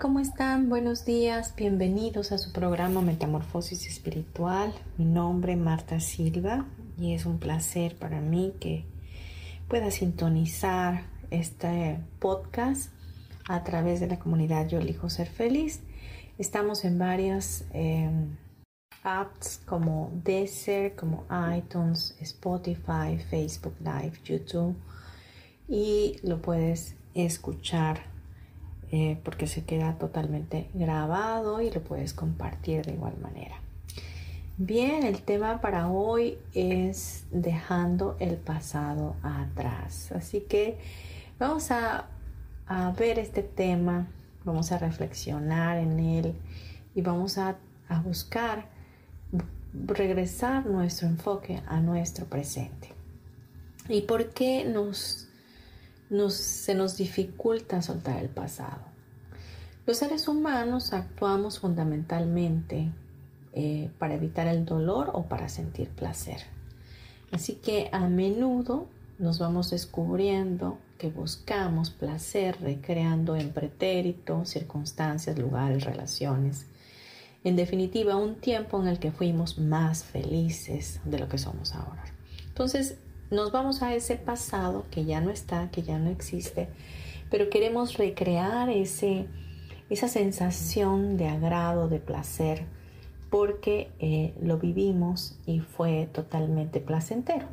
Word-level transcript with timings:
¿Cómo 0.00 0.20
están? 0.20 0.68
Buenos 0.68 1.04
días, 1.04 1.54
bienvenidos 1.56 2.30
a 2.30 2.38
su 2.38 2.52
programa 2.52 3.00
Metamorfosis 3.00 3.88
Espiritual. 3.88 4.72
Mi 4.96 5.04
nombre 5.04 5.54
es 5.54 5.58
Marta 5.58 5.98
Silva 5.98 6.66
y 6.96 7.14
es 7.14 7.26
un 7.26 7.38
placer 7.40 7.96
para 7.96 8.20
mí 8.20 8.54
que 8.60 8.84
pueda 9.66 9.90
sintonizar 9.90 11.02
este 11.32 11.98
podcast 12.20 12.92
a 13.48 13.64
través 13.64 13.98
de 13.98 14.06
la 14.06 14.20
comunidad 14.20 14.68
Yo 14.68 14.78
elijo 14.78 15.10
ser 15.10 15.26
feliz. 15.26 15.80
Estamos 16.38 16.84
en 16.84 16.96
varias 17.00 17.64
em, 17.72 18.36
apps 19.02 19.60
como 19.66 20.12
Deezer, 20.22 20.94
como 20.94 21.24
iTunes, 21.56 22.16
Spotify, 22.20 23.18
Facebook 23.28 23.74
Live, 23.80 24.12
YouTube 24.22 24.76
y 25.66 26.20
lo 26.22 26.40
puedes 26.40 26.94
escuchar 27.14 28.07
eh, 28.90 29.18
porque 29.22 29.46
se 29.46 29.64
queda 29.64 29.98
totalmente 29.98 30.68
grabado 30.74 31.60
y 31.60 31.70
lo 31.70 31.82
puedes 31.82 32.14
compartir 32.14 32.86
de 32.86 32.92
igual 32.92 33.18
manera. 33.18 33.56
Bien, 34.60 35.04
el 35.04 35.22
tema 35.22 35.60
para 35.60 35.88
hoy 35.88 36.36
es 36.52 37.26
dejando 37.30 38.16
el 38.18 38.36
pasado 38.36 39.14
atrás. 39.22 40.10
Así 40.10 40.40
que 40.40 40.78
vamos 41.38 41.70
a, 41.70 42.06
ver 42.98 43.20
este 43.20 43.44
tema, 43.44 44.08
vamos 44.44 44.72
a 44.72 44.78
reflexionar 44.78 45.78
en 45.78 46.00
él 46.00 46.34
y 46.94 47.02
vamos 47.02 47.38
a, 47.38 47.56
buscar 48.02 48.66
regresar 49.72 50.66
nuestro 50.66 51.06
enfoque 51.06 51.62
a 51.68 51.80
nuestro 51.80 52.26
presente. 52.26 52.88
¿Y 53.88 54.02
por 54.02 54.30
qué 54.30 54.64
nos 54.64 55.27
se 56.30 56.74
nos 56.74 56.96
dificulta 56.96 57.82
soltar 57.82 58.18
el 58.18 58.28
pasado. 58.28 58.82
Los 59.86 59.98
seres 59.98 60.28
humanos 60.28 60.92
actuamos 60.92 61.60
fundamentalmente 61.60 62.90
eh, 63.54 63.90
para 63.98 64.14
evitar 64.14 64.46
el 64.46 64.64
dolor 64.64 65.10
o 65.14 65.24
para 65.24 65.48
sentir 65.48 65.88
placer. 65.88 66.42
Así 67.32 67.54
que 67.54 67.88
a 67.92 68.06
menudo 68.08 68.86
nos 69.18 69.38
vamos 69.38 69.70
descubriendo 69.70 70.78
que 70.98 71.08
buscamos 71.08 71.90
placer 71.90 72.60
recreando 72.60 73.36
en 73.36 73.50
pretérito, 73.52 74.44
circunstancias, 74.44 75.38
lugares, 75.38 75.84
relaciones. 75.84 76.66
En 77.44 77.56
definitiva, 77.56 78.16
un 78.16 78.34
tiempo 78.36 78.80
en 78.80 78.88
el 78.88 78.98
que 78.98 79.12
fuimos 79.12 79.58
más 79.58 80.04
felices 80.04 81.00
de 81.04 81.18
lo 81.18 81.28
que 81.28 81.38
somos 81.38 81.74
ahora. 81.74 82.04
Entonces, 82.48 82.96
nos 83.30 83.52
vamos 83.52 83.82
a 83.82 83.94
ese 83.94 84.16
pasado 84.16 84.86
que 84.90 85.04
ya 85.04 85.20
no 85.20 85.30
está, 85.30 85.70
que 85.70 85.82
ya 85.82 85.98
no 85.98 86.10
existe, 86.10 86.68
pero 87.30 87.50
queremos 87.50 87.98
recrear 87.98 88.70
ese, 88.70 89.26
esa 89.90 90.08
sensación 90.08 91.16
de 91.16 91.28
agrado, 91.28 91.88
de 91.88 91.98
placer, 91.98 92.64
porque 93.30 93.90
eh, 93.98 94.34
lo 94.40 94.58
vivimos 94.58 95.38
y 95.44 95.60
fue 95.60 96.08
totalmente 96.12 96.80
placentero. 96.80 97.46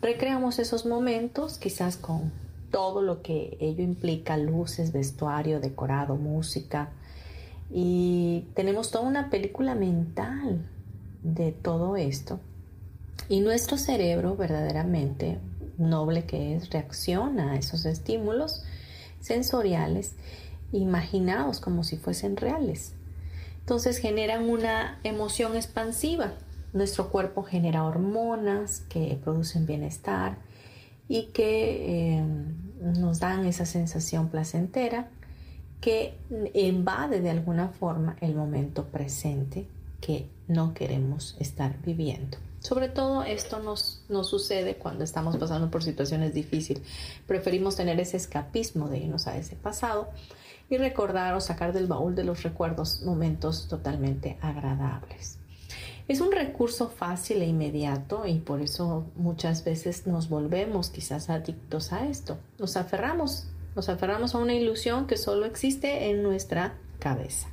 Recreamos 0.00 0.58
esos 0.58 0.86
momentos 0.86 1.58
quizás 1.58 1.96
con 1.96 2.32
todo 2.70 3.02
lo 3.02 3.20
que 3.20 3.58
ello 3.60 3.82
implica, 3.82 4.38
luces, 4.38 4.92
vestuario, 4.92 5.60
decorado, 5.60 6.16
música, 6.16 6.90
y 7.70 8.46
tenemos 8.54 8.90
toda 8.90 9.06
una 9.06 9.28
película 9.28 9.74
mental 9.74 10.66
de 11.22 11.52
todo 11.52 11.96
esto 11.96 12.40
y 13.28 13.40
nuestro 13.40 13.76
cerebro 13.76 14.36
verdaderamente 14.36 15.38
noble 15.76 16.24
que 16.24 16.56
es 16.56 16.70
reacciona 16.70 17.52
a 17.52 17.56
esos 17.56 17.84
estímulos 17.84 18.62
sensoriales 19.20 20.14
imaginados 20.72 21.60
como 21.60 21.84
si 21.84 21.96
fuesen 21.96 22.36
reales. 22.36 22.94
Entonces 23.60 23.98
generan 23.98 24.48
una 24.48 24.98
emoción 25.04 25.56
expansiva. 25.56 26.32
Nuestro 26.72 27.10
cuerpo 27.10 27.42
genera 27.42 27.84
hormonas 27.84 28.80
que 28.88 29.18
producen 29.22 29.66
bienestar 29.66 30.38
y 31.08 31.26
que 31.26 32.18
eh, 32.18 32.24
nos 32.80 33.20
dan 33.20 33.46
esa 33.46 33.66
sensación 33.66 34.28
placentera 34.28 35.08
que 35.80 36.14
invade 36.54 37.20
de 37.20 37.30
alguna 37.30 37.68
forma 37.68 38.16
el 38.20 38.34
momento 38.34 38.86
presente 38.86 39.66
que 40.00 40.28
no 40.48 40.74
queremos 40.74 41.36
estar 41.38 41.80
viviendo. 41.82 42.38
Sobre 42.60 42.88
todo 42.88 43.22
esto 43.22 43.60
nos, 43.60 44.02
nos, 44.08 44.28
sucede 44.28 44.76
cuando 44.76 45.04
estamos 45.04 45.36
pasando 45.36 45.70
por 45.70 45.82
situaciones 45.82 46.34
difíciles. 46.34 46.82
Preferimos 47.26 47.76
tener 47.76 48.00
ese 48.00 48.16
escapismo 48.16 48.88
de 48.88 48.98
irnos 48.98 49.26
a 49.26 49.36
ese 49.36 49.54
pasado 49.54 50.08
y 50.68 50.76
recordar 50.76 51.34
o 51.34 51.40
sacar 51.40 51.72
del 51.72 51.86
baúl 51.86 52.14
de 52.14 52.24
los 52.24 52.42
recuerdos 52.42 53.02
momentos 53.02 53.68
totalmente 53.68 54.38
agradables. 54.42 55.38
Es 56.08 56.20
un 56.20 56.32
recurso 56.32 56.88
fácil 56.88 57.42
e 57.42 57.46
inmediato 57.46 58.26
y 58.26 58.38
por 58.38 58.62
eso 58.62 59.06
muchas 59.14 59.62
veces 59.64 60.06
nos 60.06 60.28
volvemos 60.28 60.88
quizás 60.88 61.28
adictos 61.28 61.92
a 61.92 62.06
esto. 62.06 62.38
Nos 62.58 62.76
aferramos, 62.76 63.46
nos 63.76 63.90
aferramos 63.90 64.34
a 64.34 64.38
una 64.38 64.54
ilusión 64.54 65.06
que 65.06 65.18
solo 65.18 65.44
existe 65.44 66.08
en 66.10 66.22
nuestra 66.22 66.78
cabeza. 66.98 67.48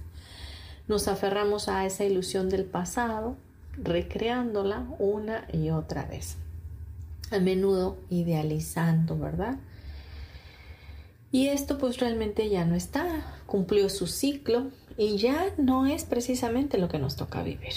Nos 0.88 1.07
aferramos 1.09 1.67
a 1.67 1.85
esa 1.85 2.05
ilusión 2.05 2.47
del 2.49 2.63
pasado 2.63 3.35
recreándola 3.78 4.86
una 5.00 5.47
y 5.52 5.69
otra 5.69 6.06
vez. 6.06 6.38
A 7.31 7.40
menudo 7.40 7.97
idealizando, 8.09 9.18
¿verdad? 9.18 9.58
Y 11.31 11.47
esto 11.47 11.78
pues 11.78 12.00
realmente 12.00 12.50
ya 12.50 12.66
no 12.66 12.75
está, 12.75 13.40
cumplió 13.46 13.90
su 13.90 14.08
ciclo 14.08 14.68
y 14.97 15.18
ya 15.18 15.47
no 15.58 15.86
es 15.86 16.06
precisamente 16.06 16.78
lo 16.78 16.88
que 16.88 17.00
nos 17.00 17.16
toca 17.16 17.44
vivir. 17.44 17.74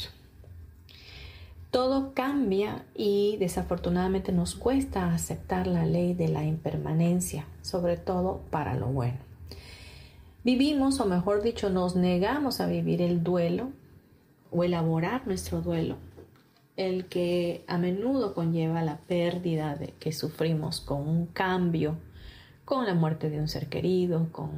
Todo 1.71 2.15
cambia 2.15 2.85
y 2.95 3.37
desafortunadamente 3.39 4.33
nos 4.33 4.55
cuesta 4.55 5.13
aceptar 5.13 5.67
la 5.67 5.85
ley 5.85 6.15
de 6.15 6.29
la 6.29 6.45
impermanencia, 6.45 7.47
sobre 7.63 7.97
todo 7.97 8.41
para 8.51 8.75
lo 8.75 8.87
bueno. 8.87 9.19
Vivimos, 10.45 11.01
o 11.01 11.05
mejor 11.07 11.43
dicho, 11.43 11.69
nos 11.69 11.95
negamos 11.95 12.61
a 12.61 12.67
vivir 12.67 13.03
el 13.03 13.23
duelo 13.23 13.73
o 14.51 14.65
elaborar 14.65 15.27
nuestro 15.27 15.61
duelo, 15.61 15.97
el 16.77 17.07
que 17.07 17.65
a 17.67 17.79
menudo 17.79 18.35
conlleva 18.35 18.83
la 18.83 18.99
pérdida 18.99 19.75
de 19.75 19.89
que 19.99 20.13
sufrimos 20.13 20.81
con 20.81 21.09
un 21.09 21.27
cambio, 21.27 21.99
con 22.65 22.87
la 22.87 22.95
muerte 22.95 23.31
de 23.31 23.41
un 23.41 23.49
ser 23.49 23.69
querido, 23.69 24.29
con 24.31 24.51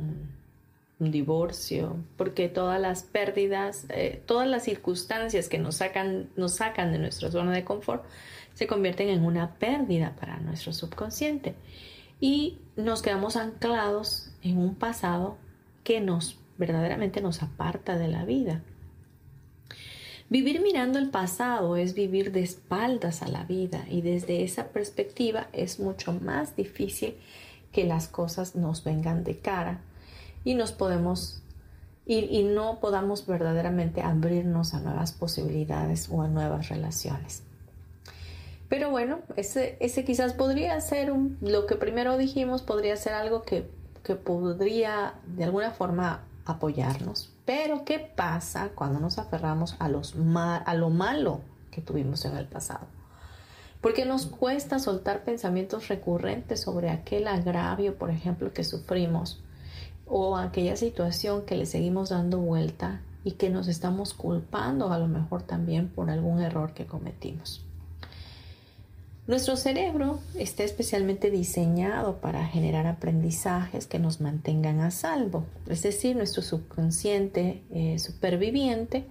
un 1.01 1.11
divorcio, 1.11 1.97
porque 2.17 2.49
todas 2.49 2.81
las 2.81 3.03
pérdidas, 3.03 3.87
eh, 3.89 4.23
todas 4.27 4.47
las 4.47 4.65
circunstancias 4.65 5.49
que 5.49 5.59
nos 5.59 5.77
sacan, 5.77 6.29
nos 6.37 6.57
sacan 6.57 6.93
de 6.93 6.99
nuestra 6.99 7.31
zona 7.31 7.53
de 7.53 7.65
confort, 7.65 8.05
se 8.55 8.67
convierten 8.67 9.09
en 9.09 9.25
una 9.25 9.55
pérdida 9.55 10.15
para 10.21 10.39
nuestro 10.41 10.73
subconsciente 10.73 11.55
y 12.21 12.59
nos 12.77 13.01
quedamos 13.01 13.37
anclados 13.37 14.31
en 14.43 14.59
un 14.59 14.75
pasado 14.75 15.39
que 15.83 16.01
nos 16.01 16.39
verdaderamente 16.59 17.23
nos 17.23 17.43
aparta 17.43 17.97
de 17.97 18.09
la 18.09 18.27
vida. 18.27 18.63
Vivir 20.31 20.63
mirando 20.63 21.01
el 21.01 21.11
pasado 21.11 21.75
es 21.77 21.95
vivir 21.95 22.31
de 22.31 22.41
espaldas 22.41 23.21
a 23.21 23.27
la 23.27 23.43
vida 23.43 23.85
y 23.91 24.01
desde 24.01 24.45
esa 24.45 24.69
perspectiva 24.69 25.49
es 25.53 25.81
mucho 25.81 26.13
más 26.13 26.55
difícil 26.55 27.17
que 27.73 27.85
las 27.85 28.07
cosas 28.07 28.55
nos 28.55 28.85
vengan 28.85 29.25
de 29.25 29.39
cara 29.39 29.81
y 30.45 30.55
nos 30.55 30.71
podemos 30.71 31.43
y, 32.07 32.43
no 32.45 32.79
podamos 32.79 33.27
verdaderamente 33.27 34.03
abrirnos 34.03 34.73
a 34.75 34.81
nuevas 34.81 35.11
posibilidades 35.13 36.09
o 36.11 36.23
a 36.23 36.29
nuevas 36.29 36.69
relaciones. 36.69 37.43
Pero 38.69 38.91
bueno, 38.91 39.21
ese, 39.37 39.77
ese 39.81 40.05
quizás 40.05 40.33
podría 40.33 40.81
ser 40.81 41.13
lo 41.41 41.67
que 41.67 41.75
primero 41.75 42.17
dijimos, 42.17 42.63
podría 42.63 42.97
ser 42.97 43.15
algo 43.15 43.43
que, 43.43 43.69
que 44.05 44.15
podría 44.15 45.15
de 45.27 45.45
alguna 45.45 45.73
forma 45.73 46.25
apoyarnos. 46.47 47.33
Pero 47.51 47.85
¿qué 47.85 47.99
pasa 47.99 48.71
cuando 48.77 49.01
nos 49.01 49.19
aferramos 49.19 49.75
a, 49.81 49.87
a 49.87 50.75
lo 50.75 50.91
malo 50.91 51.41
que 51.73 51.81
tuvimos 51.81 52.25
en 52.25 52.37
el 52.37 52.47
pasado? 52.47 52.87
Porque 53.81 54.05
nos 54.05 54.27
cuesta 54.27 54.79
soltar 54.79 55.25
pensamientos 55.25 55.89
recurrentes 55.89 56.61
sobre 56.61 56.91
aquel 56.91 57.27
agravio, 57.27 57.99
por 57.99 58.11
ejemplo, 58.11 58.53
que 58.53 58.63
sufrimos 58.63 59.43
o 60.07 60.37
aquella 60.37 60.77
situación 60.77 61.45
que 61.45 61.57
le 61.57 61.67
seguimos 61.67 62.11
dando 62.11 62.39
vuelta 62.39 63.01
y 63.25 63.33
que 63.33 63.51
nos 63.51 63.67
estamos 63.67 64.15
culpando 64.15 64.93
a 64.93 64.99
lo 65.01 65.09
mejor 65.09 65.43
también 65.43 65.89
por 65.89 66.09
algún 66.09 66.41
error 66.41 66.73
que 66.73 66.87
cometimos. 66.87 67.67
Nuestro 69.31 69.57
cerebro 69.57 70.19
está 70.35 70.65
especialmente 70.65 71.31
diseñado 71.31 72.17
para 72.17 72.45
generar 72.49 72.89
aprendizajes 72.89 73.87
que 73.87 74.01
nos 74.01 74.21
mantengan 74.21 74.81
a 74.81 74.91
salvo, 74.91 75.47
es 75.69 75.85
decir, 75.85 76.17
nuestro 76.17 76.43
subconsciente 76.43 77.63
eh, 77.71 78.01
superviviente 78.01 79.05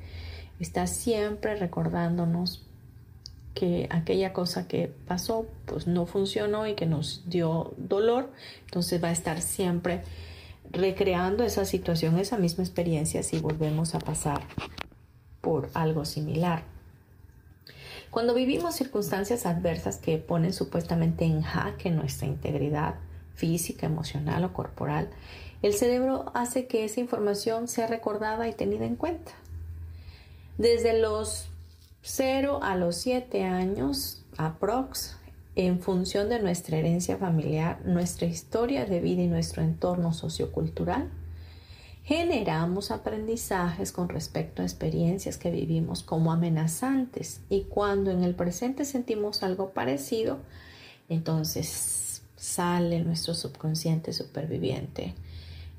está 0.60 0.88
siempre 0.88 1.56
recordándonos 1.56 2.66
que 3.54 3.88
aquella 3.92 4.33
cosa 4.33 4.68
que 4.68 4.92
pasó 5.07 5.45
pues 5.66 5.88
no 5.88 6.06
funcionó 6.06 6.68
y 6.68 6.75
que 6.75 6.86
nos 6.86 7.24
dio 7.30 7.74
dolor, 7.77 8.30
entonces 8.65 9.01
va 9.01 9.07
a 9.07 9.13
estar 9.13 9.42
siempre 9.42 10.01
recreando 10.69 11.45
esa 11.45 11.63
situación, 11.63 12.19
esa 12.19 12.38
misma 12.38 12.65
experiencia 12.65 13.24
si 13.24 13.39
volvemos 13.39 13.95
a 13.95 14.00
pasar 14.00 14.42
por 15.39 15.69
algo 15.74 16.04
similar. 16.04 16.79
Cuando 18.12 18.34
vivimos 18.34 18.76
circunstancias 18.76 19.46
adversas 19.46 19.98
que 19.98 20.18
ponen 20.18 20.54
supuestamente 20.54 21.26
en 21.26 21.42
jaque 21.42 21.92
nuestra 21.92 22.28
integridad 22.28 22.96
física, 23.36 23.86
emocional 23.86 24.44
o 24.44 24.54
corporal, 24.54 25.10
el 25.62 25.74
cerebro 25.74 26.32
hace 26.34 26.68
que 26.68 26.86
esa 26.86 27.00
información 27.00 27.68
sea 27.68 27.88
recordada 27.88 28.48
y 28.48 28.54
tenida 28.54 28.86
en 28.86 28.96
cuenta. 28.96 29.32
Desde 30.58 31.00
los 31.00 31.50
0 32.02 32.62
a 32.64 32.76
los 32.76 32.96
7 32.96 33.44
años, 33.44 34.24
aprox, 34.38 35.16
en 35.56 35.80
función 35.80 36.30
de 36.30 36.40
nuestra 36.40 36.78
herencia 36.78 37.18
familiar, 37.18 37.82
nuestra 37.86 38.26
historia 38.28 38.86
de 38.86 39.02
vida 39.02 39.22
y 39.22 39.28
nuestro 39.28 39.62
entorno 39.62 40.14
sociocultural, 40.14 41.10
generamos 42.10 42.90
aprendizajes 42.90 43.92
con 43.92 44.10
respecto 44.10 44.64
a 44.64 44.66
experiencias 44.66 45.38
que 45.38 45.52
vivimos 45.52 46.02
como 46.02 46.32
amenazantes. 46.32 47.42
Y 47.52 47.66
cuando 47.66 48.10
en 48.10 48.24
el 48.24 48.34
presente 48.34 48.84
sentimos 48.84 49.44
algo 49.44 49.74
parecido, 49.74 50.40
entonces 51.08 52.24
sale 52.36 53.04
nuestro 53.04 53.36
subconsciente 53.36 54.12
superviviente. 54.12 55.14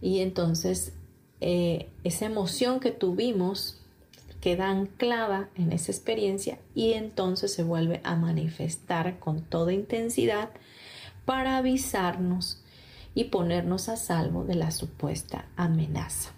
Y 0.01 0.21
entonces 0.21 0.93
eh, 1.41 1.89
esa 2.05 2.27
emoción 2.27 2.79
que 2.79 2.93
tuvimos 2.93 3.81
queda 4.41 4.71
anclada 4.71 5.49
en 5.57 5.73
esa 5.73 5.91
experiencia 5.91 6.61
y 6.77 6.93
entonces 6.93 7.53
se 7.53 7.65
vuelve 7.65 8.01
a 8.05 8.15
manifestar 8.15 9.19
con 9.19 9.43
toda 9.43 9.73
intensidad 9.73 10.51
para 11.25 11.57
avisarnos 11.57 12.60
y 13.15 13.25
ponernos 13.25 13.89
a 13.89 13.97
salvo 13.97 14.45
de 14.45 14.55
la 14.55 14.71
supuesta 14.71 15.47
amenaza. 15.57 16.31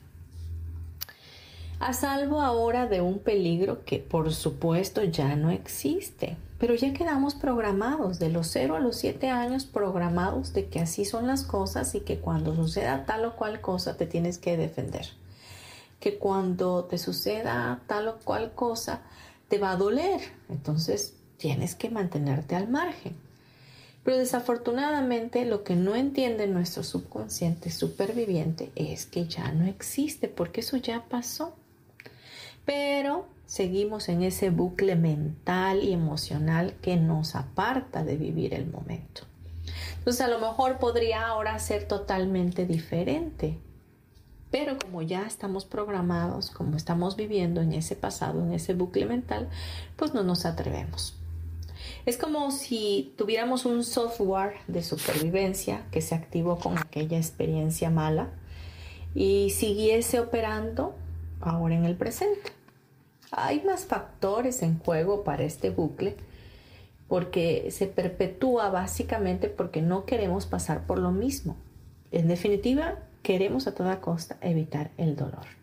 A 1.81 1.93
salvo 1.93 2.41
ahora 2.41 2.87
de 2.87 3.01
un 3.01 3.19
peligro 3.19 3.85
que 3.85 3.99
por 3.99 4.33
supuesto 4.33 5.03
ya 5.03 5.35
no 5.35 5.51
existe, 5.51 6.37
pero 6.59 6.75
ya 6.75 6.93
quedamos 6.93 7.35
programados 7.35 8.19
de 8.19 8.31
los 8.31 8.47
0 8.49 8.77
a 8.77 8.81
los 8.81 8.97
7 8.97 9.31
años 9.31 9.65
programados 9.65 10.53
de 10.53 10.69
que 10.69 10.81
así 10.81 11.05
son 11.05 11.27
las 11.27 11.43
cosas 11.43 11.95
y 11.95 12.01
que 12.01 12.21
cuando 12.21 12.55
suceda 12.55 13.05
tal 13.05 13.25
o 13.25 13.37
cual 13.37 13.61
cosa 13.61 13.97
te 13.97 14.07
tienes 14.07 14.39
que 14.39 14.57
defender 14.57 15.07
que 16.03 16.19
cuando 16.19 16.85
te 16.85 16.99
suceda 16.99 17.81
tal 17.87 18.09
o 18.09 18.19
cual 18.19 18.53
cosa, 18.55 19.03
te 19.49 19.59
va 19.59 19.71
a 19.71 19.77
doler. 19.77 20.21
Entonces 20.49 21.15
tienes 21.37 21.77
que 21.77 21.91
mantenerte 21.91 22.57
al 22.57 22.69
margen. 22.69 23.17
Pero 24.05 24.19
desafortunadamente 24.19 25.45
lo 25.45 25.63
que 25.63 25.77
no 25.77 25.95
entiende 25.95 26.47
nuestro 26.49 26.83
subconsciente 26.83 27.71
superviviente 27.71 28.73
es 28.75 29.07
que 29.07 29.27
ya 29.27 29.53
no 29.53 29.67
existe, 29.67 30.29
porque 30.29 30.61
eso 30.61 30.77
ya 30.77 31.05
pasó. 31.09 31.55
Pero 32.65 33.27
seguimos 33.47 34.09
en 34.09 34.23
ese 34.23 34.51
bucle 34.51 34.97
mental 34.97 35.85
y 35.85 35.93
emocional 35.93 36.75
que 36.83 36.97
nos 36.97 37.37
aparta 37.37 38.05
de 38.05 38.17
vivir 38.17 38.55
el 38.55 38.67
momento. 38.67 39.23
Entonces 39.99 40.21
a 40.23 40.29
lo 40.29 40.41
mejor 40.41 40.79
podría 40.79 41.27
ahora 41.29 41.59
ser 41.61 41.87
totalmente 41.87 42.67
diferente. 42.67 43.59
Pero 44.51 44.77
como 44.79 45.01
ya 45.03 45.23
estamos 45.27 45.65
programados, 45.65 46.51
como 46.51 46.77
estamos 46.77 47.17
viviendo 47.17 47.63
en 47.63 47.73
ese 47.73 47.95
pasado, 47.97 48.43
en 48.43 48.53
ese 48.53 48.75
bucle 48.75 49.07
mental, 49.07 49.49
pues 49.97 50.13
no 50.13 50.25
nos 50.25 50.45
atrevemos. 50.45 51.22
Es 52.05 52.17
como 52.17 52.51
si 52.51 53.15
tuviéramos 53.17 53.65
un 53.65 53.85
software 53.85 54.55
de 54.67 54.83
supervivencia 54.83 55.87
que 55.93 56.01
se 56.01 56.17
activó 56.17 56.59
con 56.59 56.77
aquella 56.77 57.17
experiencia 57.17 57.91
mala 57.91 58.31
y 59.15 59.51
siguiese 59.51 60.19
operando 60.19 60.97
ahora 61.41 61.77
en 61.77 61.85
el 61.85 61.97
presente. 61.97 62.51
Hay 63.31 63.63
más 63.63 63.85
factores 63.85 64.63
en 64.63 64.79
juego 64.81 65.23
para 65.23 65.45
este 65.45 65.71
bucle 65.71 66.17
porque 67.07 67.71
se 67.71 67.87
perpetúa 67.87 68.69
básicamente 68.71 69.49
porque 69.49 69.81
no 69.81 70.05
queremos 70.05 70.47
pasar 70.47 70.87
por 70.87 70.99
lo 70.99 71.13
mismo. 71.13 71.57
En 72.11 72.27
definitiva, 72.27 72.99
queremos 73.23 73.69
a 73.69 73.75
toda 73.75 74.01
costa 74.01 74.39
evitar 74.41 74.91
el 74.97 75.15
dolor. 75.15 75.62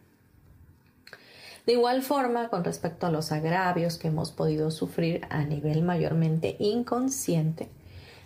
De 1.70 1.74
igual 1.74 2.02
forma, 2.02 2.50
con 2.50 2.64
respecto 2.64 3.06
a 3.06 3.12
los 3.12 3.32
agravios 3.32 4.00
que 4.00 4.08
hemos 4.08 4.32
podido 4.32 4.72
sufrir 4.72 5.28
a 5.30 5.44
nivel 5.44 5.84
mayormente 5.84 6.56
inconsciente, 6.58 7.70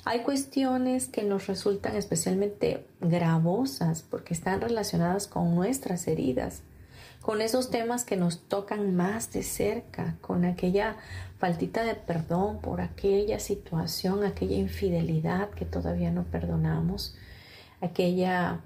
hay 0.06 0.22
cuestiones 0.22 1.07
que 1.07 1.24
nos 1.24 1.48
resultan 1.48 1.98
especialmente 1.98 2.86
gravosas 3.01 4.01
porque 4.01 4.34
están 4.34 4.62
relacionadas 4.62 5.28
con 5.28 5.56
nuestras 5.56 6.07
heridas, 6.07 6.62
con 7.22 7.42
esos 7.42 7.69
temas 7.69 8.06
que 8.06 8.16
nos 8.16 8.40
tocan 8.47 8.95
más 8.95 9.33
de 9.33 9.44
cerca, 9.44 10.16
con 10.21 10.45
aquella 10.45 10.95
faltita 11.38 11.83
de 11.83 11.95
perdón 11.95 12.59
por 12.62 12.80
aquella 12.80 13.42
situación, 13.42 14.23
aquella 14.23 14.56
infidelidad 14.56 15.50
que 15.50 15.66
todavía 15.66 16.12
no 16.12 16.23
perdonamos, 16.23 17.14
aquella 17.81 18.62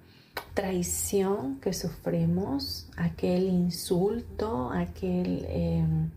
traición 0.57 1.59
que 1.59 1.71
sufrimos, 1.71 2.87
aquel 2.97 3.43
insulto, 3.43 4.71
aquel 4.71 5.45
em, 5.49 6.09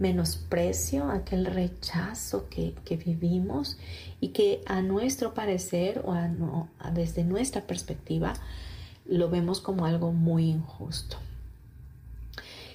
menosprecio, 0.00 1.08
aquel 1.08 1.46
rechazo 1.46 2.48
que, 2.48 2.74
vivimos 2.96 3.78
y 4.20 4.30
que 4.30 4.62
a 4.66 4.82
nuestro 4.82 5.32
parecer 5.32 6.02
o 6.04 6.66
desde 6.92 7.22
nuestra 7.22 7.68
perspectiva 7.68 8.32
lo 9.06 9.30
vemos 9.30 9.60
como 9.60 9.86
algo 9.86 10.10
muy 10.10 10.50
injusto. 10.50 11.16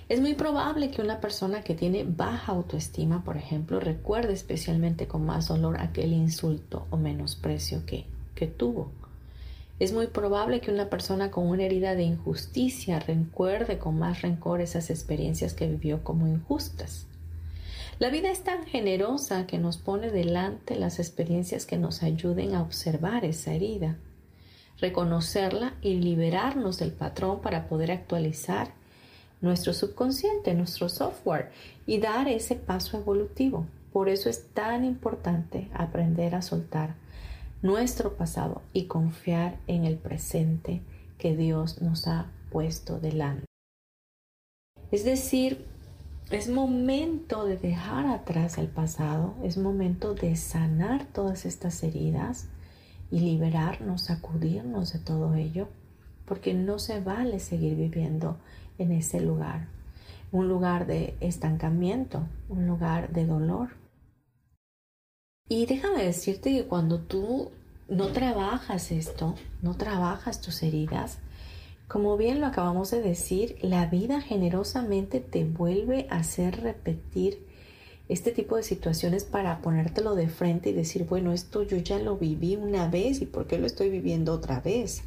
Es 0.08 0.22
muy 0.22 0.36
probable 0.36 0.90
que 0.90 1.02
una 1.02 1.20
persona 1.20 1.64
que 1.64 1.76
tiene 1.76 2.06
baja 2.06 2.54
autoestima, 2.54 3.26
por 3.26 3.36
ejemplo, 3.36 3.82
recuerde 3.82 4.32
especialmente 4.32 5.06
con 5.10 5.26
más 5.26 5.50
dolor 5.50 5.82
aquel 5.82 6.14
insulto 6.14 6.88
o 6.92 6.96
menosprecio 6.96 7.86
que, 7.86 8.06
que 8.36 8.48
tuvo. 8.48 9.03
Es 9.80 9.92
muy 9.92 10.08
probable 10.08 10.62
que 10.62 10.72
una 10.72 10.90
persona 10.90 11.32
con 11.32 11.48
una 11.48 11.64
herida 11.64 11.96
de 11.96 12.04
injusticia 12.04 13.00
recuerde 13.00 13.80
con 13.80 13.98
más 13.98 14.22
rencor 14.22 14.62
esas 14.62 14.90
experiencias 14.90 15.54
que 15.54 15.68
vivió 15.68 16.04
como 16.04 16.28
injustas. 16.28 17.08
La 18.00 18.10
vida 18.10 18.32
es 18.32 18.44
tan 18.44 18.66
generosa 18.66 19.48
que 19.48 19.58
nos 19.58 19.78
pone 19.78 20.12
delante 20.12 20.76
las 20.76 21.00
experiencias 21.00 21.66
que 21.66 21.78
nos 21.78 22.04
ayuden 22.04 22.56
a 22.56 22.62
observar 22.62 23.26
esa 23.26 23.54
herida, 23.54 23.98
reconocerla 24.80 25.74
y 25.82 25.96
liberarnos 25.96 26.78
del 26.78 26.92
patrón 26.92 27.42
para 27.42 27.68
poder 27.68 27.92
actualizar 27.92 28.72
nuestro 29.42 29.74
subconsciente, 29.74 30.54
nuestro 30.54 30.88
software 30.90 31.52
y 31.86 32.00
dar 32.00 32.28
ese 32.28 32.56
paso 32.56 32.98
evolutivo. 32.98 33.66
Por 33.92 34.10
eso 34.10 34.30
es 34.30 34.48
tan 34.54 34.86
importante 34.86 35.70
aprender 35.74 36.36
a 36.36 36.42
soltar 36.42 36.96
nuestro 37.64 38.16
pasado 38.16 38.62
y 38.74 38.86
confiar 38.86 39.58
en 39.66 39.86
el 39.86 39.98
presente 39.98 40.84
que 41.18 41.36
Dios 41.36 41.82
nos 41.82 42.08
ha 42.08 42.28
puesto 42.52 43.00
delante. 43.00 43.46
Es 44.92 45.04
decir, 45.04 45.66
es 46.30 46.50
momento 46.50 47.46
de 47.46 47.58
dejar 47.58 48.06
atrás 48.06 48.58
el 48.58 48.68
pasado, 48.68 49.34
es 49.44 49.58
momento 49.58 50.14
de 50.14 50.36
sanar 50.36 51.06
todas 51.06 51.46
estas 51.46 51.82
heridas 51.84 52.50
y 53.10 53.22
liberarnos, 53.22 54.04
sacudirnos 54.04 54.94
de 54.94 55.00
todo 55.00 55.34
ello 55.34 55.68
porque 56.26 56.54
no 56.54 56.80
se 56.80 57.00
vale 57.00 57.40
seguir 57.40 57.76
viviendo 57.76 58.38
en 58.78 58.92
ese 58.92 59.22
lugar, 59.22 59.68
un 60.32 60.48
lugar 60.48 60.86
de 60.86 61.16
estancamiento, 61.20 62.24
un 62.50 62.68
lugar 62.68 63.12
de 63.12 63.26
dolor. 63.26 63.83
Y 65.50 65.66
déjame 65.66 66.04
decirte 66.04 66.52
que 66.52 66.66
cuando 66.66 67.00
tú 67.00 67.52
no 67.90 68.08
trabajas 68.08 68.92
esto, 68.92 69.36
no 69.62 69.76
trabajas 69.76 70.42
tus 70.42 70.64
heridas, 70.64 71.20
como 71.88 72.18
bien 72.18 72.40
lo 72.40 72.48
acabamos 72.48 72.92
de 72.92 73.02
decir, 73.02 73.58
la 73.62 73.86
vida 73.86 74.22
generosamente 74.22 75.20
te 75.20 75.44
vuelve 75.44 76.08
a 76.10 76.18
hacer 76.18 76.62
repetir 76.62 77.46
este 78.10 78.32
tipo 78.32 78.56
de 78.56 78.64
situaciones 78.64 79.26
para 79.26 79.62
ponértelo 79.62 80.16
de 80.16 80.28
frente 80.28 80.70
y 80.70 80.74
decir, 80.74 81.06
bueno, 81.06 81.34
esto 81.34 81.64
yo 81.64 81.78
ya 81.78 82.00
lo 82.00 82.18
viví 82.18 82.56
una 82.56 82.88
vez 82.88 83.22
y 83.22 83.26
¿por 83.26 83.46
qué 83.46 83.58
lo 83.58 83.68
estoy 83.68 83.90
viviendo 83.90 84.34
otra 84.34 84.62
vez? 84.62 85.04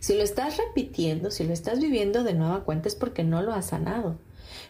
Si 0.00 0.14
lo 0.14 0.22
estás 0.22 0.56
repitiendo, 0.56 1.30
si 1.30 1.44
lo 1.44 1.52
estás 1.52 1.78
viviendo 1.78 2.24
de 2.24 2.34
nueva 2.34 2.64
cuenta 2.64 2.88
es 2.88 2.94
porque 2.94 3.22
no 3.22 3.42
lo 3.42 3.52
has 3.52 3.66
sanado, 3.66 4.16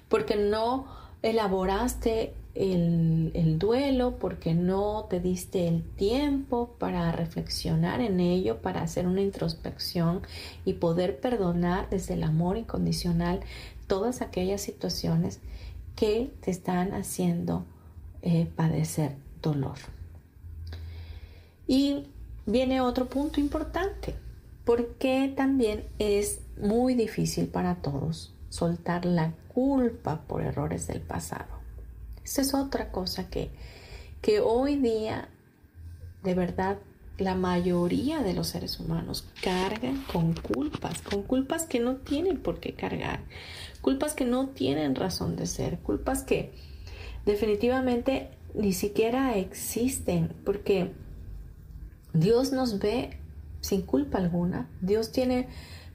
porque 0.09 0.37
no 0.37 0.87
elaboraste 1.23 2.35
el, 2.55 3.31
el, 3.35 3.59
duelo, 3.59 4.19
porque 4.19 4.55
no 4.55 5.07
te 5.09 5.21
diste 5.21 5.69
el 5.69 5.83
tiempo 5.83 6.75
para 6.79 7.13
reflexionar 7.13 8.01
en 8.01 8.21
ello, 8.21 8.61
para 8.63 8.83
hacer 8.83 9.07
una 9.07 9.21
introspección 9.21 10.23
y 10.65 10.75
poder 10.75 11.21
perdonar 11.21 11.89
desde 11.89 12.15
el 12.15 12.23
amor 12.25 12.57
incondicional 12.57 13.41
todas 13.87 14.23
aquellas 14.23 14.61
situaciones 14.61 15.41
que 15.95 16.33
te 16.41 16.51
están 16.51 16.95
haciendo 16.95 17.65
eh, 18.23 18.49
padecer 18.57 19.17
dolor. 19.43 19.79
Y 21.67 22.07
viene 22.47 22.81
otro 22.81 23.07
punto 23.07 23.41
importante, 23.41 24.15
porque 24.65 25.33
también 25.37 25.85
es 25.99 26.41
muy 26.61 26.95
difícil 26.95 27.47
para 27.47 27.77
todos 27.77 28.33
soltar 28.49 29.05
la 29.05 29.33
culpa 29.53 30.23
por 30.27 30.43
errores 30.43 30.87
del 30.87 31.01
pasado. 31.01 31.58
Esa 32.29 32.43
es 32.43 32.53
otra 32.53 32.93
cosa 32.93 33.31
que, 33.31 33.51
que 34.21 34.41
hoy 34.41 34.77
día 34.77 35.31
de 36.23 36.35
verdad 36.35 36.77
la 37.17 37.35
mayoría 37.35 38.23
de 38.23 38.35
los 38.35 38.49
seres 38.49 38.79
humanos 38.79 39.27
cargan 39.43 40.05
con 40.13 40.35
culpas, 40.35 41.01
con 41.01 41.23
culpas 41.23 41.65
que 41.65 41.81
no 41.81 41.97
tienen 41.97 42.39
por 42.39 42.61
qué 42.61 42.75
cargar, 42.75 43.21
culpas 43.81 44.13
que 44.13 44.27
no 44.27 44.51
tienen 44.51 44.95
razón 44.95 45.37
de 45.37 45.47
ser, 45.47 45.79
culpas 45.79 46.23
que 46.23 46.53
definitivamente 47.25 48.29
ni 48.55 48.75
siquiera 48.75 49.39
existen, 49.39 50.35
porque 50.45 50.93
Dios 52.13 52.53
nos 52.53 52.79
ve 52.79 53.19
sin 53.63 53.81
culpa 53.81 54.19
alguna, 54.19 54.69
Dios 54.83 55.13
tiene 55.13 55.49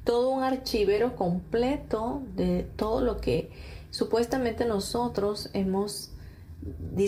todo 0.03 0.31
un 0.31 0.41
archivero 0.41 1.15
completo 1.15 2.23
de 2.35 2.63
todo 2.75 3.01
lo 3.01 3.17
que 3.17 3.51
supuestamente 3.91 4.65
nosotros 4.65 5.51
hemos 5.53 6.09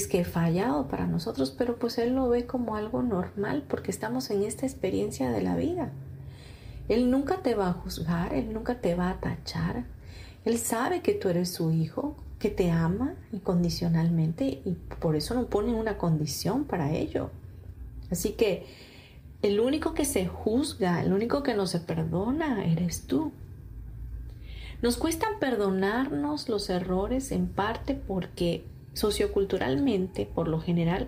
que 0.10 0.26
fallado 0.26 0.88
para 0.88 1.08
nosotros, 1.08 1.54
pero 1.58 1.78
pues 1.78 1.98
Él 1.98 2.16
lo 2.16 2.30
ve 2.30 2.46
como 2.46 2.76
algo 2.76 3.02
normal 3.02 3.64
porque 3.68 3.92
estamos 3.92 4.30
en 4.30 4.44
esta 4.44 4.66
experiencia 4.66 5.32
de 5.32 5.42
la 5.42 5.56
vida. 5.56 5.92
Él 6.90 7.10
nunca 7.10 7.38
te 7.42 7.56
va 7.56 7.70
a 7.70 7.74
juzgar, 7.74 8.34
Él 8.34 8.54
nunca 8.54 8.82
te 8.82 8.96
va 8.96 9.10
a 9.10 9.20
tachar. 9.20 9.86
Él 10.44 10.58
sabe 10.58 11.02
que 11.02 11.14
tú 11.14 11.30
eres 11.30 11.50
su 11.50 11.72
hijo, 11.72 12.16
que 12.40 12.50
te 12.50 12.70
ama 12.70 13.16
incondicionalmente 13.32 14.62
y 14.66 14.78
por 15.00 15.16
eso 15.16 15.34
no 15.34 15.48
pone 15.48 15.74
una 15.74 15.98
condición 15.98 16.66
para 16.66 16.92
ello. 16.92 17.32
Así 18.12 18.34
que 18.34 18.66
el 19.42 19.60
único 19.60 19.94
que 19.94 20.06
se 20.06 20.28
juzga, 20.28 21.02
el 21.02 21.14
único 21.14 21.44
que 21.44 21.56
no 21.56 21.66
se 21.68 21.80
perdona, 21.80 22.66
eres 22.66 23.08
tú. 23.08 23.32
Nos 24.82 24.98
cuesta 24.98 25.28
perdonarnos 25.40 26.50
los 26.50 26.70
errores 26.70 27.32
en 27.32 27.48
parte 27.48 27.96
porque 27.96 28.66
socioculturalmente, 28.96 30.26
por 30.26 30.48
lo 30.48 30.60
general, 30.60 31.08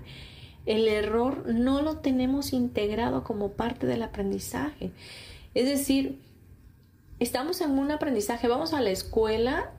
el 0.68 0.88
error 0.88 1.48
no 1.48 1.82
lo 1.82 1.98
tenemos 1.98 2.54
integrado 2.54 3.24
como 3.24 3.54
parte 3.54 3.88
del 3.88 4.04
aprendizaje. 4.04 4.92
Es 5.56 5.66
decir, 5.66 6.20
estamos 7.20 7.62
en 7.62 7.72
un 7.72 7.90
aprendizaje, 7.90 8.48
vamos 8.48 8.74
a 8.74 8.82
la 8.82 8.92
escuela 8.92 9.72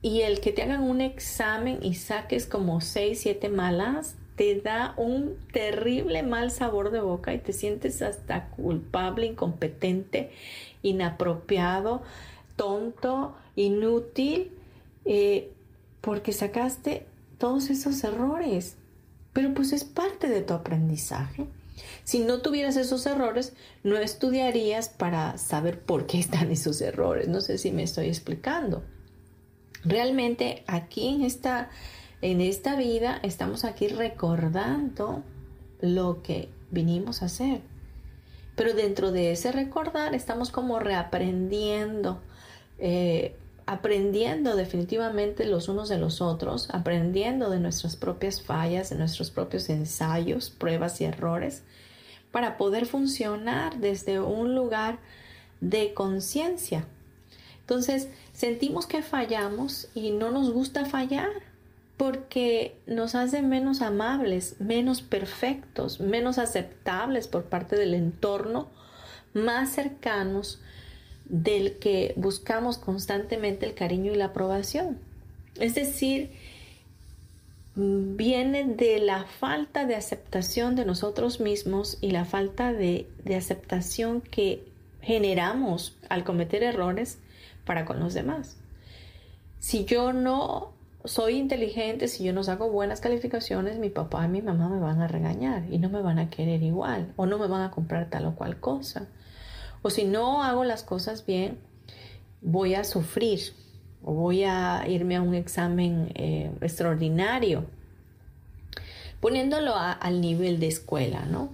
y 0.00 0.22
el 0.22 0.40
que 0.40 0.52
te 0.52 0.62
hagan 0.62 0.84
un 0.84 1.00
examen 1.00 1.80
y 1.82 1.94
saques 1.94 2.46
como 2.46 2.80
6, 2.80 3.20
7 3.20 3.48
malas, 3.48 4.16
te 4.36 4.60
da 4.60 4.94
un 4.96 5.36
terrible 5.52 6.22
mal 6.22 6.52
sabor 6.52 6.92
de 6.92 7.00
boca 7.00 7.34
y 7.34 7.38
te 7.38 7.52
sientes 7.52 8.00
hasta 8.02 8.50
culpable, 8.50 9.26
incompetente, 9.26 10.30
inapropiado, 10.82 12.02
tonto, 12.54 13.34
inútil, 13.56 14.52
eh, 15.04 15.50
porque 16.00 16.32
sacaste 16.32 17.07
todos 17.38 17.70
esos 17.70 18.02
errores. 18.04 18.76
Pero 19.32 19.54
pues 19.54 19.72
es 19.72 19.84
parte 19.84 20.28
de 20.28 20.42
tu 20.42 20.54
aprendizaje. 20.54 21.46
Si 22.04 22.20
no 22.20 22.40
tuvieras 22.40 22.76
esos 22.76 23.06
errores, 23.06 23.52
no 23.84 23.96
estudiarías 23.96 24.88
para 24.88 25.38
saber 25.38 25.80
por 25.80 26.06
qué 26.06 26.18
están 26.18 26.50
esos 26.50 26.80
errores. 26.80 27.28
No 27.28 27.40
sé 27.40 27.58
si 27.58 27.70
me 27.70 27.82
estoy 27.82 28.06
explicando. 28.06 28.82
Realmente 29.84 30.64
aquí 30.66 31.08
en 31.08 31.22
esta, 31.22 31.70
en 32.20 32.40
esta 32.40 32.76
vida 32.76 33.20
estamos 33.22 33.64
aquí 33.64 33.88
recordando 33.88 35.22
lo 35.80 36.22
que 36.22 36.48
vinimos 36.70 37.22
a 37.22 37.26
hacer. 37.26 37.60
Pero 38.56 38.74
dentro 38.74 39.12
de 39.12 39.32
ese 39.32 39.52
recordar 39.52 40.14
estamos 40.14 40.50
como 40.50 40.80
reaprendiendo 40.80 42.20
eh, 42.78 43.36
aprendiendo 43.68 44.56
definitivamente 44.56 45.44
los 45.44 45.68
unos 45.68 45.90
de 45.90 45.98
los 45.98 46.22
otros, 46.22 46.70
aprendiendo 46.70 47.50
de 47.50 47.60
nuestras 47.60 47.96
propias 47.96 48.40
fallas, 48.40 48.88
de 48.88 48.96
nuestros 48.96 49.30
propios 49.30 49.68
ensayos, 49.68 50.48
pruebas 50.48 51.02
y 51.02 51.04
errores, 51.04 51.62
para 52.32 52.56
poder 52.56 52.86
funcionar 52.86 53.76
desde 53.76 54.20
un 54.20 54.54
lugar 54.54 54.98
de 55.60 55.92
conciencia. 55.92 56.86
Entonces, 57.60 58.08
sentimos 58.32 58.86
que 58.86 59.02
fallamos 59.02 59.88
y 59.94 60.12
no 60.12 60.30
nos 60.30 60.50
gusta 60.50 60.86
fallar 60.86 61.28
porque 61.98 62.80
nos 62.86 63.14
hace 63.14 63.42
menos 63.42 63.82
amables, 63.82 64.58
menos 64.60 65.02
perfectos, 65.02 66.00
menos 66.00 66.38
aceptables 66.38 67.28
por 67.28 67.44
parte 67.44 67.76
del 67.76 67.92
entorno, 67.92 68.68
más 69.34 69.68
cercanos 69.68 70.58
del 71.28 71.78
que 71.78 72.14
buscamos 72.16 72.78
constantemente 72.78 73.66
el 73.66 73.74
cariño 73.74 74.12
y 74.12 74.16
la 74.16 74.26
aprobación. 74.26 74.98
Es 75.56 75.74
decir, 75.74 76.30
viene 77.78 78.64
de 78.64 78.98
la 78.98 79.24
falta 79.24 79.86
de 79.86 79.94
aceptación 79.94 80.74
de 80.74 80.84
nosotros 80.84 81.40
mismos 81.40 81.98
y 82.00 82.10
la 82.10 82.24
falta 82.24 82.72
de, 82.72 83.08
aceptación 83.36 84.20
que 84.20 84.66
generamos 85.00 85.96
al 86.08 86.24
cometer 86.24 86.62
errores 86.62 87.18
para 87.64 87.84
con 87.84 88.00
los 88.00 88.14
demás. 88.14 88.56
Si 89.60 89.84
yo 89.84 90.12
no 90.12 90.72
soy 91.04 91.36
inteligente, 91.36 92.08
si 92.08 92.24
yo 92.24 92.32
no 92.32 92.42
saco 92.42 92.70
buenas 92.70 93.00
calificaciones, 93.00 93.78
mi 93.78 93.90
papá 93.90 94.24
y 94.24 94.28
mi 94.28 94.42
mamá 94.42 94.68
me 94.68 94.80
van 94.80 95.00
a 95.00 95.08
regañar 95.08 95.64
y 95.70 95.78
no 95.78 95.88
me 95.88 96.02
van 96.02 96.18
a 96.18 96.30
querer 96.30 96.62
igual 96.62 97.12
o 97.16 97.26
no 97.26 97.38
me 97.38 97.46
van 97.46 97.62
a 97.62 97.70
comprar 97.70 98.10
tal 98.10 98.26
o 98.26 98.34
cual 98.34 98.58
cosa. 98.58 99.06
O 99.82 99.90
si 99.90 100.04
no 100.04 100.42
hago 100.42 100.64
las 100.64 100.82
cosas 100.82 101.24
bien, 101.24 101.58
voy 102.40 102.74
a 102.74 102.84
sufrir 102.84 103.40
o 104.04 104.12
voy 104.12 104.44
a 104.44 104.84
irme 104.88 105.16
a 105.16 105.22
un 105.22 105.34
examen 105.34 106.12
eh, 106.14 106.50
extraordinario, 106.60 107.64
poniéndolo 109.20 109.74
al 109.76 110.20
nivel 110.20 110.60
de 110.60 110.68
escuela, 110.68 111.26
¿no? 111.26 111.50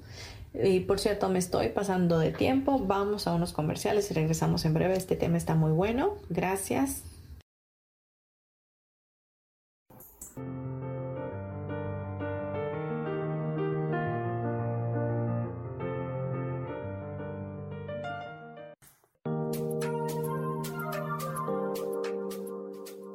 Y 0.55 0.81
por 0.81 1.01
cierto, 1.01 1.29
me 1.29 1.41
estoy 1.41 1.71
pasando 1.71 2.19
de 2.19 2.31
tiempo. 2.31 2.79
Vamos 2.79 3.27
a 3.27 3.35
unos 3.35 3.53
comerciales 3.53 4.11
y 4.11 4.15
regresamos 4.15 4.65
en 4.65 4.75
breve. 4.75 4.97
Este 4.97 5.17
tema 5.17 5.37
está 5.37 5.57
muy 5.57 5.73
bueno. 5.73 6.15
Gracias. 6.31 7.03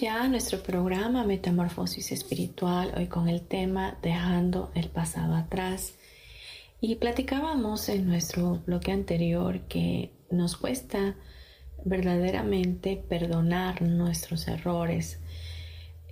Ya 0.00 0.26
nuestro 0.28 0.60
programa 0.60 1.24
Metamorfosis 1.24 2.10
Espiritual, 2.10 2.92
hoy 2.96 3.06
con 3.06 3.28
el 3.28 3.42
tema 3.42 3.96
Dejando 4.02 4.72
el 4.74 4.88
pasado 4.88 5.34
atrás. 5.36 5.94
Y 6.80 6.96
platicábamos 6.96 7.88
en 7.88 8.08
nuestro 8.08 8.60
bloque 8.66 8.90
anterior 8.90 9.60
que 9.68 10.12
nos 10.30 10.56
cuesta 10.56 11.14
verdaderamente 11.84 12.96
perdonar 12.96 13.82
nuestros 13.82 14.48
errores. 14.48 15.20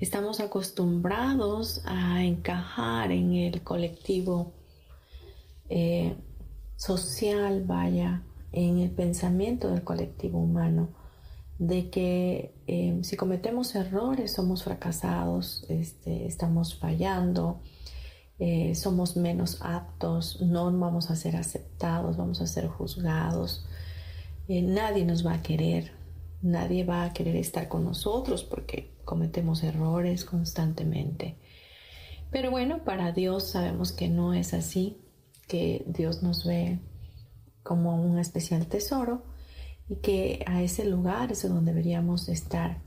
Estamos 0.00 0.38
acostumbrados 0.38 1.82
a 1.84 2.22
encajar 2.22 3.10
en 3.10 3.34
el 3.34 3.62
colectivo 3.62 4.52
eh, 5.68 6.14
social, 6.76 7.64
vaya, 7.64 8.22
en 8.52 8.78
el 8.78 8.90
pensamiento 8.90 9.70
del 9.70 9.82
colectivo 9.82 10.38
humano, 10.38 11.01
de 11.58 11.90
que 11.90 12.54
eh, 12.66 12.98
si 13.02 13.16
cometemos 13.16 13.74
errores 13.74 14.32
somos 14.32 14.64
fracasados, 14.64 15.64
este, 15.68 16.26
estamos 16.26 16.78
fallando, 16.78 17.60
eh, 18.38 18.74
somos 18.74 19.16
menos 19.16 19.58
aptos, 19.62 20.40
no 20.40 20.64
vamos 20.76 21.10
a 21.10 21.16
ser 21.16 21.36
aceptados, 21.36 22.16
vamos 22.16 22.40
a 22.40 22.46
ser 22.46 22.66
juzgados. 22.66 23.66
Eh, 24.48 24.62
nadie 24.62 25.04
nos 25.04 25.24
va 25.24 25.34
a 25.34 25.42
querer, 25.42 25.92
nadie 26.40 26.84
va 26.84 27.04
a 27.04 27.12
querer 27.12 27.36
estar 27.36 27.68
con 27.68 27.84
nosotros 27.84 28.42
porque 28.42 28.96
cometemos 29.04 29.62
errores 29.62 30.24
constantemente. 30.24 31.36
Pero 32.30 32.50
bueno, 32.50 32.82
para 32.82 33.12
Dios 33.12 33.48
sabemos 33.48 33.92
que 33.92 34.08
no 34.08 34.34
es 34.34 34.54
así, 34.54 34.96
que 35.46 35.84
Dios 35.86 36.22
nos 36.22 36.44
ve 36.44 36.80
como 37.62 37.94
un 38.02 38.18
especial 38.18 38.66
tesoro 38.66 39.22
y 39.92 39.96
que 39.96 40.42
a 40.46 40.62
ese 40.62 40.86
lugar 40.86 41.32
es 41.32 41.46
donde 41.46 41.72
deberíamos 41.72 42.28
estar 42.30 42.78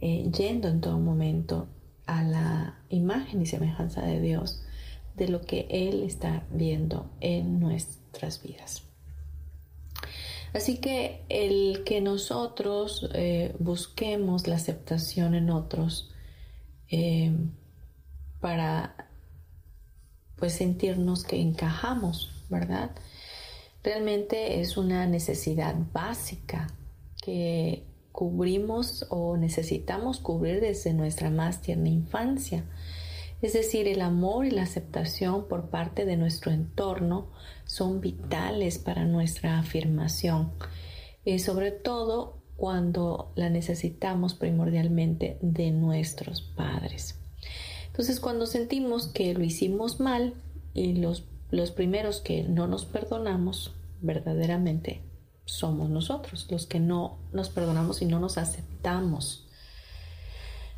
eh, 0.00 0.30
yendo 0.34 0.68
en 0.68 0.80
todo 0.80 0.98
momento 0.98 1.68
a 2.06 2.22
la 2.22 2.78
imagen 2.88 3.42
y 3.42 3.46
semejanza 3.46 4.00
de 4.02 4.18
Dios, 4.18 4.62
de 5.14 5.28
lo 5.28 5.42
que 5.42 5.66
Él 5.68 6.02
está 6.02 6.46
viendo 6.50 7.10
en 7.20 7.60
nuestras 7.60 8.42
vidas. 8.42 8.82
Así 10.54 10.78
que 10.78 11.24
el 11.28 11.84
que 11.84 12.00
nosotros 12.00 13.10
eh, 13.12 13.54
busquemos 13.58 14.46
la 14.46 14.56
aceptación 14.56 15.34
en 15.34 15.50
otros 15.50 16.14
eh, 16.90 17.30
para 18.40 18.96
pues 20.36 20.54
sentirnos 20.54 21.24
que 21.24 21.40
encajamos, 21.40 22.32
¿verdad? 22.48 22.90
Realmente 23.82 24.60
es 24.60 24.76
una 24.76 25.06
necesidad 25.06 25.74
básica 25.92 26.68
que 27.22 27.84
cubrimos 28.12 29.06
o 29.08 29.36
necesitamos 29.36 30.20
cubrir 30.20 30.60
desde 30.60 30.92
nuestra 30.92 31.30
más 31.30 31.62
tierna 31.62 31.88
infancia. 31.88 32.64
Es 33.40 33.54
decir, 33.54 33.88
el 33.88 34.02
amor 34.02 34.46
y 34.46 34.50
la 34.50 34.62
aceptación 34.62 35.48
por 35.48 35.68
parte 35.70 36.04
de 36.04 36.16
nuestro 36.16 36.52
entorno 36.52 37.30
son 37.64 38.00
vitales 38.00 38.78
para 38.78 39.04
nuestra 39.04 39.58
afirmación, 39.58 40.52
y 41.24 41.40
sobre 41.40 41.72
todo 41.72 42.42
cuando 42.56 43.32
la 43.34 43.50
necesitamos 43.50 44.34
primordialmente 44.34 45.38
de 45.40 45.72
nuestros 45.72 46.42
padres. 46.42 47.18
Entonces, 47.88 48.20
cuando 48.20 48.46
sentimos 48.46 49.08
que 49.08 49.34
lo 49.34 49.42
hicimos 49.42 49.98
mal 49.98 50.34
y 50.72 50.94
los, 50.94 51.24
los 51.52 51.70
primeros 51.70 52.20
que 52.20 52.42
no 52.44 52.66
nos 52.66 52.86
perdonamos, 52.86 53.74
verdaderamente 54.00 55.02
somos 55.44 55.90
nosotros, 55.90 56.48
los 56.50 56.66
que 56.66 56.80
no 56.80 57.18
nos 57.32 57.50
perdonamos 57.50 58.00
y 58.00 58.06
no 58.06 58.18
nos 58.18 58.38
aceptamos. 58.38 59.46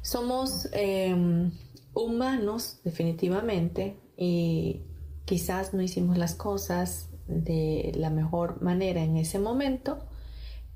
Somos 0.02 0.68
em, 0.72 1.52
humanos 1.94 2.80
definitivamente 2.82 3.96
y 4.16 4.82
quizás 5.24 5.74
no 5.74 5.80
hicimos 5.80 6.18
las 6.18 6.34
cosas 6.34 7.08
de 7.28 7.92
la 7.94 8.10
mejor 8.10 8.60
manera 8.60 9.02
en 9.04 9.16
ese 9.16 9.38
momento, 9.38 10.00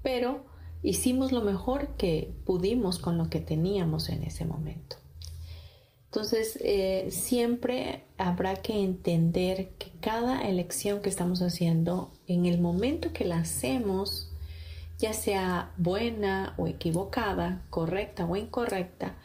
pero 0.01 0.47
hicimos 0.85 1.33
lo 1.33 1.43
mejor 1.43 1.97
que 1.97 2.33
pudimos 2.47 3.01
con 3.01 3.19
lo 3.19 3.29
que 3.29 3.41
teníamos 3.41 4.11
en 4.11 4.23
ese 4.23 4.45
momento. 4.45 4.97
Entonces, 6.11 6.59
eh, 6.63 7.09
siempre 7.11 8.05
habrá 8.17 8.57
que 8.57 8.83
entender 8.83 9.69
que 9.79 9.91
cada 10.01 10.49
elección 10.49 11.03
que 11.03 11.11
estamos 11.11 11.43
haciendo, 11.43 12.11
en 12.27 12.47
el 12.47 12.59
momento 12.61 13.13
que 13.13 13.27
la 13.27 13.41
hacemos, 13.41 14.31
ya 14.99 15.13
sea 15.13 15.71
buena 15.77 16.55
o 16.57 16.67
equivocada, 16.67 17.63
correcta 17.69 18.25
o 18.25 18.37
incorrecta, 18.37 19.17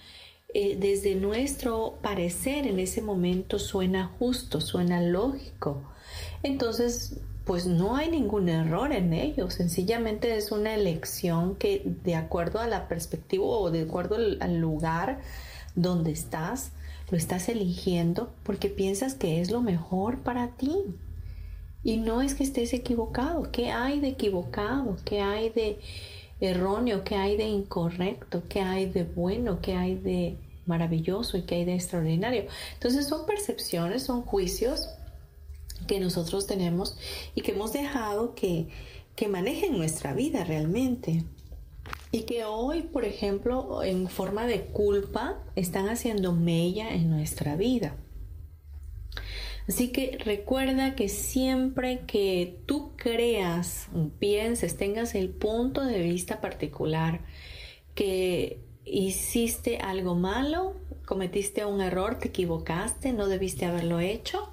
eh, 0.54 0.76
desde 0.78 1.16
nuestro 1.16 1.98
parecer 2.02 2.68
en 2.68 2.80
ese 2.80 3.02
momento 3.02 3.60
suena 3.60 4.12
justo, 4.20 4.60
suena 4.60 5.02
lógico. 5.02 5.82
Entonces, 6.44 7.22
pues 7.46 7.66
no 7.66 7.96
hay 7.96 8.10
ningún 8.10 8.50
error 8.50 8.92
en 8.92 9.14
ello, 9.14 9.50
sencillamente 9.50 10.36
es 10.36 10.52
una 10.52 10.76
elección 10.76 11.56
que 11.56 11.82
de 12.04 12.16
acuerdo 12.16 12.60
a 12.60 12.68
la 12.68 12.88
perspectiva 12.88 13.46
o 13.46 13.72
de 13.72 13.82
acuerdo 13.84 14.16
al 14.16 14.58
lugar 14.58 15.22
donde 15.76 16.12
estás, 16.12 16.72
lo 17.10 17.18
estás 17.18 17.50
eligiendo 17.50 18.34
porque 18.44 18.70
piensas 18.70 19.14
que 19.14 19.42
es 19.42 19.52
lo 19.52 19.62
mejor 19.62 20.20
para 20.20 20.50
ti. 20.56 20.72
Y 21.84 21.98
no 21.98 22.22
es 22.22 22.34
que 22.34 22.44
estés 22.44 22.74
equivocado. 22.74 23.52
¿Qué 23.52 23.72
hay 23.72 24.00
de 24.00 24.10
equivocado? 24.10 24.98
¿Qué 25.04 25.22
hay 25.22 25.50
de 25.50 25.80
erróneo, 26.40 27.04
qué 27.04 27.16
hay 27.16 27.38
de 27.38 27.46
incorrecto, 27.46 28.44
qué 28.50 28.62
hay 28.62 28.86
de 28.88 29.04
bueno, 29.04 29.60
qué 29.62 29.76
hay 29.76 29.96
de 29.96 30.38
maravilloso 30.66 31.38
y 31.38 31.44
qué 31.44 31.56
hay 31.56 31.66
de 31.66 31.76
extraordinario. 31.76 32.46
Entonces 32.74 33.08
son 33.08 33.26
percepciones, 33.26 34.04
son 34.04 34.22
juicios 34.22 34.90
que 35.88 36.00
nosotros 36.00 36.48
tenemos 36.48 36.98
y 37.36 37.42
que 37.42 37.52
hemos 37.52 37.74
dejado 37.74 38.36
que, 38.36 38.70
que 39.16 39.28
manejen 39.28 39.78
nuestra 39.78 40.14
vida 40.14 40.44
realmente. 40.44 41.24
Y 42.14 42.22
que 42.22 42.46
hoy, 42.46 42.84
por 42.84 43.06
ejemplo, 43.06 43.82
en 43.84 44.08
forma 44.08 44.46
de 44.46 44.66
culpa, 44.68 45.40
están 45.56 45.90
haciendo 45.90 46.32
mella 46.32 46.94
en 46.94 47.10
nuestra 47.10 47.56
vida. 47.56 47.98
Así 49.68 49.88
que 49.88 50.20
recuerda 50.24 50.94
que 50.94 51.10
siempre 51.10 52.02
que 52.06 52.60
tú 52.68 52.92
creas, 52.98 53.88
pienses, 54.20 54.78
tengas 54.78 55.16
el 55.16 55.30
punto 55.30 55.84
de 55.84 56.04
vista 56.04 56.40
particular 56.40 57.22
que 57.96 58.60
hiciste 58.86 59.80
algo 59.80 60.14
malo, 60.14 60.76
cometiste 61.08 61.66
un 61.66 61.82
error, 61.82 62.20
te 62.20 62.28
equivocaste, 62.28 63.12
no 63.12 63.28
debiste 63.28 63.66
haberlo 63.66 64.00
hecho, 64.00 64.53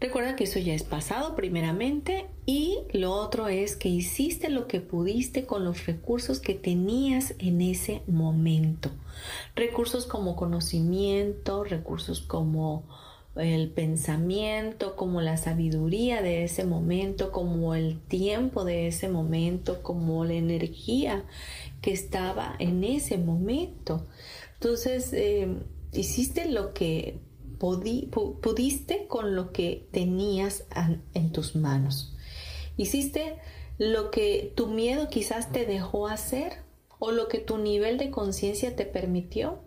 recuerda 0.00 0.36
que 0.36 0.44
eso 0.44 0.58
ya 0.58 0.74
es 0.74 0.84
pasado 0.84 1.34
primeramente 1.34 2.26
y 2.46 2.78
lo 2.92 3.12
otro 3.12 3.48
es 3.48 3.76
que 3.76 3.88
hiciste 3.88 4.48
lo 4.48 4.68
que 4.68 4.80
pudiste 4.80 5.44
con 5.44 5.64
los 5.64 5.86
recursos 5.86 6.40
que 6.40 6.54
tenías 6.54 7.34
en 7.38 7.60
ese 7.60 8.02
momento. 8.06 8.90
Recursos 9.56 10.06
como 10.06 10.36
conocimiento, 10.36 11.64
recursos 11.64 12.20
como 12.20 12.84
el 13.36 13.70
pensamiento, 13.70 14.96
como 14.96 15.20
la 15.20 15.36
sabiduría 15.36 16.22
de 16.22 16.44
ese 16.44 16.64
momento, 16.64 17.30
como 17.30 17.74
el 17.74 18.00
tiempo 18.00 18.64
de 18.64 18.88
ese 18.88 19.08
momento, 19.08 19.82
como 19.82 20.24
la 20.24 20.34
energía 20.34 21.24
que 21.80 21.92
estaba 21.92 22.56
en 22.58 22.82
ese 22.82 23.18
momento. 23.18 24.06
Entonces, 24.54 25.12
eh, 25.12 25.48
hiciste 25.92 26.46
lo 26.46 26.74
que 26.74 27.20
pudiste 27.58 29.06
con 29.06 29.34
lo 29.34 29.52
que 29.52 29.88
tenías 29.92 30.64
en 31.14 31.32
tus 31.32 31.56
manos. 31.56 32.16
Hiciste 32.76 33.38
lo 33.78 34.10
que 34.10 34.52
tu 34.56 34.66
miedo 34.68 35.08
quizás 35.08 35.52
te 35.52 35.66
dejó 35.66 36.08
hacer 36.08 36.64
o 36.98 37.12
lo 37.12 37.28
que 37.28 37.38
tu 37.38 37.58
nivel 37.58 37.98
de 37.98 38.10
conciencia 38.10 38.74
te 38.76 38.84
permitió 38.84 39.60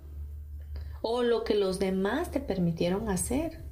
o 1.02 1.24
lo 1.24 1.44
que 1.44 1.56
los 1.56 1.80
demás 1.80 2.32
te 2.32 2.40
permitieron 2.40 3.10
hacer. 3.10 3.64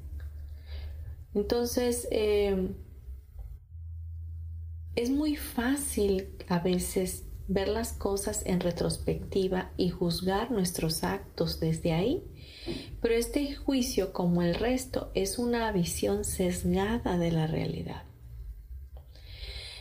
Entonces, 1.36 2.08
eh, 2.12 2.74
es 4.96 5.10
muy 5.10 5.36
fácil 5.36 6.36
a 6.48 6.60
veces 6.60 7.26
ver 7.48 7.68
las 7.68 7.94
cosas 7.94 8.44
en 8.46 8.60
retrospectiva 8.60 9.72
y 9.78 9.90
juzgar 9.90 10.52
nuestros 10.52 11.04
actos 11.04 11.60
desde 11.60 11.94
ahí, 11.94 12.24
pero 13.02 13.16
este 13.16 13.56
juicio, 13.56 14.14
como 14.14 14.42
el 14.42 14.56
resto, 14.56 15.12
es 15.14 15.40
una 15.40 15.72
visión 15.72 16.24
sesgada 16.24 17.18
de 17.18 17.32
la 17.32 17.48
realidad. 17.48 18.04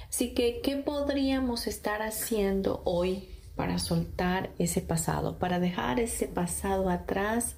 Así 0.08 0.34
que, 0.34 0.60
¿qué 0.62 0.76
podríamos 0.76 1.66
estar 1.66 2.02
haciendo 2.02 2.82
hoy 2.84 3.28
para 3.54 3.78
soltar 3.78 4.50
ese 4.58 4.80
pasado, 4.80 5.38
para 5.38 5.58
dejar 5.58 6.00
ese 6.00 6.28
pasado 6.28 6.90
atrás 6.90 7.56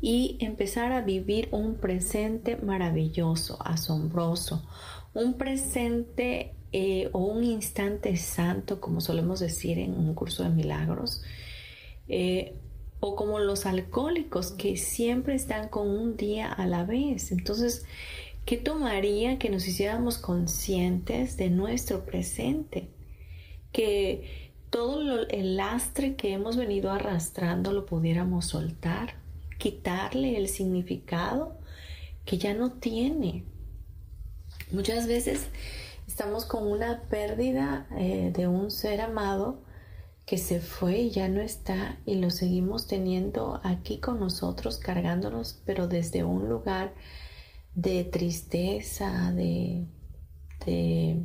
y 0.00 0.38
empezar 0.40 0.92
a 0.92 1.02
vivir 1.02 1.48
un 1.50 1.76
presente 1.76 2.56
maravilloso, 2.56 3.58
asombroso, 3.62 4.66
un 5.14 5.34
presente 5.34 6.54
eh, 6.72 7.10
o 7.12 7.18
un 7.18 7.42
instante 7.42 8.16
santo, 8.16 8.80
como 8.80 9.00
solemos 9.00 9.40
decir 9.40 9.78
en 9.78 9.92
un 9.92 10.14
curso 10.14 10.42
de 10.42 10.50
milagros, 10.50 11.22
eh, 12.08 12.54
o 13.00 13.16
como 13.16 13.38
los 13.38 13.66
alcohólicos 13.66 14.52
que 14.52 14.76
siempre 14.76 15.34
están 15.34 15.68
con 15.68 15.88
un 15.88 16.16
día 16.16 16.52
a 16.52 16.66
la 16.66 16.84
vez. 16.84 17.32
Entonces, 17.32 17.86
¿qué 18.44 18.58
tomaría 18.58 19.38
que 19.38 19.48
nos 19.48 19.66
hiciéramos 19.66 20.18
conscientes 20.18 21.36
de 21.36 21.48
nuestro 21.48 22.04
presente? 22.04 22.88
Que 23.72 24.50
todo 24.68 25.26
el 25.28 25.56
lastre 25.56 26.14
que 26.14 26.32
hemos 26.32 26.56
venido 26.56 26.92
arrastrando 26.92 27.72
lo 27.72 27.86
pudiéramos 27.86 28.46
soltar, 28.46 29.14
quitarle 29.58 30.36
el 30.36 30.48
significado 30.48 31.56
que 32.24 32.38
ya 32.38 32.54
no 32.54 32.72
tiene. 32.72 33.44
Muchas 34.70 35.08
veces 35.08 35.48
estamos 36.06 36.44
con 36.44 36.66
una 36.66 37.02
pérdida 37.02 37.88
eh, 37.98 38.30
de 38.32 38.46
un 38.46 38.70
ser 38.70 39.00
amado 39.00 39.58
que 40.30 40.38
se 40.38 40.60
fue 40.60 41.00
y 41.00 41.10
ya 41.10 41.28
no 41.28 41.40
está 41.40 41.98
y 42.06 42.14
lo 42.14 42.30
seguimos 42.30 42.86
teniendo 42.86 43.60
aquí 43.64 43.98
con 43.98 44.20
nosotros 44.20 44.78
cargándonos, 44.78 45.60
pero 45.66 45.88
desde 45.88 46.22
un 46.22 46.48
lugar 46.48 46.94
de 47.74 48.04
tristeza, 48.04 49.32
de, 49.32 49.86
de 50.64 51.24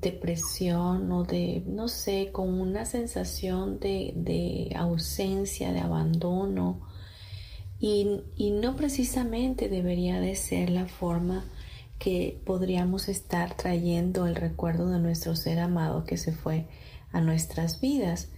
depresión 0.00 1.10
o 1.10 1.24
de, 1.24 1.64
no 1.66 1.88
sé, 1.88 2.30
con 2.30 2.48
una 2.60 2.84
sensación 2.84 3.80
de, 3.80 4.72
ausencia, 4.76 5.72
de 5.72 5.80
abandono. 5.80 6.86
Y, 7.80 8.20
y, 8.36 8.52
no 8.52 8.76
precisamente 8.76 9.68
debería 9.68 10.20
de 10.20 10.36
ser 10.36 10.70
la 10.70 10.86
forma 10.86 11.44
que 11.98 12.40
podríamos 12.46 13.08
estar 13.08 13.56
trayendo 13.56 14.28
el 14.28 14.36
recuerdo 14.36 14.90
de 14.90 15.00
nuestro 15.00 15.34
ser 15.34 15.58
amado 15.58 16.04
que 16.04 16.16
se 16.16 16.30
fue 16.30 16.68
a 17.12 17.20
nuestras 17.20 17.80
vidas, 17.80 18.28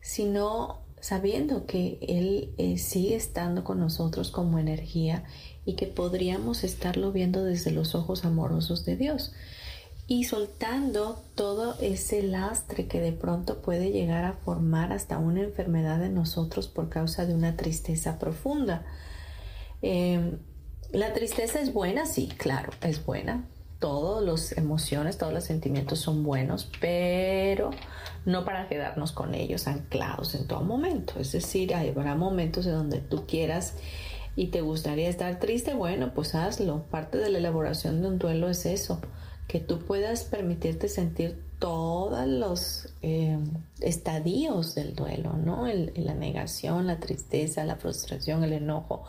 sino 0.00 0.80
sabiendo 1.00 1.66
que 1.66 1.98
Él 2.00 2.54
eh, 2.58 2.78
sigue 2.78 3.16
estando 3.16 3.64
con 3.64 3.80
nosotros 3.80 4.30
como 4.30 4.58
energía 4.58 5.24
y 5.64 5.74
que 5.74 5.86
podríamos 5.86 6.64
estarlo 6.64 7.12
viendo 7.12 7.44
desde 7.44 7.70
los 7.72 7.94
ojos 7.94 8.24
amorosos 8.24 8.84
de 8.84 8.96
Dios 8.96 9.32
y 10.06 10.24
soltando 10.24 11.22
todo 11.34 11.76
ese 11.80 12.22
lastre 12.22 12.86
que 12.86 13.00
de 13.00 13.12
pronto 13.12 13.62
puede 13.62 13.92
llegar 13.92 14.24
a 14.24 14.34
formar 14.34 14.92
hasta 14.92 15.18
una 15.18 15.40
enfermedad 15.40 16.04
en 16.04 16.14
nosotros 16.14 16.68
por 16.68 16.88
causa 16.88 17.24
de 17.24 17.34
una 17.34 17.56
tristeza 17.56 18.18
profunda. 18.18 18.84
Em, 19.80 20.38
la 20.90 21.12
tristeza 21.14 21.60
es 21.60 21.72
buena, 21.72 22.06
sí, 22.06 22.28
claro, 22.36 22.72
es 22.82 23.04
buena. 23.04 23.46
Todas 23.78 24.24
las 24.24 24.58
emociones, 24.58 25.18
todos 25.18 25.32
los 25.32 25.44
sentimientos 25.44 26.00
son 26.00 26.22
buenos, 26.22 26.68
pero 26.80 27.70
no 28.24 28.44
para 28.44 28.68
quedarnos 28.68 29.12
con 29.12 29.34
ellos 29.34 29.66
anclados 29.66 30.34
en 30.34 30.46
todo 30.46 30.62
momento. 30.62 31.14
Es 31.18 31.32
decir, 31.32 31.74
habrá 31.74 32.14
momentos 32.14 32.66
en 32.66 32.72
donde 32.72 33.00
tú 33.00 33.26
quieras 33.26 33.74
y 34.36 34.48
te 34.48 34.60
gustaría 34.60 35.08
estar 35.08 35.38
triste, 35.38 35.74
bueno, 35.74 36.12
pues 36.14 36.34
hazlo. 36.34 36.84
Parte 36.90 37.18
de 37.18 37.30
la 37.30 37.38
elaboración 37.38 38.00
de 38.00 38.08
un 38.08 38.18
duelo 38.18 38.48
es 38.48 38.66
eso 38.66 39.00
que 39.48 39.60
tú 39.60 39.80
puedas 39.80 40.24
permitirte 40.24 40.88
sentir 40.88 41.42
todos 41.58 42.26
los 42.26 42.88
eh, 43.02 43.38
estadios 43.80 44.74
del 44.74 44.94
duelo, 44.94 45.34
¿no? 45.34 45.66
la 45.66 46.14
negación, 46.14 46.86
la 46.86 46.98
tristeza, 46.98 47.64
la 47.64 47.76
frustración, 47.76 48.42
el 48.44 48.54
enojo, 48.54 49.04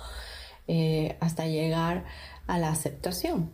eh, 0.68 1.18
hasta 1.20 1.48
llegar 1.48 2.06
a 2.46 2.58
la 2.58 2.70
aceptación. 2.70 3.52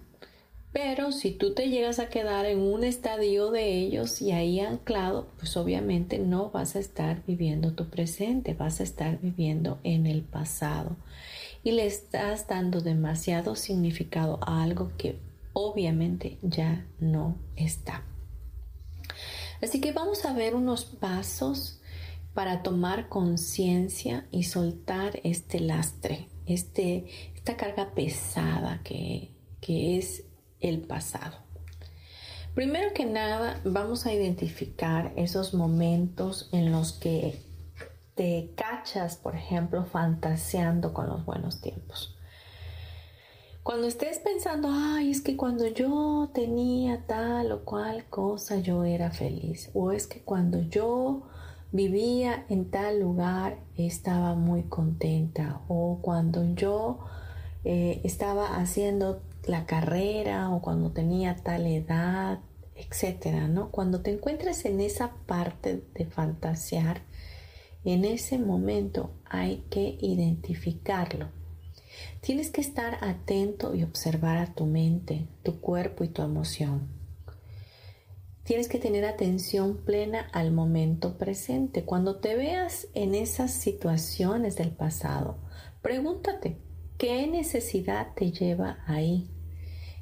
Pero 0.72 1.12
si 1.12 1.32
tú 1.32 1.56
te 1.56 1.70
llegas 1.70 1.98
a 1.98 2.10
quedar 2.10 2.46
en 2.46 2.60
un 2.60 2.84
estadio 2.84 3.50
de 3.50 3.80
ellos 3.80 4.22
y 4.22 4.32
ahí 4.32 4.60
anclado, 4.60 5.28
pues 5.38 5.58
obviamente 5.58 6.20
no 6.20 6.52
vas 6.52 6.76
a 6.76 6.80
estar 6.80 7.24
viviendo 7.26 7.74
tu 7.74 7.90
presente, 7.90 8.54
vas 8.54 8.80
a 8.80 8.84
estar 8.84 9.20
viviendo 9.20 9.80
en 9.84 10.06
el 10.06 10.22
pasado 10.22 10.96
y 11.64 11.72
le 11.72 11.88
estás 11.88 12.48
dando 12.48 12.82
demasiado 12.82 13.56
significado 13.56 14.40
a 14.44 14.62
algo 14.64 14.92
que 14.98 15.18
obviamente 15.54 16.38
ya 16.44 16.86
no 17.00 17.36
está. 17.56 18.04
Así 19.62 19.82
que 19.82 19.92
vamos 19.92 20.24
a 20.24 20.34
ver 20.34 20.54
unos 20.54 20.86
pasos 20.86 21.82
para 22.34 22.62
tomar 22.62 23.10
conciencia 23.10 24.28
y 24.32 24.44
soltar 24.44 25.20
este 25.24 25.60
lastre, 25.60 26.28
este, 26.46 27.06
esta 27.36 27.58
carga 27.58 27.94
pesada 27.94 28.82
que, 28.84 29.32
que 29.60 29.98
es 29.98 30.29
el 30.60 30.82
pasado. 30.82 31.38
Primero 32.56 32.94
que 32.94 33.06
nada, 33.06 33.62
vamos 33.64 34.06
a 34.06 34.14
identificar 34.14 35.14
esos 35.16 35.54
momentos 35.54 36.50
en 36.52 36.72
los 36.72 36.94
que 36.94 37.42
te 38.16 38.52
cachas, 38.56 39.16
por 39.16 39.36
ejemplo, 39.36 39.86
fantaseando 39.86 40.94
con 40.94 41.08
los 41.08 41.26
buenos 41.26 41.62
tiempos. 41.62 42.18
Cuando 43.64 43.88
estés 43.88 44.20
pensando, 44.20 44.70
ay, 44.72 45.12
es 45.12 45.22
que 45.22 45.38
cuando 45.38 45.68
yo 45.68 46.30
tenía 46.34 47.06
tal 47.06 47.52
o 47.52 47.64
cual 47.64 48.06
cosa 48.10 48.58
yo 48.58 48.84
era 48.84 49.12
feliz, 49.12 49.70
o 49.74 49.92
es 49.92 50.08
que 50.08 50.22
cuando 50.22 50.62
yo 50.64 51.28
vivía 51.72 52.46
en 52.50 52.72
tal 52.72 53.00
lugar 53.00 53.60
estaba 53.78 54.34
muy 54.36 54.64
contenta, 54.64 55.62
o 55.68 56.00
cuando 56.02 56.44
yo 56.56 57.00
eh, 57.64 58.02
estaba 58.04 58.58
haciendo 58.58 59.22
la 59.46 59.66
carrera, 59.66 60.50
o 60.50 60.62
cuando 60.62 60.92
tenía 60.92 61.36
tal 61.36 61.66
edad, 61.66 62.40
etcétera, 62.76 63.48
¿no? 63.48 63.72
Cuando 63.72 64.02
te 64.02 64.12
encuentres 64.12 64.66
en 64.66 64.80
esa 64.80 65.14
parte 65.26 65.84
de 65.94 66.06
fantasear, 66.06 67.02
en 67.84 68.06
ese 68.06 68.38
momento 68.38 69.12
hay 69.26 69.66
que 69.70 69.98
identificarlo 70.02 71.40
Tienes 72.22 72.50
que 72.50 72.62
estar 72.62 72.98
atento 73.02 73.76
y 73.76 73.84
observar 73.84 74.38
a 74.38 74.54
tu 74.54 74.66
mente, 74.66 75.28
tu 75.44 75.60
cuerpo 75.60 76.04
y 76.04 76.10
tu 76.10 76.22
emoción. 76.22 76.90
Tienes 78.44 78.68
que 78.68 78.80
tener 78.80 79.06
atención 79.06 79.78
plena 79.78 80.28
al 80.34 80.52
momento 80.52 81.18
presente. 81.18 81.86
Cuando 81.86 82.20
te 82.20 82.36
veas 82.36 82.88
en 82.94 83.14
esas 83.16 83.52
situaciones 83.52 84.56
del 84.56 84.72
pasado, 84.72 85.38
pregúntate, 85.82 86.58
¿qué 87.00 87.26
necesidad 87.28 88.14
te 88.14 88.32
lleva 88.32 88.84
ahí? 88.86 89.30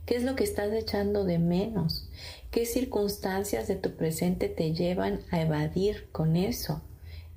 ¿Qué 0.08 0.16
es 0.16 0.24
lo 0.24 0.36
que 0.36 0.44
estás 0.44 0.74
echando 0.74 1.26
de 1.26 1.38
menos? 1.38 2.10
¿Qué 2.50 2.66
circunstancias 2.66 3.68
de 3.68 3.76
tu 3.76 3.96
presente 3.96 4.50
te 4.50 4.74
llevan 4.74 5.20
a 5.30 5.40
evadir 5.42 6.10
con 6.12 6.36
eso? 6.36 6.82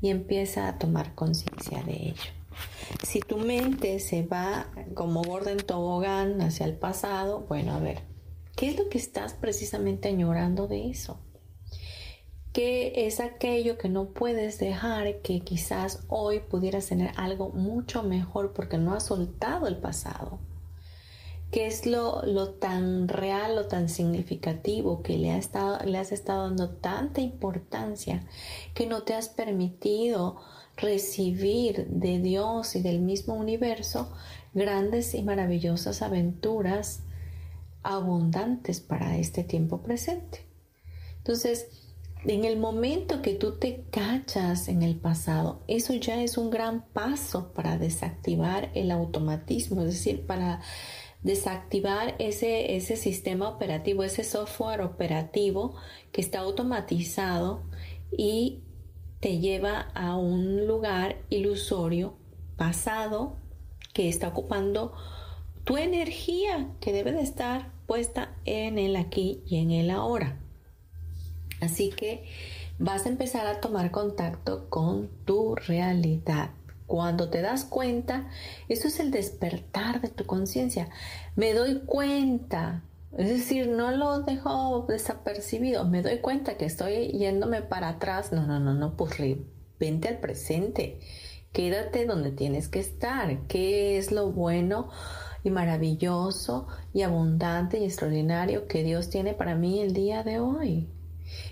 Y 0.01 0.09
empieza 0.09 0.67
a 0.67 0.79
tomar 0.79 1.15
conciencia 1.15 1.83
de 1.83 1.93
ello. 1.93 2.33
Si 3.07 3.21
tu 3.21 3.37
mente 3.37 4.01
se 4.01 4.23
va 4.23 4.73
como 4.95 5.23
gorda 5.23 5.53
en 5.53 5.59
tobogán 5.59 6.41
hacia 6.41 6.65
el 6.65 6.75
pasado, 6.75 7.41
bueno, 7.47 7.75
a 7.75 7.81
ver, 7.81 8.01
¿qué 8.57 8.71
es 8.71 8.79
lo 8.79 8.89
que 8.89 8.97
estás 8.97 9.35
precisamente 9.35 10.09
añorando 10.09 10.69
de 10.69 10.89
eso? 10.89 11.21
¿Qué 12.53 13.07
es 13.07 13.21
aquello 13.21 13.79
que 13.79 13.89
no 13.89 14.07
puedes 14.07 14.59
dejar 14.59 15.21
que 15.21 15.39
quizás 15.39 16.01
hoy 16.09 16.41
pudieras 16.41 16.87
tener 16.87 17.13
algo 17.17 17.51
mucho 17.51 18.03
mejor 18.03 18.53
porque 18.55 18.77
no 18.77 18.93
has 18.93 19.07
soltado 19.07 19.69
el 19.69 19.77
pasado? 19.77 20.41
¿Qué 21.53 21.69
es 21.69 21.87
lo, 21.87 22.23
lo 22.23 22.51
tan 22.51 23.07
real, 23.07 23.55
lo 23.55 23.67
tan 23.67 23.89
significativo 23.89 25.01
que 25.03 25.17
le, 25.17 25.37
estado, 25.37 25.79
le 25.85 25.97
has 25.99 26.11
estado 26.11 26.43
dando 26.49 26.71
tanta 26.71 27.21
importancia 27.21 28.25
que 28.75 28.87
no 28.87 29.05
te 29.05 29.15
has 29.15 29.29
permitido 29.29 30.41
recibir 30.77 31.87
de 31.87 32.19
Dios 32.19 32.75
y 32.75 32.83
del 32.83 32.99
mismo 32.99 33.35
universo 33.35 34.13
grandes 34.55 35.15
y 35.15 35.23
maravillosas 35.23 36.03
aventuras 36.03 37.05
abundantes 37.85 38.81
para 38.81 39.19
este 39.19 39.45
tiempo 39.45 39.83
presente? 39.83 40.51
Entonces, 41.19 41.69
en 42.25 42.45
el 42.45 42.59
momento 42.59 43.23
que 43.23 43.35
tú 43.35 43.59
te 43.59 43.85
cachas 43.91 44.69
en 44.69 44.83
el 44.83 44.97
pasado, 44.97 45.63
eso 45.69 45.95
ya 45.95 46.23
es 46.23 46.37
un 46.37 46.51
gran 46.51 46.85
paso 46.93 47.53
para 47.55 47.79
desactivar 47.79 48.71
el 48.75 48.91
automatismo, 48.91 49.83
es 49.83 49.89
decir, 49.89 50.27
para 50.27 50.61
desactivar 51.23 52.15
ese, 52.19 52.77
ese 52.77 52.97
sistema 52.97 53.49
operativo, 53.49 54.05
ese 54.05 54.25
software 54.25 54.83
operativo 54.83 55.75
que 56.13 56.21
está 56.21 56.41
automatizado 56.41 57.63
y 58.17 58.61
te 59.21 59.39
lleva 59.39 59.91
a 59.95 60.17
un 60.17 60.67
lugar 60.67 61.17
ilusorio, 61.29 62.17
pasado, 62.57 63.37
que 63.93 64.09
está 64.09 64.29
ocupando 64.29 64.93
tu 65.65 65.77
energía 65.77 66.71
que 66.81 66.93
debe 66.93 67.13
de 67.13 67.23
estar 67.23 67.73
puesta 67.87 68.35
en 68.45 68.79
el 68.79 68.97
aquí 68.97 69.43
y 69.47 69.57
en 69.57 69.71
el 69.71 69.91
ahora. 69.91 70.39
Así 71.61 71.91
que 71.91 72.25
vas 72.79 73.07
a 73.07 73.11
empezar 73.11 73.47
a 73.47 73.61
tomar 73.61 73.91
contacto 73.91 74.69
con 74.71 75.09
tu 75.25 75.55
realidad. 75.55 76.51
Cuando 76.87 77.31
te 77.31 77.41
das 77.41 77.65
cuenta, 77.65 78.29
eso 78.69 78.89
es 78.89 78.99
el 78.99 79.13
despertar 79.13 80.01
de 80.01 80.09
tu 80.09 80.25
conciencia. 80.27 80.89
Me 81.37 81.55
doy 81.55 81.83
cuenta, 81.87 82.83
es 83.17 83.29
decir, 83.29 83.69
no 83.69 83.93
lo 83.93 84.23
dejo 84.23 84.87
desapercibido, 84.89 85.85
me 85.85 86.03
doy 86.03 86.19
cuenta 86.19 86.57
que 86.57 86.65
estoy 86.65 87.09
yéndome 87.13 87.63
para 87.63 87.91
atrás. 87.91 88.33
No, 88.33 88.45
no, 88.45 88.59
no, 88.59 88.75
no, 88.75 88.97
pues 88.97 89.15
vente 89.79 90.09
al 90.09 90.19
presente. 90.19 90.99
Quédate 91.53 92.07
donde 92.07 92.33
tienes 92.33 92.69
que 92.69 92.81
estar. 92.81 93.47
¿Qué 93.47 93.99
es 93.99 94.11
lo 94.11 94.33
bueno 94.33 94.89
y 95.45 95.51
maravilloso 95.51 96.67
y 96.93 97.03
abundante 97.03 97.79
y 97.79 97.85
extraordinario 97.85 98.67
que 98.67 98.83
Dios 98.83 99.11
tiene 99.11 99.35
para 99.35 99.55
mí 99.55 99.81
el 99.81 99.93
día 99.93 100.23
de 100.23 100.41
hoy? 100.41 100.89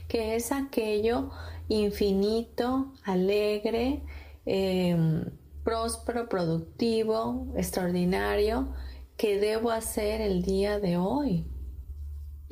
Que 0.09 0.37
es 0.37 0.53
aquello 0.53 1.31
infinito, 1.69 2.93
alegre, 3.05 4.03
em, 4.47 5.25
próspero, 5.65 6.29
productivo, 6.29 7.47
extraordinario 7.57 8.69
que 9.17 9.39
debo 9.39 9.71
hacer 9.71 10.21
el 10.21 10.43
día 10.43 10.79
de 10.79 10.97
hoy. 10.97 11.47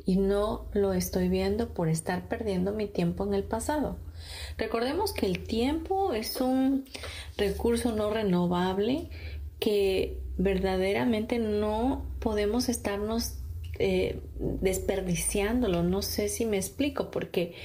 Y 0.05 0.17
no 0.17 0.69
lo 0.73 0.93
estoy 0.93 1.27
viendo 1.27 1.73
por 1.73 1.89
estar 1.89 2.27
perdiendo 2.27 2.73
mi 2.73 2.87
tiempo 2.87 3.25
en 3.25 3.33
el 3.33 3.43
pasado. 3.43 3.97
Recordemos 4.57 5.13
que 5.13 5.25
el 5.25 5.43
tiempo 5.43 6.13
es 6.13 6.39
un 6.39 6.85
recurso 7.37 7.91
no 7.93 8.09
renovable 8.11 9.09
que 9.59 10.21
verdaderamente 10.37 11.39
no 11.39 12.05
podemos 12.19 12.69
estarnos 12.69 13.36
eh, 13.79 14.19
desperdiciándolo. 14.39 15.83
No 15.83 16.01
sé 16.01 16.29
si 16.29 16.45
me 16.45 16.57
explico, 16.57 17.11
porque 17.11 17.55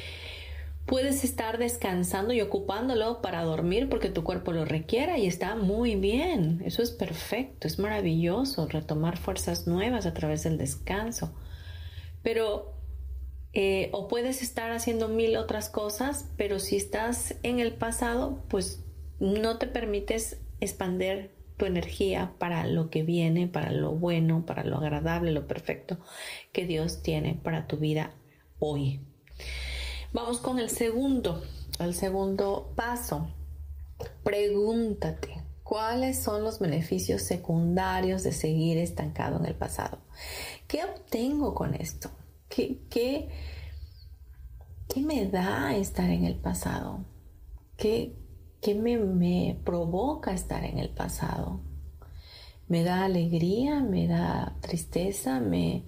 puedes 0.87 1.25
estar 1.25 1.59
descansando 1.59 2.33
y 2.33 2.40
ocupándolo 2.40 3.22
para 3.22 3.42
dormir 3.42 3.88
porque 3.88 4.09
tu 4.09 4.25
cuerpo 4.25 4.53
lo 4.53 4.64
requiera 4.64 5.18
y 5.18 5.27
está 5.27 5.55
muy 5.55 5.96
bien. 5.96 6.62
Eso 6.64 6.83
es 6.83 6.90
perfecto, 6.90 7.66
es 7.66 7.79
maravilloso 7.79 8.66
retomar 8.66 9.16
fuerzas 9.16 9.66
nuevas 9.66 10.07
a 10.07 10.14
través 10.14 10.42
del 10.42 10.59
descanso. 10.59 11.35
Pero 12.22 12.75
eh, 13.55 13.90
o 13.92 14.09
puedes 14.09 14.42
estar 14.42 14.70
haciendo 14.72 15.09
mil 15.09 15.37
otras 15.37 15.68
cosas, 15.68 16.29
pero 16.37 16.59
si 16.59 16.77
estás 16.77 17.35
en 17.42 17.61
el 17.61 17.75
pasado, 17.75 18.42
pues 18.48 18.83
no 19.20 19.59
te 19.59 19.66
permites 19.66 20.40
expander 20.61 21.31
energía 21.61 22.35
para 22.38 22.67
lo 22.67 22.91
que 22.91 23.03
viene, 23.03 23.47
para 23.47 23.71
lo 23.71 23.93
bueno, 23.93 24.45
para 24.47 24.65
lo 24.65 24.79
agradable, 24.79 25.33
lo 25.33 25.47
perfecto 25.47 25.99
que 26.53 26.67
Dios 26.67 27.03
tiene 27.03 27.35
para 27.35 27.67
tu 27.67 27.77
vida 27.77 28.15
hoy. 28.59 29.01
Vamos 30.12 30.38
con 30.38 30.59
el 30.59 30.69
segundo, 30.69 31.43
el 31.79 31.95
segundo 31.95 32.73
paso. 32.77 33.31
Pregúntate, 34.23 35.43
¿cuáles 35.62 36.23
son 36.23 36.43
los 36.43 36.59
beneficios 36.59 37.23
secundarios 37.23 38.23
de 38.23 38.33
seguir 38.33 38.79
estancado 38.79 39.38
en 39.38 39.47
el 39.47 39.55
pasado? 39.55 39.99
¿Qué 40.67 40.85
obtengo 40.85 41.55
con 41.55 41.75
esto? 41.75 42.11
¿Qué, 42.49 42.81
qué, 42.91 43.29
qué 44.88 45.01
me 45.01 45.27
da 45.27 45.77
estar 45.77 46.11
en 46.11 46.25
el 46.25 46.37
pasado? 46.37 47.05
¿Qué, 47.77 48.15
¿Qué 48.62 48.77
me, 48.77 49.59
provoca 49.64 50.33
estar 50.33 50.64
en 50.64 50.79
el 50.79 50.88
pasado? 50.88 51.61
¿Me 52.68 52.85
da 52.85 53.05
alegría? 53.05 53.81
¿Me 53.81 54.07
da 54.07 54.57
tristeza? 54.61 55.40
¿Me, 55.40 55.83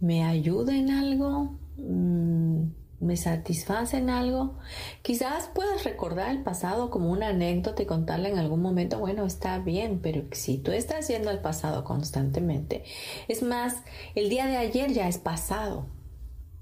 me 0.00 0.24
ayuda 0.24 0.74
en 0.74 0.90
algo? 0.90 1.58
Mm, 1.76 2.70
¿Me 3.00 3.18
satisface 3.18 3.98
en 3.98 4.08
algo? 4.08 4.56
Quizás 5.02 5.50
puedas 5.54 5.84
recordar 5.84 6.30
el 6.30 6.42
pasado 6.42 6.88
como 6.88 7.10
una 7.10 7.28
anécdota 7.28 7.82
y 7.82 7.86
contarla 7.86 8.30
en 8.30 8.38
algún 8.38 8.62
momento. 8.62 8.98
Bueno, 8.98 9.26
está 9.26 9.58
bien, 9.58 10.00
pero 10.00 10.24
si 10.32 10.56
tú 10.56 10.72
estás 10.72 11.06
yendo 11.08 11.28
al 11.28 11.42
pasado 11.42 11.84
constantemente, 11.84 12.82
es 13.28 13.42
más, 13.42 13.76
el 14.14 14.30
día 14.30 14.46
de 14.46 14.56
ayer 14.56 14.90
ya 14.94 15.06
es 15.06 15.18
pasado. 15.18 15.84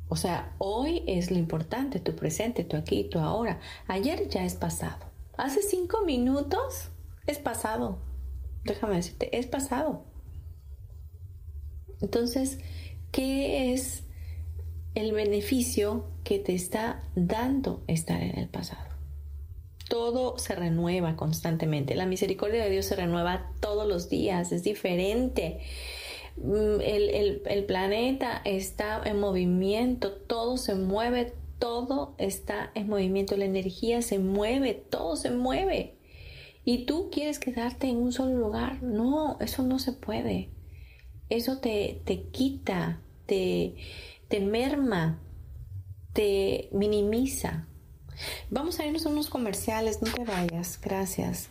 O 0.08 0.16
sea, 0.16 0.56
hoy 0.58 1.04
es 1.06 1.30
lo 1.30 1.38
importante, 1.38 2.00
tu 2.00 2.16
presente, 2.16 2.64
tu 2.64 2.76
aquí, 2.76 3.04
tu 3.04 3.20
ahora. 3.20 3.60
Ayer 3.86 4.28
ya 4.28 4.44
es 4.44 4.56
pasado. 4.56 5.07
Hace 5.38 5.62
cinco 5.62 6.04
minutos 6.04 6.88
es 7.28 7.38
pasado. 7.38 8.00
Déjame 8.64 8.96
decirte, 8.96 9.38
es 9.38 9.46
pasado. 9.46 10.02
Entonces, 12.00 12.58
¿qué 13.12 13.72
es 13.72 14.02
el 14.96 15.12
beneficio 15.12 16.06
que 16.24 16.40
te 16.40 16.56
está 16.56 17.04
dando 17.14 17.84
estar 17.86 18.20
en 18.20 18.36
el 18.36 18.48
pasado? 18.48 18.88
Todo 19.88 20.38
se 20.38 20.56
renueva 20.56 21.14
constantemente. 21.14 21.94
La 21.94 22.06
misericordia 22.06 22.64
de 22.64 22.70
Dios 22.70 22.86
se 22.86 22.96
renueva 22.96 23.52
todos 23.60 23.86
los 23.86 24.08
días. 24.08 24.50
Es 24.50 24.64
diferente. 24.64 25.60
Mm, 26.36 26.80
el, 26.82 27.42
el 27.46 27.64
planeta 27.64 28.42
está 28.44 29.00
en 29.04 29.20
movimiento, 29.20 30.12
todo 30.12 30.56
se 30.56 30.74
mueve 30.74 31.32
todo 31.58 32.14
está 32.18 32.70
en 32.74 32.88
movimiento, 32.88 33.36
la 33.36 33.44
energía 33.44 34.02
se 34.02 34.18
mueve, 34.18 34.74
todo 34.74 35.16
se 35.16 35.30
mueve. 35.30 35.96
Y 36.64 36.84
tú 36.84 37.08
quieres 37.10 37.38
quedarte 37.38 37.88
en 37.88 37.96
un 37.96 38.12
solo 38.12 38.36
lugar. 38.36 38.82
No, 38.82 39.38
eso 39.40 39.62
no 39.62 39.78
se 39.78 39.92
puede. 39.92 40.50
Eso 41.30 41.58
te, 41.58 42.02
te 42.04 42.24
quita, 42.24 43.00
te, 43.26 43.76
te 44.28 44.40
merma, 44.40 45.20
te 46.12 46.68
minimiza. 46.72 47.66
Vamos 48.50 48.80
a 48.80 48.86
irnos 48.86 49.06
a 49.06 49.10
unos 49.10 49.30
comerciales, 49.30 50.02
no 50.02 50.12
te 50.12 50.24
vayas. 50.24 50.80
Gracias. 50.80 51.50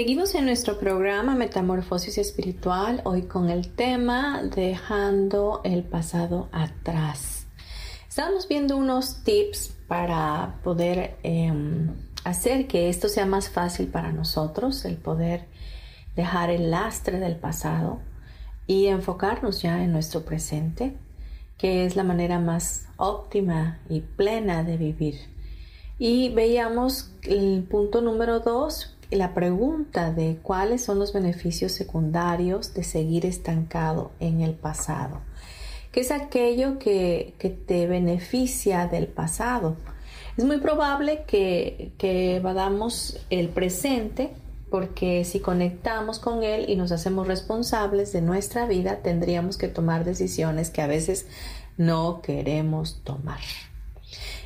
Seguimos 0.00 0.34
en 0.34 0.46
nuestro 0.46 0.78
programa 0.78 1.34
Metamorfosis 1.34 2.16
Espiritual, 2.16 3.02
hoy 3.04 3.24
con 3.24 3.50
el 3.50 3.68
tema 3.68 4.42
Dejando 4.42 5.60
el 5.62 5.84
pasado 5.84 6.48
atrás. 6.52 7.46
Estamos 8.08 8.48
viendo 8.48 8.78
unos 8.78 9.22
tips 9.24 9.74
para 9.88 10.58
poder 10.64 11.18
em, 11.22 11.94
hacer 12.24 12.66
que 12.66 12.88
esto 12.88 13.10
sea 13.10 13.26
más 13.26 13.50
fácil 13.50 13.88
para 13.88 14.10
nosotros, 14.10 14.86
el 14.86 14.96
poder 14.96 15.44
dejar 16.16 16.48
el 16.48 16.70
lastre 16.70 17.18
del 17.18 17.36
pasado 17.36 18.00
y 18.66 18.86
enfocarnos 18.86 19.60
ya 19.60 19.84
en 19.84 19.92
nuestro 19.92 20.22
presente, 20.24 20.96
que 21.58 21.84
es 21.84 21.94
la 21.94 22.04
manera 22.04 22.38
más 22.38 22.86
óptima 22.96 23.80
y 23.90 24.00
plena 24.00 24.64
de 24.64 24.78
vivir. 24.78 25.16
Y 25.98 26.30
veíamos 26.30 27.12
el 27.24 27.66
punto 27.68 28.00
número 28.00 28.40
dos, 28.40 28.96
la 29.10 29.34
pregunta 29.34 30.12
de 30.12 30.38
cuáles 30.42 30.82
son 30.82 30.98
los 30.98 31.12
beneficios 31.12 31.72
secundarios 31.72 32.74
de 32.74 32.84
seguir 32.84 33.26
estancado 33.26 34.12
en 34.20 34.40
el 34.40 34.54
pasado, 34.54 35.20
que 35.92 36.00
es 36.00 36.10
aquello 36.10 36.78
que, 36.78 37.34
te 37.66 37.86
beneficia 37.86 38.86
del 38.86 39.08
pasado. 39.08 39.76
Es 40.36 40.44
muy 40.44 40.58
probable 40.58 41.24
que, 41.26 41.92
que 41.98 42.36
evadamos 42.36 43.18
el 43.30 43.48
presente 43.48 44.30
porque 44.70 45.24
si 45.24 45.40
conectamos 45.40 46.20
con 46.20 46.44
él 46.44 46.66
y 46.68 46.76
nos 46.76 46.92
hacemos 46.92 47.26
responsables 47.26 48.12
de 48.12 48.22
nuestra 48.22 48.66
vida, 48.66 48.98
tendríamos 49.02 49.56
que 49.56 49.66
tomar 49.66 50.04
decisiones 50.04 50.70
que 50.70 50.80
a 50.80 50.86
veces 50.86 51.26
no 51.76 52.22
queremos 52.22 53.00
tomar. 53.02 53.40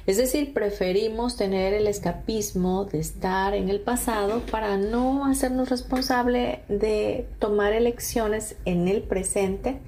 Es 0.07 0.19
decir, 0.19 0.53
preferimos 0.53 1.37
tener 1.37 1.73
el 1.73 1.87
escapismo 1.87 2.85
de 2.85 3.01
estar 3.01 3.55
en 3.55 3.71
el 3.71 3.81
pasado 3.81 4.41
para 4.51 4.77
no 4.77 5.25
hacernos 5.25 5.71
responsable 5.71 6.61
de 6.69 7.27
tomar 7.39 7.73
elecciones 7.73 8.57
en 8.67 8.89
el 8.89 9.03
presente 9.03 9.81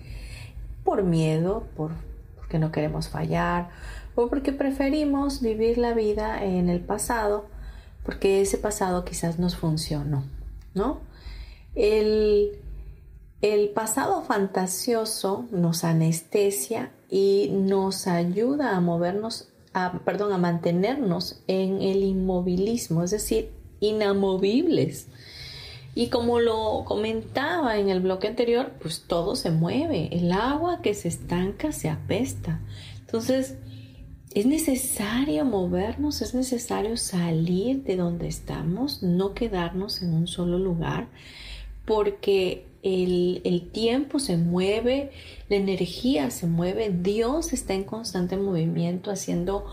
por 0.84 1.02
miedo, 1.02 1.66
por, 1.76 1.90
porque 2.36 2.58
no 2.58 2.72
queremos 2.72 3.08
fallar 3.08 3.68
o 4.14 4.28
porque 4.28 4.52
preferimos 4.52 5.42
vivir 5.42 5.76
la 5.76 5.92
vida 5.92 6.42
en 6.42 6.70
el 6.70 6.80
pasado 6.80 7.46
porque 8.06 8.40
ese 8.40 8.56
pasado 8.56 9.04
quizás 9.04 9.40
nos 9.40 9.56
funcionó, 9.56 10.22
¿no? 10.74 11.00
El, 11.74 12.52
el 13.42 13.70
pasado 13.70 14.22
fantasioso 14.22 15.46
nos 15.50 15.82
anestesia 15.82 16.92
y 17.10 17.50
nos 17.52 18.06
ayuda 18.06 18.76
a 18.76 18.80
movernos 18.80 19.48
perdón, 20.04 20.32
a 20.32 20.38
mantenernos 20.38 21.42
en 21.46 21.82
el 21.82 22.02
inmovilismo, 22.02 23.02
es 23.02 23.10
decir, 23.10 23.50
inamovibles. 23.80 25.08
Y 25.94 26.08
como 26.08 26.40
lo 26.40 26.84
comentaba 26.84 27.78
en 27.78 27.88
el 27.88 28.00
bloque 28.00 28.28
anterior, 28.28 28.72
pues 28.80 29.04
todo 29.06 29.34
se 29.34 29.50
mueve. 29.50 30.10
El 30.12 30.30
agua 30.32 30.82
que 30.82 30.92
se 30.92 31.08
estanca 31.08 31.72
se 31.72 31.88
apesta. 31.88 32.60
Entonces, 33.00 33.56
es 34.34 34.44
necesario 34.44 35.46
movernos, 35.46 36.20
es 36.20 36.34
necesario 36.34 36.98
salir 36.98 37.82
de 37.84 37.96
donde 37.96 38.28
estamos, 38.28 39.02
no 39.02 39.32
quedarnos 39.32 40.02
en 40.02 40.12
un 40.12 40.26
solo 40.26 40.58
lugar, 40.58 41.08
porque 41.86 42.66
el, 42.86 43.70
tiempo 43.72 44.20
se 44.20 44.36
mueve, 44.36 45.10
la 45.48 45.56
energía 45.56 46.30
se 46.30 46.46
mueve, 46.46 46.90
Dios 46.90 47.52
está 47.52 47.74
en 47.74 47.84
constante 47.84 48.36
movimiento 48.36 49.10
haciendo 49.10 49.66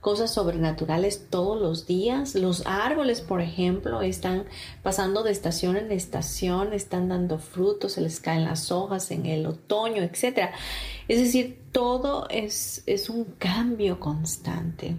cosas 0.00 0.32
sobrenaturales 0.32 1.26
todos 1.28 1.60
los 1.60 1.86
días. 1.86 2.34
Los 2.36 2.62
árboles, 2.66 3.20
por 3.20 3.40
ejemplo, 3.40 4.02
están 4.02 4.44
pasando 4.82 5.24
de 5.24 5.32
estación 5.32 5.76
en 5.76 5.90
estación, 5.90 6.72
están 6.72 7.08
dando 7.08 7.38
frutos, 7.38 7.92
se 7.92 8.02
les 8.02 8.20
caen 8.20 8.44
las 8.44 8.70
hojas 8.70 9.10
en 9.10 9.26
el 9.26 9.46
otoño, 9.46 10.02
etc. 10.02 10.50
Es 11.08 11.18
decir, 11.18 11.64
todo 11.72 12.28
es, 12.30 12.84
es 12.86 13.10
un 13.10 13.24
cambio 13.24 13.98
constante. 13.98 14.96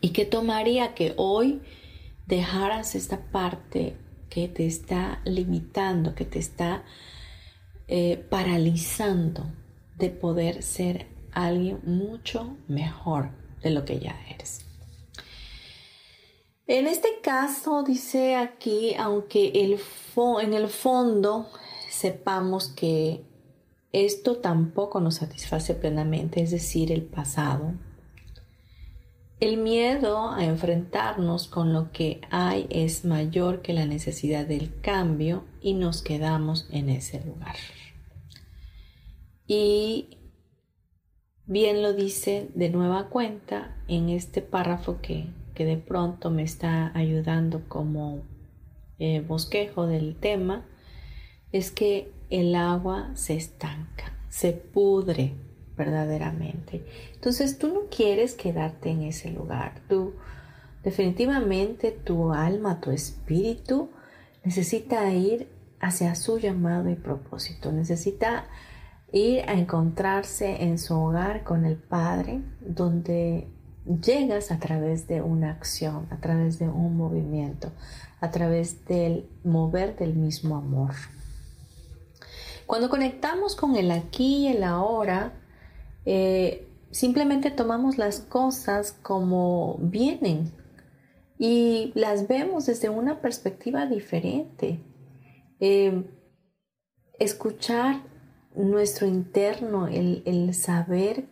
¿Y 0.00 0.10
qué 0.10 0.24
tomaría 0.24 0.94
que 0.94 1.14
hoy 1.16 1.62
dejaras 2.26 2.94
esta 2.94 3.20
parte 3.30 3.96
que 4.34 4.48
te 4.48 4.66
está 4.66 5.20
limitando, 5.24 6.16
que 6.16 6.24
te 6.24 6.40
está 6.40 6.82
eh, 7.86 8.16
paralizando 8.28 9.46
de 9.96 10.10
poder 10.10 10.64
ser 10.64 11.06
alguien 11.30 11.78
mucho 11.84 12.56
mejor 12.66 13.30
de 13.62 13.70
lo 13.70 13.84
que 13.84 14.00
ya 14.00 14.18
eres. 14.28 14.66
En 16.66 16.88
este 16.88 17.20
caso 17.22 17.84
dice 17.84 18.34
aquí, 18.34 18.96
aunque 18.98 19.52
el 19.54 19.78
en 20.42 20.52
el 20.52 20.66
fondo 20.66 21.48
sepamos 21.88 22.66
que 22.66 23.22
esto 23.92 24.38
tampoco 24.38 24.98
nos 24.98 25.16
satisface 25.16 25.74
plenamente, 25.74 26.42
es 26.42 26.50
decir, 26.50 26.90
el 26.90 27.04
pasado, 27.04 27.74
el 29.40 29.56
miedo 29.56 30.30
a 30.30 30.44
enfrentarnos 30.44 31.48
con 31.48 31.72
lo 31.72 31.90
que 31.92 32.20
hay 32.30 32.66
es 32.70 33.04
mayor 33.04 33.62
que 33.62 33.72
la 33.72 33.86
necesidad 33.86 34.46
del 34.46 34.80
cambio 34.80 35.44
y 35.60 35.74
nos 35.74 36.02
quedamos 36.02 36.68
en 36.70 36.88
ese 36.88 37.22
lugar. 37.24 37.56
Y 39.46 40.18
bien 41.46 41.82
lo 41.82 41.92
dice 41.92 42.48
de 42.54 42.70
nueva 42.70 43.08
cuenta 43.08 43.76
en 43.88 44.08
este 44.08 44.40
párrafo 44.40 45.00
que, 45.02 45.26
de 45.54 45.76
pronto 45.76 46.30
me 46.30 46.42
está 46.42 46.90
ayudando 46.96 47.68
como 47.68 48.22
eh, 48.98 49.20
bosquejo 49.20 49.86
del 49.86 50.16
tema, 50.16 50.66
es 51.52 51.70
que 51.70 52.12
el 52.30 52.54
agua 52.54 53.10
se 53.14 53.34
estanca, 53.34 54.18
se 54.28 54.52
pudre, 54.52 55.34
verdaderamente. 55.76 56.84
Entonces 57.14 57.58
tú 57.58 57.68
no 57.68 57.80
quieres 57.90 58.34
quedarte 58.34 58.90
en 58.90 59.02
ese 59.02 59.30
lugar. 59.30 59.80
Tú 59.88 60.14
definitivamente 60.82 61.90
tu 61.90 62.32
alma, 62.32 62.80
tu 62.80 62.90
espíritu 62.90 63.90
necesita 64.44 65.10
ir 65.12 65.48
hacia 65.80 66.14
su 66.14 66.38
llamado 66.38 66.90
y 66.90 66.94
propósito. 66.94 67.72
Necesita 67.72 68.46
ir 69.12 69.48
a 69.48 69.52
encontrarse 69.52 70.64
en 70.64 70.78
su 70.78 70.94
hogar 70.94 71.44
con 71.44 71.64
el 71.64 71.76
Padre, 71.76 72.40
donde 72.60 73.48
llegas 73.86 74.50
a 74.50 74.58
través 74.58 75.06
de 75.06 75.22
una 75.22 75.50
acción, 75.50 76.06
a 76.10 76.16
través 76.16 76.58
de 76.58 76.68
un 76.68 76.96
movimiento, 76.96 77.70
a 78.20 78.30
través 78.30 78.86
del 78.86 79.28
mover 79.44 79.96
del 79.96 80.14
mismo 80.14 80.56
amor. 80.56 80.94
Cuando 82.66 82.88
conectamos 82.88 83.56
con 83.56 83.76
el 83.76 83.90
aquí 83.90 84.46
y 84.46 84.48
el 84.48 84.64
ahora, 84.64 85.32
eh, 86.06 86.68
simplemente 86.90 87.50
tomamos 87.50 87.98
las 87.98 88.20
cosas 88.20 88.92
como 89.02 89.78
vienen 89.80 90.52
y 91.38 91.92
las 91.94 92.28
vemos 92.28 92.66
desde 92.66 92.88
una 92.88 93.20
perspectiva 93.20 93.86
diferente. 93.86 94.80
Eh, 95.60 96.04
escuchar 97.18 98.02
nuestro 98.54 99.06
interno, 99.06 99.88
el, 99.88 100.22
el 100.26 100.54
saber 100.54 101.28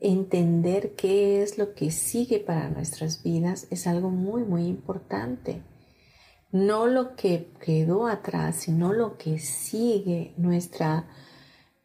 entender 0.00 0.94
qué 0.96 1.42
es 1.42 1.56
lo 1.56 1.74
que 1.74 1.90
sigue 1.90 2.38
para 2.38 2.68
nuestras 2.68 3.22
vidas 3.22 3.66
es 3.70 3.86
algo 3.86 4.10
muy, 4.10 4.42
muy 4.42 4.66
importante. 4.66 5.62
No 6.52 6.86
lo 6.86 7.16
que 7.16 7.52
quedó 7.64 8.06
atrás, 8.06 8.56
sino 8.56 8.92
lo 8.92 9.16
que 9.16 9.38
sigue 9.38 10.34
nuestra 10.36 11.08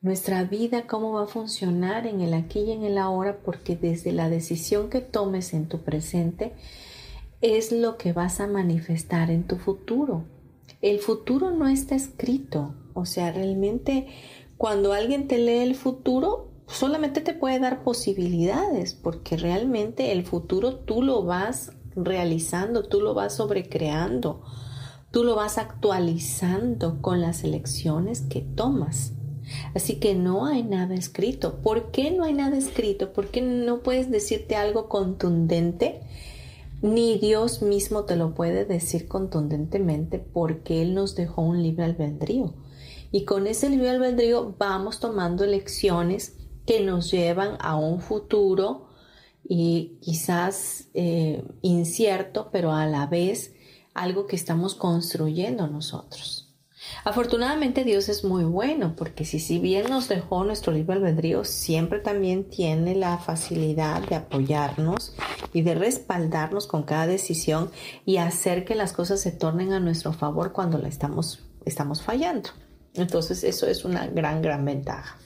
nuestra 0.02 0.46
vida, 0.46 0.88
cómo 0.88 1.12
va 1.12 1.24
a 1.24 1.28
funcionar 1.28 2.08
en 2.08 2.22
el 2.22 2.34
aquí 2.34 2.60
y 2.60 2.72
en 2.72 2.84
el 2.84 2.98
ahora, 2.98 3.40
porque 3.44 3.76
desde 3.76 4.14
la 4.14 4.30
decisión 4.30 4.90
que 4.90 5.02
tomes 5.02 5.54
en 5.54 5.68
tu 5.68 5.80
presente 5.80 6.54
es 7.42 7.72
lo 7.72 7.98
que 7.98 8.14
vas 8.14 8.40
a 8.40 8.48
manifestar 8.48 9.30
en 9.30 9.44
tu 9.44 9.58
futuro. 9.58 10.24
El 10.82 11.00
futuro 11.00 11.52
no 11.52 11.68
está 11.68 11.96
escrito, 11.96 12.76
o 12.94 13.06
sea, 13.06 13.32
realmente 13.32 14.08
cuando 14.58 14.94
alguien 14.94 15.28
te 15.28 15.38
lee 15.38 15.60
el 15.60 15.76
futuro, 15.76 16.50
solamente 16.68 17.20
te 17.20 17.34
puede 17.34 17.60
dar 17.60 17.84
posibilidades, 17.84 18.94
porque 18.94 19.36
realmente 19.36 20.14
el 20.14 20.26
futuro 20.26 20.76
tú 20.76 21.02
lo 21.02 21.26
vas 21.26 21.74
realizando, 21.96 22.84
tú 22.84 23.02
lo 23.02 23.14
vas 23.14 23.36
sobrecreando, 23.36 24.44
tú 25.12 25.26
lo 25.26 25.36
vas 25.36 25.58
actualizando 25.58 27.02
con 27.02 27.20
las 27.20 27.44
elecciones 27.44 28.22
que 28.22 28.42
tomas. 28.42 29.14
Así 29.74 29.96
que 29.96 30.16
no 30.16 30.46
hay 30.46 30.64
nada 30.64 30.96
escrito. 30.96 31.62
¿Por 31.62 31.92
qué 31.92 32.12
no 32.12 32.24
hay 32.24 32.34
nada 32.34 32.58
escrito? 32.58 33.14
Porque 33.14 33.42
no 33.42 33.80
puedes 33.80 34.10
decirte 34.10 34.56
algo 34.56 34.90
contundente, 34.90 36.02
ni 36.82 37.18
Dios 37.18 37.62
mismo 37.62 38.06
te 38.06 38.16
lo 38.16 38.34
puede 38.34 38.66
decir 38.66 39.08
contundentemente 39.08 40.20
porque 40.20 40.82
Él 40.82 40.94
nos 40.94 41.16
dejó 41.16 41.42
un 41.42 41.62
libre 41.62 41.86
albedrío. 41.86 42.54
Y 43.12 43.26
con 43.26 43.48
ese 43.48 43.70
libre 43.70 43.90
albedrío 43.90 44.56
vamos 44.58 45.00
tomando 45.00 45.44
elecciones 45.44 46.38
que 46.66 46.82
nos 46.82 47.12
llevan 47.12 47.58
a 47.60 47.76
un 47.76 48.00
futuro 48.00 48.88
y 49.44 49.98
quizás 50.02 50.90
eh, 50.94 51.44
incierto, 51.64 52.50
pero 52.52 52.72
a 52.72 52.86
la 52.86 53.08
vez 53.08 53.54
algo 53.96 54.28
que 54.28 54.36
estamos 54.36 54.76
construyendo 54.76 55.68
nosotros. 55.68 56.49
Afortunadamente 57.04 57.84
Dios 57.84 58.10
es 58.10 58.24
muy 58.24 58.44
bueno 58.44 58.96
porque 58.96 59.26
si, 59.26 59.40
si 59.40 59.60
bien 59.60 59.90
nos 59.90 60.08
dejó 60.10 60.44
nuestro 60.44 60.74
libre 60.74 60.96
albedrío, 60.96 61.46
siempre 61.46 62.00
también 62.00 62.50
tiene 62.50 62.96
la 62.96 63.18
facilidad 63.18 64.02
de 64.08 64.16
apoyarnos 64.16 65.16
y 65.54 65.62
de 65.62 65.76
respaldarnos 65.76 66.68
con 66.68 66.84
cada 66.84 67.08
decisión 67.08 67.72
y 68.06 68.18
hacer 68.18 68.66
que 68.66 68.76
las 68.76 68.94
cosas 68.94 69.22
se 69.22 69.32
tornen 69.32 69.74
a 69.74 69.80
nuestro 69.80 70.14
favor 70.14 70.52
cuando 70.52 70.78
la 70.78 70.88
estamos, 70.88 71.40
estamos 71.66 72.02
fallando. 72.02 72.50
Entonces 72.94 73.44
eso 73.44 73.68
es 73.68 73.86
una 73.86 74.08
gran, 74.08 74.42
gran 74.42 74.66
ventaja. 74.66 75.18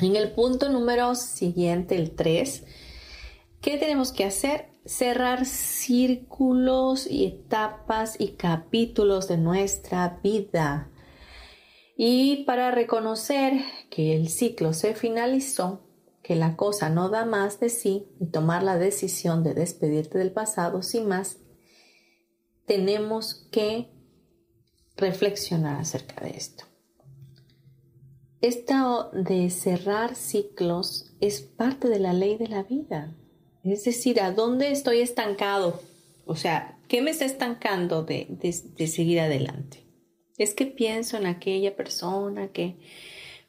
En 0.00 0.14
el 0.14 0.30
punto 0.30 0.68
número 0.68 1.14
siguiente, 1.16 1.96
el 1.96 2.12
3, 2.12 2.64
¿qué 3.60 3.78
tenemos 3.78 4.12
que 4.12 4.24
hacer? 4.24 4.68
Cerrar 4.88 5.44
círculos 5.44 7.06
y 7.06 7.26
etapas 7.26 8.16
y 8.18 8.32
capítulos 8.32 9.28
de 9.28 9.36
nuestra 9.36 10.18
vida. 10.22 10.90
Y 11.94 12.44
para 12.44 12.70
reconocer 12.70 13.52
que 13.90 14.16
el 14.16 14.30
ciclo 14.30 14.72
se 14.72 14.94
finalizó, 14.94 15.86
que 16.22 16.36
la 16.36 16.56
cosa 16.56 16.88
no 16.88 17.10
da 17.10 17.26
más 17.26 17.60
de 17.60 17.68
sí 17.68 18.06
y 18.18 18.30
tomar 18.30 18.62
la 18.62 18.78
decisión 18.78 19.44
de 19.44 19.52
despedirte 19.52 20.16
del 20.16 20.32
pasado 20.32 20.82
sin 20.82 21.06
más, 21.06 21.36
tenemos 22.64 23.46
que 23.52 23.90
reflexionar 24.96 25.80
acerca 25.80 26.24
de 26.24 26.30
esto. 26.30 26.64
Esto 28.40 29.10
de 29.12 29.50
cerrar 29.50 30.14
ciclos 30.14 31.14
es 31.20 31.42
parte 31.42 31.88
de 31.90 31.98
la 31.98 32.14
ley 32.14 32.38
de 32.38 32.48
la 32.48 32.62
vida. 32.62 33.14
Es 33.64 33.84
decir, 33.84 34.20
¿a 34.20 34.32
dónde 34.32 34.70
estoy 34.70 35.00
estancado? 35.00 35.80
O 36.26 36.36
sea, 36.36 36.78
¿qué 36.88 37.02
me 37.02 37.10
está 37.10 37.24
estancando 37.24 38.02
de, 38.02 38.26
de, 38.28 38.86
seguir 38.86 39.20
adelante? 39.20 39.84
Es 40.36 40.54
que 40.54 40.66
pienso 40.66 41.16
en 41.16 41.26
aquella 41.26 41.74
persona 41.74 42.48
que 42.48 42.76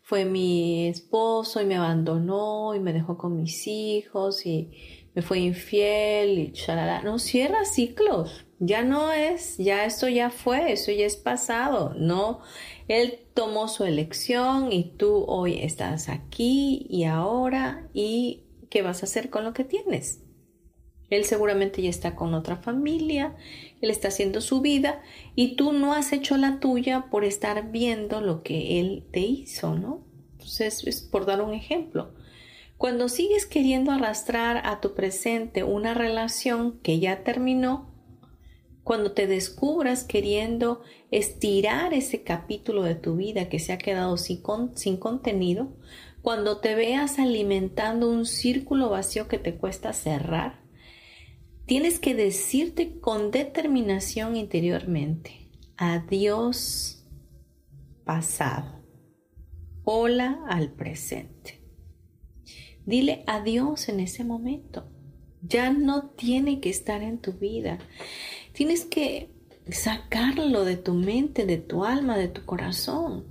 fue 0.02 0.26
mi 0.26 0.88
esposo 0.88 1.62
y 1.62 1.66
me 1.66 1.76
abandonó 1.76 2.74
y 2.74 2.80
me 2.80 2.94
dejó 2.94 3.18
con 3.18 3.36
mis 3.36 3.68
hijos 3.68 4.46
y 4.46 4.72
me 5.14 5.22
fue 5.22 5.40
infiel 5.40 6.40
y 6.40 6.52
chalala. 6.54 7.02
No, 7.04 7.20
cierra 7.20 7.66
ciclos. 7.66 8.46
Ya 8.60 8.84
no 8.84 9.12
es, 9.12 9.58
ya 9.58 9.86
esto 9.86 10.10
ya 10.10 10.30
fue, 10.30 10.74
eso 10.74 10.92
ya 10.92 11.06
es 11.06 11.16
pasado. 11.16 11.94
No, 11.96 12.42
él 12.88 13.20
tomó 13.34 13.68
su 13.68 13.86
elección 13.86 14.72
y 14.72 14.96
tú 14.98 15.24
hoy 15.28 15.60
estás 15.62 16.10
aquí 16.10 16.86
y 16.90 17.06
ahora 17.06 17.88
y 17.94 18.44
¿qué 18.70 18.82
vas 18.82 19.02
a 19.02 19.06
hacer 19.06 19.30
con 19.30 19.44
lo 19.44 19.54
que 19.54 19.64
tienes? 19.64 20.22
Él 21.10 21.26
seguramente 21.26 21.82
ya 21.82 21.90
está 21.90 22.16
con 22.16 22.34
otra 22.34 22.58
familia, 22.58 23.36
él 23.82 23.90
está 23.90 24.10
haciendo 24.10 24.42
su 24.42 24.62
vida 24.62 25.02
y 25.36 25.56
tú 25.56 25.74
no 25.74 25.94
has 25.94 26.14
hecho 26.14 26.38
la 26.38 26.60
tuya 26.60 27.08
por 27.10 27.26
estar 27.26 27.72
viendo 27.72 28.22
lo 28.22 28.44
que 28.44 28.80
él 28.80 29.08
te 29.12 29.22
hizo, 29.22 29.76
¿no? 29.76 30.06
Entonces, 30.34 30.86
es 30.86 31.02
por 31.02 31.26
dar 31.26 31.42
un 31.42 31.54
ejemplo. 31.54 32.14
Cuando 32.78 33.10
sigues 33.10 33.46
queriendo 33.46 33.92
arrastrar 33.92 34.66
a 34.66 34.80
tu 34.80 34.94
presente 34.94 35.64
una 35.64 35.94
relación 35.94 36.80
que 36.80 37.00
ya 37.00 37.24
terminó, 37.24 37.90
cuando 38.84 39.12
te 39.12 39.28
descubras 39.28 40.04
queriendo 40.04 40.82
estirar 41.12 41.94
ese 41.94 42.24
capítulo 42.24 42.84
de 42.84 42.96
tu 42.96 43.18
vida 43.18 43.50
que 43.50 43.60
se 43.60 43.74
ha 43.74 43.78
quedado 43.78 44.16
sin, 44.18 44.42
sin 44.76 44.98
contenido, 44.98 45.74
cuando 46.22 46.58
te 46.60 46.76
veas 46.76 47.20
alimentando 47.20 48.10
un 48.10 48.26
círculo 48.26 48.90
vacío 48.90 49.28
que 49.28 49.40
te 49.40 49.56
cuesta 49.56 49.94
cerrar, 49.94 50.62
tienes 51.66 52.00
que 52.00 52.16
decirte 52.16 53.00
con 53.00 53.32
determinación 53.32 54.36
interiormente, 54.36 55.52
adiós 55.78 57.06
pasado, 58.04 58.84
hola 59.84 60.44
al 60.48 60.72
presente. 60.72 61.60
Dile 62.86 63.24
adiós 63.28 63.88
en 63.88 64.00
ese 64.00 64.24
momento. 64.24 64.90
Ya 65.44 65.72
no 65.72 66.10
tiene 66.10 66.60
que 66.60 66.70
estar 66.70 67.04
en 67.04 67.20
tu 67.20 67.34
vida. 67.34 67.78
Tienes 68.52 68.84
que 68.84 69.30
sacarlo 69.70 70.66
de 70.66 70.76
tu 70.76 70.96
mente, 70.96 71.46
de 71.46 71.58
tu 71.58 71.86
alma, 71.86 72.18
de 72.18 72.30
tu 72.30 72.46
corazón. 72.46 73.26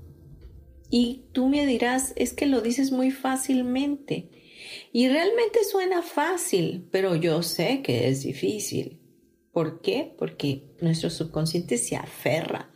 Y 0.91 1.25
tú 1.33 1.49
me 1.49 1.67
dirás, 1.67 2.13
es 2.17 2.33
que 2.33 2.47
lo 2.47 2.61
dices 2.61 2.93
muy 2.93 3.11
fácilmente. 3.11 4.31
Y 4.93 5.09
realmente 5.09 5.65
suena 5.65 6.03
fácil, 6.03 6.89
pero 6.91 7.15
yo 7.15 7.43
sé 7.43 7.83
que 7.83 8.09
es 8.09 8.23
difícil. 8.23 9.01
¿Por 9.53 9.81
qué? 9.81 10.15
Porque 10.19 10.65
nuestro 10.81 11.11
subconsciente 11.11 11.79
se 11.79 11.97
aferra. 11.97 12.71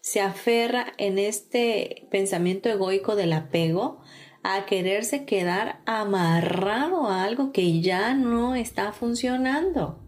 Se 0.00 0.20
aferra 0.20 0.94
en 0.96 1.18
este 1.18 2.06
pensamiento 2.10 2.68
egoico 2.68 3.16
del 3.16 3.32
apego 3.32 4.00
a 4.42 4.64
quererse 4.66 5.24
quedar 5.24 5.82
amarrado 5.84 7.06
a 7.08 7.24
algo 7.24 7.52
que 7.52 7.80
ya 7.80 8.14
no 8.14 8.54
está 8.54 8.92
funcionando. 8.92 10.00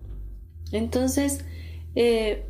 Entonces, 0.73 1.45
eh, 1.95 2.47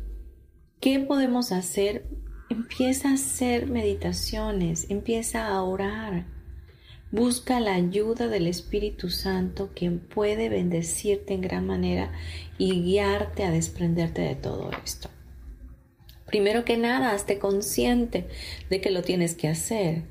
¿qué 0.79 0.99
podemos 0.99 1.51
hacer 1.51 2.07
Empieza 2.51 3.07
a 3.07 3.13
hacer 3.13 3.67
meditaciones, 3.67 4.87
empieza 4.89 5.47
a 5.47 5.63
orar. 5.63 6.25
Busca 7.09 7.61
la 7.61 7.75
ayuda 7.75 8.27
del 8.27 8.45
Espíritu 8.45 9.09
Santo, 9.09 9.69
quien 9.73 9.99
puede 9.99 10.49
bendecirte 10.49 11.33
en 11.33 11.39
gran 11.39 11.65
manera 11.65 12.11
y 12.57 12.81
guiarte 12.81 13.45
a 13.45 13.51
desprenderte 13.51 14.23
de 14.23 14.35
todo 14.35 14.69
esto. 14.83 15.09
Primero 16.25 16.65
que 16.65 16.75
nada, 16.75 17.13
hazte 17.13 17.39
consciente 17.39 18.27
de 18.69 18.81
que 18.81 18.91
lo 18.91 19.01
tienes 19.01 19.35
que 19.35 19.47
hacer 19.47 20.03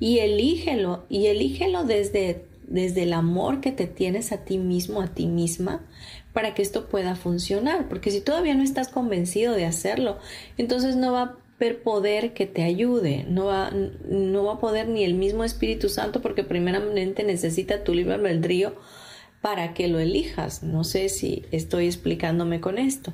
y 0.00 0.18
elígelo 0.18 1.06
y 1.08 1.26
elígelo 1.26 1.84
desde 1.84 2.44
desde 2.66 3.04
el 3.04 3.14
amor 3.14 3.60
que 3.60 3.72
te 3.72 3.86
tienes 3.86 4.30
a 4.30 4.44
ti 4.44 4.58
mismo, 4.58 5.00
a 5.00 5.14
ti 5.14 5.26
misma, 5.26 5.86
para 6.34 6.54
que 6.54 6.60
esto 6.60 6.88
pueda 6.88 7.14
funcionar. 7.14 7.88
Porque 7.88 8.10
si 8.10 8.20
todavía 8.20 8.54
no 8.54 8.62
estás 8.62 8.88
convencido 8.88 9.54
de 9.54 9.64
hacerlo, 9.64 10.18
entonces 10.58 10.94
no 10.94 11.12
va 11.12 11.38
ver 11.58 11.82
poder 11.82 12.32
que 12.32 12.46
te 12.46 12.62
ayude. 12.62 13.24
No 13.28 13.46
va, 13.46 13.70
no 13.70 14.44
va 14.44 14.54
a 14.54 14.60
poder 14.60 14.88
ni 14.88 15.04
el 15.04 15.14
mismo 15.14 15.44
Espíritu 15.44 15.88
Santo 15.88 16.22
porque 16.22 16.44
primeramente 16.44 17.24
necesita 17.24 17.84
tu 17.84 17.94
libre 17.94 18.14
albedrío 18.14 18.74
para 19.40 19.74
que 19.74 19.88
lo 19.88 19.98
elijas. 19.98 20.62
No 20.62 20.84
sé 20.84 21.08
si 21.08 21.44
estoy 21.50 21.86
explicándome 21.86 22.60
con 22.60 22.78
esto. 22.78 23.12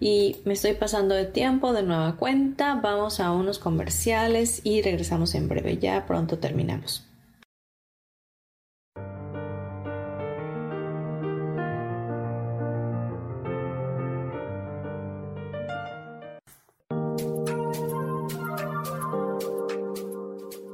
Y 0.00 0.36
me 0.44 0.54
estoy 0.54 0.74
pasando 0.74 1.14
de 1.14 1.26
tiempo 1.26 1.72
de 1.72 1.82
nueva 1.82 2.16
cuenta. 2.16 2.74
Vamos 2.74 3.20
a 3.20 3.30
unos 3.32 3.58
comerciales 3.58 4.60
y 4.64 4.82
regresamos 4.82 5.34
en 5.34 5.48
breve. 5.48 5.78
Ya 5.78 6.06
pronto 6.06 6.38
terminamos. 6.38 7.11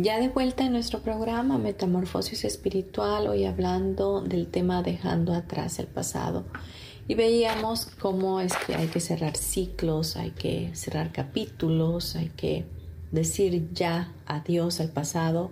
Ya 0.00 0.20
de 0.20 0.28
vuelta 0.28 0.64
en 0.64 0.70
nuestro 0.70 1.00
programa 1.00 1.58
Metamorfosis 1.58 2.44
Espiritual, 2.44 3.26
hoy 3.26 3.46
hablando 3.46 4.20
del 4.20 4.46
tema 4.46 4.80
dejando 4.80 5.34
atrás 5.34 5.80
el 5.80 5.88
pasado. 5.88 6.44
Y 7.08 7.16
veíamos 7.16 7.86
cómo 7.86 8.40
es 8.40 8.52
que 8.64 8.76
hay 8.76 8.86
que 8.86 9.00
cerrar 9.00 9.36
ciclos, 9.36 10.14
hay 10.14 10.30
que 10.30 10.70
cerrar 10.76 11.10
capítulos, 11.10 12.14
hay 12.14 12.28
que 12.28 12.64
decir 13.10 13.72
ya 13.72 14.14
adiós 14.24 14.78
al 14.78 14.90
pasado. 14.90 15.50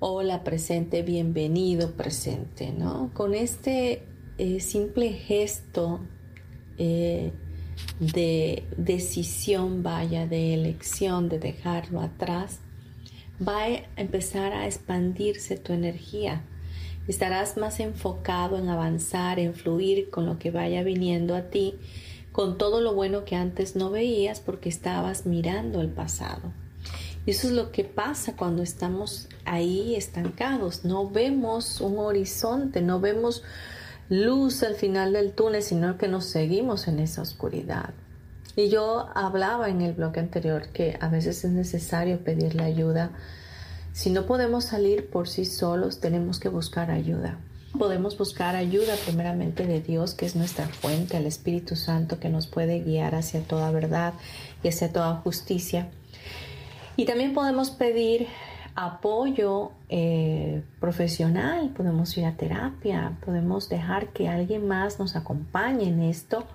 Hola 0.00 0.42
presente, 0.42 1.02
bienvenido 1.02 1.92
presente, 1.92 2.72
¿no? 2.72 3.12
Con 3.14 3.36
este 3.36 4.02
eh, 4.36 4.58
simple 4.58 5.10
gesto 5.12 6.00
eh, 6.76 7.30
de 8.00 8.64
decisión, 8.76 9.84
vaya, 9.84 10.26
de 10.26 10.54
elección, 10.54 11.28
de 11.28 11.38
dejarlo 11.38 12.00
atrás, 12.00 12.58
va 13.40 13.64
a 13.64 13.68
empezar 13.96 14.52
a 14.52 14.66
expandirse 14.66 15.56
tu 15.56 15.72
energía. 15.72 16.42
Estarás 17.08 17.56
más 17.56 17.80
enfocado 17.80 18.58
en 18.58 18.68
avanzar, 18.68 19.38
en 19.38 19.54
fluir 19.54 20.10
con 20.10 20.26
lo 20.26 20.38
que 20.38 20.50
vaya 20.50 20.82
viniendo 20.82 21.34
a 21.34 21.42
ti, 21.42 21.74
con 22.32 22.56
todo 22.56 22.80
lo 22.80 22.94
bueno 22.94 23.24
que 23.24 23.36
antes 23.36 23.76
no 23.76 23.90
veías 23.90 24.40
porque 24.40 24.68
estabas 24.68 25.26
mirando 25.26 25.80
el 25.80 25.88
pasado. 25.88 26.52
Y 27.26 27.30
eso 27.30 27.48
es 27.48 27.54
lo 27.54 27.72
que 27.72 27.84
pasa 27.84 28.36
cuando 28.36 28.62
estamos 28.62 29.28
ahí 29.44 29.94
estancados. 29.94 30.84
No 30.84 31.08
vemos 31.08 31.80
un 31.80 31.98
horizonte, 31.98 32.82
no 32.82 33.00
vemos 33.00 33.42
luz 34.08 34.62
al 34.62 34.74
final 34.74 35.12
del 35.14 35.32
túnel, 35.32 35.62
sino 35.62 35.96
que 35.96 36.08
nos 36.08 36.26
seguimos 36.26 36.86
en 36.88 36.98
esa 36.98 37.22
oscuridad. 37.22 37.94
Y 38.56 38.68
yo 38.68 39.08
hablaba 39.14 39.68
en 39.68 39.80
el 39.80 39.94
bloque 39.94 40.20
anterior 40.20 40.68
que 40.68 40.96
a 41.00 41.08
veces 41.08 41.44
es 41.44 41.50
necesario 41.50 42.22
pedir 42.22 42.54
la 42.54 42.64
ayuda. 42.64 43.10
Si 43.92 44.10
no 44.10 44.26
podemos 44.26 44.64
salir 44.64 45.08
por 45.10 45.28
sí 45.28 45.44
solos, 45.44 46.00
tenemos 46.00 46.38
que 46.38 46.48
buscar 46.48 46.90
ayuda. 46.90 47.38
Podemos 47.76 48.16
buscar 48.16 48.54
ayuda 48.54 48.94
primeramente 49.04 49.66
de 49.66 49.80
Dios, 49.80 50.14
que 50.14 50.26
es 50.26 50.36
nuestra 50.36 50.68
fuente, 50.68 51.16
al 51.16 51.26
Espíritu 51.26 51.74
Santo, 51.74 52.20
que 52.20 52.28
nos 52.28 52.46
puede 52.46 52.80
guiar 52.80 53.16
hacia 53.16 53.40
toda 53.42 53.72
verdad 53.72 54.14
y 54.62 54.68
hacia 54.68 54.92
toda 54.92 55.16
justicia. 55.16 55.88
Y 56.96 57.06
también 57.06 57.34
podemos 57.34 57.70
pedir 57.70 58.28
apoyo 58.76 59.72
eh, 59.88 60.62
profesional, 60.80 61.70
podemos 61.70 62.16
ir 62.16 62.26
a 62.26 62.36
terapia, 62.36 63.16
podemos 63.24 63.68
dejar 63.68 64.08
que 64.08 64.28
alguien 64.28 64.68
más 64.68 65.00
nos 65.00 65.16
acompañe 65.16 65.88
en 65.88 66.02
esto 66.02 66.46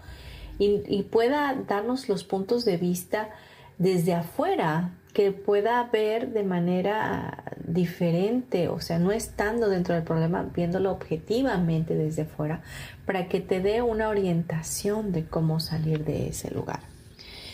y, 0.60 1.04
pueda 1.04 1.56
darnos 1.68 2.10
los 2.10 2.24
puntos 2.24 2.66
de 2.66 2.78
vista 2.78 3.30
desde 3.78 4.14
afuera, 4.14 4.92
que 5.14 5.32
pueda 5.32 5.84
ver 5.86 6.34
de 6.34 6.44
manera 6.44 7.44
diferente, 7.66 8.68
o 8.68 8.80
sea, 8.80 9.00
no 9.00 9.12
estando 9.12 9.70
dentro 9.70 9.96
del 9.96 10.04
problema, 10.04 10.44
viéndolo 10.54 10.92
objetivamente 10.92 11.96
desde 11.96 12.24
afuera, 12.24 12.62
para 13.06 13.28
que 13.28 13.40
te 13.40 13.62
dé 13.62 13.82
una 13.82 14.10
orientación 14.10 15.12
de 15.12 15.26
cómo 15.26 15.60
salir 15.60 16.04
de 16.04 16.28
ese 16.28 16.52
lugar. 16.52 16.82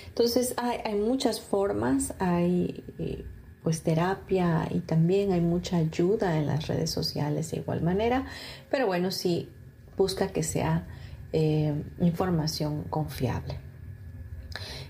Entonces 0.07 0.53
hay, 0.57 0.79
hay 0.83 0.95
muchas 0.95 1.39
formas, 1.39 2.13
hay 2.19 2.83
eh, 2.99 3.23
pues 3.63 3.83
terapia 3.83 4.67
y 4.71 4.79
también 4.79 5.31
hay 5.31 5.41
mucha 5.41 5.77
ayuda 5.77 6.37
en 6.37 6.47
las 6.47 6.67
redes 6.67 6.89
sociales 6.89 7.51
de 7.51 7.57
igual 7.57 7.81
manera, 7.81 8.25
pero 8.69 8.87
bueno, 8.87 9.11
sí, 9.11 9.49
busca 9.97 10.27
que 10.27 10.43
sea 10.43 10.87
eh, 11.33 11.83
información 11.99 12.83
confiable. 12.83 13.59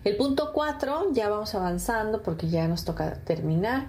El 0.04 0.18
punto 0.18 0.52
4, 0.54 1.14
ya 1.14 1.30
vamos 1.30 1.56
avanzando 1.56 2.22
porque 2.22 2.48
ya 2.48 2.68
nos 2.68 2.86
toca 2.86 3.16
terminar, 3.24 3.88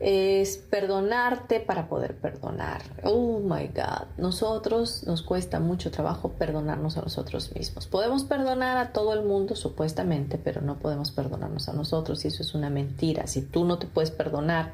es 0.00 0.56
perdonarte 0.56 1.60
para 1.60 1.88
poder 1.88 2.16
perdonar. 2.16 2.82
Oh 3.04 3.38
my 3.38 3.68
God, 3.68 4.08
nosotros 4.18 5.04
nos 5.06 5.22
cuesta 5.22 5.60
mucho 5.60 5.92
trabajo 5.92 6.32
perdonarnos 6.32 6.96
a 6.96 7.02
nosotros 7.02 7.54
mismos. 7.54 7.86
Podemos 7.86 8.24
perdonar 8.24 8.76
a 8.78 8.92
todo 8.92 9.12
el 9.12 9.22
mundo 9.22 9.54
supuestamente, 9.54 10.38
pero 10.38 10.60
no 10.60 10.80
podemos 10.80 11.12
perdonarnos 11.12 11.68
a 11.68 11.72
nosotros 11.72 12.24
y 12.24 12.28
eso 12.28 12.42
es 12.42 12.54
una 12.54 12.68
mentira. 12.68 13.28
Si 13.28 13.42
tú 13.42 13.64
no 13.64 13.78
te 13.78 13.86
puedes 13.86 14.10
perdonar, 14.10 14.72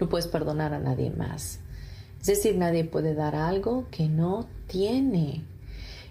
no 0.00 0.08
puedes 0.08 0.26
perdonar 0.26 0.72
a 0.72 0.78
nadie 0.78 1.10
más. 1.10 1.60
Es 2.18 2.28
decir, 2.28 2.56
nadie 2.56 2.84
puede 2.84 3.14
dar 3.14 3.36
algo 3.36 3.86
que 3.90 4.08
no 4.08 4.46
tiene. 4.66 5.44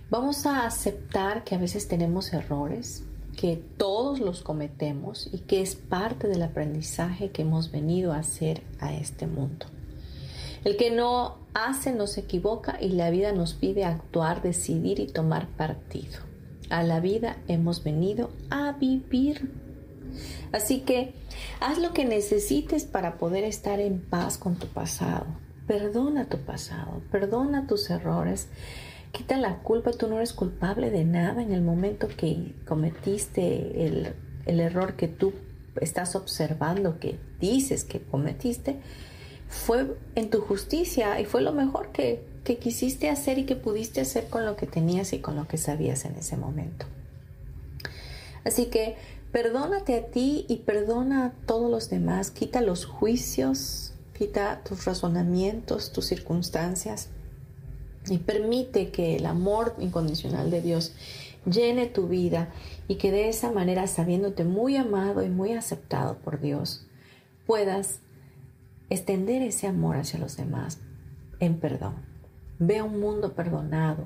Vamos 0.09 0.45
a 0.45 0.65
aceptar 0.65 1.43
que 1.43 1.55
a 1.55 1.57
veces 1.57 1.87
tenemos 1.87 2.33
errores, 2.33 3.03
que 3.35 3.57
todos 3.77 4.19
los 4.19 4.41
cometemos 4.41 5.29
y 5.31 5.39
que 5.39 5.61
es 5.61 5.75
parte 5.75 6.27
del 6.27 6.43
aprendizaje 6.43 7.31
que 7.31 7.41
hemos 7.41 7.71
venido 7.71 8.13
a 8.13 8.19
hacer 8.19 8.61
a 8.79 8.93
este 8.93 9.27
mundo. 9.27 9.65
El 10.63 10.77
que 10.77 10.91
no 10.91 11.37
hace 11.53 11.91
no 11.91 12.07
se 12.07 12.21
equivoca 12.21 12.77
y 12.79 12.89
la 12.89 13.09
vida 13.09 13.33
nos 13.33 13.53
pide 13.53 13.83
actuar, 13.83 14.41
decidir 14.41 14.99
y 14.99 15.07
tomar 15.07 15.47
partido. 15.47 16.19
A 16.69 16.83
la 16.83 16.99
vida 16.99 17.37
hemos 17.47 17.83
venido 17.83 18.29
a 18.49 18.71
vivir. 18.73 19.51
Así 20.51 20.81
que 20.81 21.13
haz 21.59 21.79
lo 21.79 21.93
que 21.93 22.05
necesites 22.05 22.85
para 22.85 23.17
poder 23.17 23.43
estar 23.43 23.79
en 23.79 23.99
paz 23.99 24.37
con 24.37 24.55
tu 24.55 24.67
pasado. 24.67 25.25
Perdona 25.67 26.25
tu 26.25 26.37
pasado, 26.39 27.01
perdona 27.11 27.67
tus 27.67 27.89
errores 27.89 28.47
quita 29.13 29.37
la 29.37 29.59
culpa, 29.59 29.91
tú 29.91 30.07
no 30.07 30.17
eres 30.17 30.33
culpable 30.33 30.89
de 30.89 31.05
nada 31.05 31.41
en 31.41 31.53
el 31.53 31.61
momento 31.61 32.07
que 32.09 32.55
cometiste 32.67 33.85
el, 33.85 34.15
error 34.45 34.95
que 34.95 35.07
tú 35.07 35.33
estás 35.79 36.15
observando, 36.15 36.99
que 36.99 37.17
dices 37.39 37.85
que 37.85 38.01
cometiste, 38.01 38.79
fue 39.47 39.95
en 40.15 40.29
tu 40.31 40.41
justicia 40.41 41.21
y 41.21 41.25
fue 41.25 41.41
lo 41.41 41.53
mejor 41.53 41.91
que, 41.91 42.25
que 42.43 42.57
quisiste 42.57 43.09
hacer 43.09 43.37
y 43.37 43.45
que 43.45 43.55
pudiste 43.55 44.01
hacer 44.01 44.27
con 44.29 44.45
lo 44.45 44.57
que 44.57 44.65
tenías 44.65 45.13
y 45.13 45.19
con 45.19 45.35
lo 45.35 45.47
que 45.47 45.57
sabías 45.57 46.05
en 46.05 46.15
ese 46.15 46.35
momento. 46.35 46.87
Así 48.43 48.65
que 48.65 48.95
perdónate 49.31 49.95
a 49.95 50.07
ti 50.07 50.45
y 50.49 50.57
perdona 50.57 51.25
a 51.27 51.31
todos 51.45 51.69
los 51.69 51.89
demás, 51.89 52.31
quita 52.31 52.61
los 52.61 52.85
juicios, 52.85 53.93
quita 54.17 54.63
tus 54.63 54.85
razonamientos, 54.85 55.93
tus 55.93 56.07
circunstancias 56.07 57.09
y 58.09 58.17
permite 58.19 58.91
que 58.91 59.15
el 59.15 59.25
amor 59.25 59.75
incondicional 59.79 60.51
de 60.51 60.61
Dios 60.61 60.93
llene 61.45 61.87
tu 61.87 62.07
vida 62.07 62.49
y 62.87 62.95
que 62.95 63.11
de 63.11 63.29
esa 63.29 63.51
manera, 63.51 63.87
sabiéndote 63.87 64.43
muy 64.43 64.75
amado 64.77 65.23
y 65.23 65.29
muy 65.29 65.53
aceptado 65.53 66.17
por 66.17 66.39
Dios, 66.39 66.87
puedas 67.45 67.99
extender 68.89 69.41
ese 69.41 69.67
amor 69.67 69.97
hacia 69.97 70.19
los 70.19 70.37
demás 70.37 70.79
en 71.39 71.59
perdón. 71.59 71.95
Ve 72.59 72.81
un 72.81 72.99
mundo 72.99 73.33
perdonado. 73.33 74.05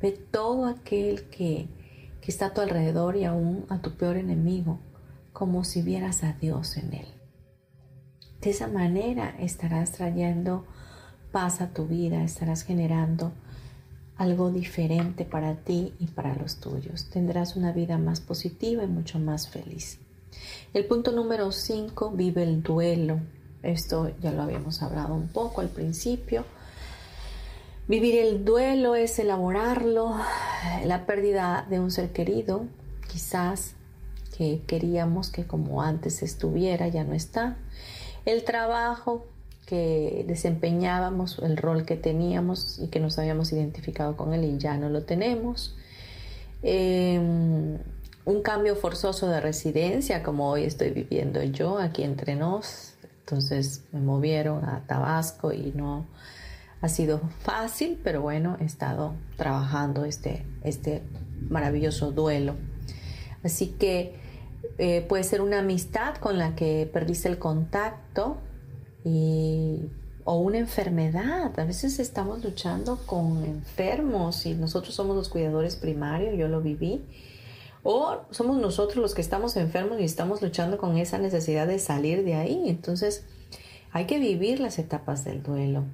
Ve 0.00 0.12
todo 0.12 0.66
aquel 0.66 1.28
que, 1.30 1.68
que 2.20 2.30
está 2.30 2.46
a 2.46 2.54
tu 2.54 2.60
alrededor 2.60 3.16
y 3.16 3.24
aún 3.24 3.64
a 3.68 3.80
tu 3.80 3.96
peor 3.96 4.16
enemigo 4.16 4.78
como 5.32 5.64
si 5.64 5.82
vieras 5.82 6.22
a 6.22 6.34
Dios 6.34 6.76
en 6.76 6.94
él. 6.94 7.06
De 8.40 8.50
esa 8.50 8.68
manera 8.68 9.34
estarás 9.38 9.92
trayendo 9.92 10.66
paz 11.34 11.60
a 11.60 11.70
tu 11.70 11.88
vida, 11.88 12.22
estarás 12.22 12.62
generando 12.62 13.32
algo 14.16 14.52
diferente 14.52 15.24
para 15.24 15.56
ti 15.56 15.92
y 15.98 16.06
para 16.06 16.36
los 16.36 16.60
tuyos. 16.60 17.10
Tendrás 17.10 17.56
una 17.56 17.72
vida 17.72 17.98
más 17.98 18.20
positiva 18.20 18.84
y 18.84 18.86
mucho 18.86 19.18
más 19.18 19.48
feliz. 19.48 19.98
El 20.72 20.84
punto 20.84 21.10
número 21.10 21.50
5, 21.50 22.12
vive 22.12 22.44
el 22.44 22.62
duelo. 22.62 23.18
Esto 23.64 24.12
ya 24.20 24.30
lo 24.30 24.42
habíamos 24.42 24.80
hablado 24.80 25.12
un 25.12 25.26
poco 25.26 25.60
al 25.60 25.70
principio. 25.70 26.44
Vivir 27.88 28.14
el 28.14 28.44
duelo 28.44 28.94
es 28.94 29.18
elaborarlo, 29.18 30.14
la 30.84 31.04
pérdida 31.04 31.66
de 31.68 31.80
un 31.80 31.90
ser 31.90 32.12
querido, 32.12 32.66
quizás 33.10 33.74
que 34.38 34.62
queríamos 34.68 35.30
que 35.30 35.48
como 35.48 35.82
antes 35.82 36.22
estuviera, 36.22 36.86
ya 36.86 37.02
no 37.02 37.14
está 37.14 37.56
el 38.24 38.44
trabajo 38.44 39.26
que 39.66 40.24
desempeñábamos, 40.26 41.38
el 41.38 41.56
rol 41.56 41.84
que 41.84 41.96
teníamos 41.96 42.78
y 42.78 42.88
que 42.88 43.00
nos 43.00 43.18
habíamos 43.18 43.52
identificado 43.52 44.16
con 44.16 44.34
él 44.34 44.44
y 44.44 44.58
ya 44.58 44.76
no 44.76 44.88
lo 44.88 45.02
tenemos. 45.02 45.76
Em, 46.62 47.78
un 48.24 48.42
cambio 48.42 48.76
forzoso 48.76 49.28
de 49.28 49.40
residencia, 49.40 50.22
como 50.22 50.48
hoy 50.50 50.64
estoy 50.64 50.90
viviendo 50.90 51.42
yo 51.42 51.78
aquí 51.78 52.02
entre 52.02 52.36
nos. 52.36 52.94
Entonces 53.20 53.84
me 53.92 54.00
movieron 54.00 54.64
a 54.64 54.84
Tabasco 54.86 55.52
y 55.52 55.72
no 55.74 56.06
ha 56.80 56.88
sido 56.88 57.20
fácil, 57.40 57.98
pero 58.02 58.20
bueno, 58.20 58.56
he 58.60 58.64
estado 58.64 59.14
trabajando 59.36 60.04
este, 60.04 60.44
este 60.62 61.02
maravilloso 61.48 62.12
duelo. 62.12 62.54
Así 63.42 63.68
que 63.68 64.14
eh, 64.78 65.04
puede 65.08 65.24
ser 65.24 65.40
una 65.40 65.60
amistad 65.60 66.16
con 66.16 66.38
la 66.38 66.54
que 66.54 66.88
perdiste 66.92 67.28
el 67.28 67.38
contacto 67.38 68.38
o 69.04 70.36
una 70.38 70.58
enfermedad. 70.58 71.58
A 71.58 71.64
veces 71.64 71.98
estamos 71.98 72.42
luchando 72.42 72.98
con 73.06 73.44
enfermos 73.44 74.46
y 74.46 74.54
nosotros 74.54 74.94
somos 74.94 75.16
los 75.16 75.28
cuidadores 75.28 75.76
primarios, 75.76 76.36
yo 76.36 76.48
lo 76.48 76.60
viví. 76.60 77.04
O 77.82 78.22
somos 78.30 78.56
nosotros 78.56 78.96
los 78.96 79.14
que 79.14 79.20
estamos 79.20 79.56
enfermos 79.56 80.00
y 80.00 80.04
estamos 80.04 80.40
luchando 80.40 80.78
con 80.78 80.96
esa 80.96 81.18
necesidad 81.18 81.66
de 81.66 81.78
salir 81.78 82.24
de 82.24 82.34
ahí. 82.34 82.62
Entonces 82.66 83.24
hay 83.92 84.06
que 84.06 84.18
vivir 84.18 84.60
las 84.60 84.78
etapas 84.78 85.24
del 85.24 85.42
duelo. 85.42 85.84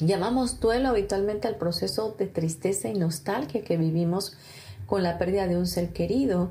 Llamamos 0.00 0.60
duelo 0.60 0.88
habitualmente 0.88 1.48
al 1.48 1.56
proceso 1.56 2.14
de 2.18 2.26
tristeza 2.26 2.88
y 2.88 2.94
nostalgia 2.94 3.62
que 3.62 3.76
vivimos 3.76 4.36
con 4.86 5.02
la 5.02 5.18
pérdida 5.18 5.46
de 5.46 5.56
un 5.56 5.66
ser 5.66 5.92
querido 5.92 6.50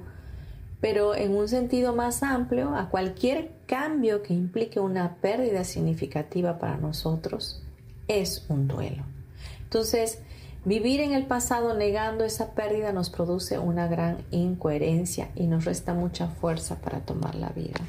pero 0.82 1.16
en 1.16 1.36
un 1.36 1.48
sentido 1.48 1.96
más 1.96 2.24
amplio, 2.24 2.76
a 2.76 2.90
cualquier 2.90 3.52
cambio 3.66 4.22
que 4.22 4.34
implique 4.34 4.80
una 4.80 5.16
pérdida 5.16 5.64
significativa 5.64 6.60
para 6.60 6.78
nosotros 6.78 7.62
es 8.08 8.46
un 8.50 8.68
duelo. 8.68 9.04
Entonces, 9.64 10.20
vivir 10.64 11.02
en 11.02 11.14
el 11.14 11.26
pasado 11.26 11.74
negando 11.74 12.24
esa 12.24 12.52
pérdida 12.52 12.92
nos 12.92 13.10
produce 13.10 13.58
una 13.58 13.88
gran 13.88 14.18
incoherencia 14.32 15.30
y 15.36 15.48
nos 15.48 15.66
resta 15.66 15.94
mucha 15.94 16.28
fuerza 16.28 16.78
para 16.82 17.00
tomar 17.02 17.36
la 17.36 17.50
vida. 17.50 17.80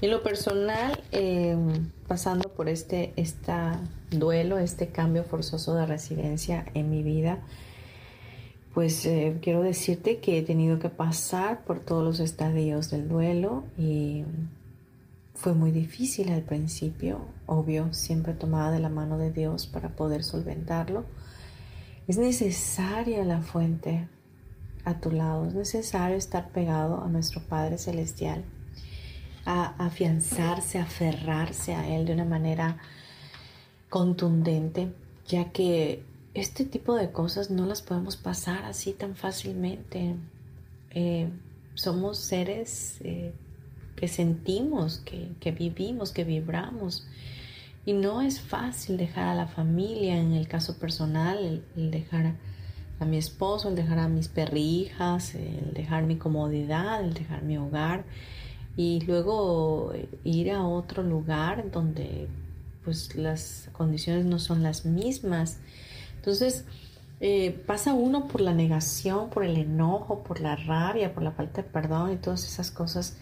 En 0.00 0.10
lo 0.10 0.22
personal, 0.22 1.02
em, 1.10 1.90
pasando 2.06 2.48
por 2.50 2.68
este 2.68 3.12
duelo, 4.10 4.58
este 4.58 4.88
cambio 4.88 5.24
forzoso 5.24 5.74
de 5.74 5.86
residencia 5.86 6.66
en 6.74 6.88
mi 6.90 7.02
vida, 7.02 7.38
pues 8.78 9.04
eh, 9.06 9.36
quiero 9.42 9.62
decirte 9.62 10.18
que 10.18 10.38
he 10.38 10.42
tenido 10.42 10.78
que 10.78 10.88
pasar 10.88 11.64
por 11.64 11.80
todos 11.80 12.04
los 12.04 12.20
estadios 12.20 12.90
del 12.90 13.08
duelo 13.08 13.64
y 13.76 14.22
fue 15.34 15.52
muy 15.52 15.72
difícil 15.72 16.30
al 16.30 16.42
principio, 16.42 17.22
obvio, 17.46 17.92
siempre 17.92 18.34
tomada 18.34 18.70
de 18.70 18.78
la 18.78 18.88
mano 18.88 19.18
de 19.18 19.32
Dios 19.32 19.66
para 19.66 19.88
poder 19.88 20.22
solventarlo. 20.22 21.04
Es 22.06 22.18
necesaria 22.18 23.24
la 23.24 23.40
fuente 23.40 24.06
a 24.84 25.00
tu 25.00 25.10
lado, 25.10 25.48
es 25.48 25.54
necesario 25.54 26.16
estar 26.16 26.50
pegado 26.50 27.02
a 27.02 27.08
nuestro 27.08 27.40
Padre 27.40 27.78
Celestial, 27.78 28.44
a 29.44 29.74
afianzarse, 29.84 30.78
a 30.78 30.84
aferrarse 30.84 31.74
a 31.74 31.88
Él 31.88 32.06
de 32.06 32.12
una 32.12 32.24
manera 32.24 32.78
contundente, 33.88 34.92
ya 35.26 35.50
que 35.50 36.04
este 36.38 36.64
tipo 36.64 36.94
de 36.94 37.10
cosas 37.10 37.50
no 37.50 37.66
las 37.66 37.82
podemos 37.82 38.16
pasar 38.16 38.64
así 38.64 38.92
tan 38.92 39.16
fácilmente. 39.16 40.16
Eh, 40.90 41.28
somos 41.74 42.18
seres 42.18 42.98
eh, 43.00 43.32
que 43.96 44.08
sentimos, 44.08 44.98
que, 44.98 45.52
vivimos, 45.52 46.12
que 46.12 46.24
vibramos. 46.24 47.06
Y 47.84 47.92
no 47.92 48.20
es 48.20 48.40
fácil 48.40 48.96
dejar 48.96 49.28
a 49.28 49.34
la 49.34 49.46
familia, 49.46 50.16
en 50.16 50.32
el 50.32 50.46
caso 50.46 50.78
personal, 50.78 51.62
el, 51.76 51.90
dejar 51.90 52.34
a 53.00 53.04
mi 53.04 53.16
esposo, 53.16 53.68
el 53.68 53.76
dejar 53.76 53.98
a 53.98 54.08
mis 54.08 54.28
perrijas, 54.28 55.34
el 55.34 55.72
dejar 55.72 56.04
mi 56.04 56.16
comodidad, 56.16 57.02
el 57.02 57.14
dejar 57.14 57.42
mi 57.42 57.56
hogar 57.56 58.04
y 58.76 59.00
luego 59.00 59.92
eh, 59.92 60.08
ir 60.22 60.52
a 60.52 60.64
otro 60.64 61.02
lugar 61.02 61.70
donde 61.72 62.28
pues 62.84 63.16
las 63.16 63.68
condiciones 63.72 64.24
no 64.24 64.38
son 64.38 64.62
las 64.62 64.86
mismas 64.86 65.58
entonces, 66.28 66.66
eh, 67.20 67.64
pasa 67.66 67.94
uno 67.94 68.28
por 68.28 68.42
la 68.42 68.52
negación, 68.52 69.30
por 69.30 69.44
el 69.44 69.56
enojo, 69.56 70.22
por 70.22 70.40
la 70.40 70.56
rabia, 70.56 71.14
por 71.14 71.22
la 71.22 71.32
falta 71.32 71.62
de 71.62 71.68
perdón 71.68 72.12
y 72.12 72.16
todas 72.16 72.44
esas 72.44 72.70
cosas. 72.70 73.16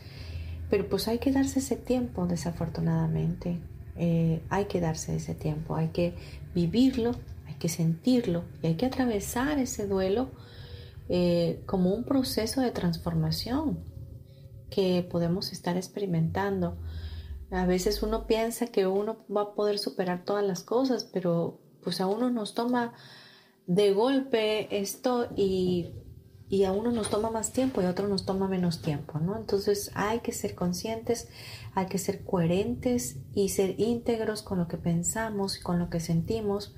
Pero 0.68 0.88
pues 0.88 1.06
hay 1.06 1.18
que 1.18 1.30
darse 1.30 1.60
ese 1.60 1.76
tiempo, 1.76 2.26
desafortunadamente. 2.26 3.60
Eh, 3.94 4.42
hay 4.50 4.64
que 4.64 4.80
darse 4.80 5.14
ese 5.14 5.36
tiempo, 5.36 5.76
hay 5.76 5.88
que 5.88 6.16
vivirlo, 6.52 7.12
hay 7.46 7.54
que 7.54 7.68
sentirlo 7.68 8.42
y 8.60 8.66
hay 8.66 8.74
que 8.74 8.86
atravesar 8.86 9.60
ese 9.60 9.86
duelo 9.86 10.30
eh, 11.08 11.62
como 11.64 11.94
un 11.94 12.02
proceso 12.02 12.60
de 12.60 12.72
transformación 12.72 13.78
que 14.68 15.06
podemos 15.08 15.52
estar 15.52 15.76
experimentando. 15.76 16.76
A 17.52 17.66
veces 17.66 18.02
uno 18.02 18.26
piensa 18.26 18.66
que 18.66 18.88
uno 18.88 19.24
va 19.34 19.42
a 19.42 19.54
poder 19.54 19.78
superar 19.78 20.24
todas 20.24 20.44
las 20.44 20.64
cosas, 20.64 21.08
pero 21.12 21.60
pues 21.86 22.00
a 22.00 22.08
uno 22.08 22.30
nos 22.30 22.52
toma 22.52 22.94
de 23.68 23.92
golpe 23.92 24.76
esto 24.76 25.28
y, 25.36 25.92
a 26.66 26.72
uno 26.72 26.90
nos 26.90 27.10
toma 27.10 27.30
más 27.30 27.52
tiempo 27.52 27.80
y 27.80 27.84
a 27.84 27.90
otro 27.90 28.08
nos 28.08 28.26
toma 28.26 28.48
menos 28.48 28.82
tiempo, 28.82 29.20
¿no? 29.20 29.36
Entonces 29.36 29.92
hay 29.94 30.18
que 30.18 30.32
ser 30.32 30.56
conscientes, 30.56 31.28
hay 31.76 31.86
que 31.86 31.98
ser 31.98 32.24
coherentes 32.24 33.18
y 33.34 33.50
ser 33.50 33.78
íntegros 33.78 34.42
con 34.42 34.58
lo 34.58 34.66
que 34.66 34.78
pensamos 34.78 35.58
y 35.58 35.62
con 35.62 35.78
lo 35.78 35.88
que 35.88 36.00
sentimos 36.00 36.74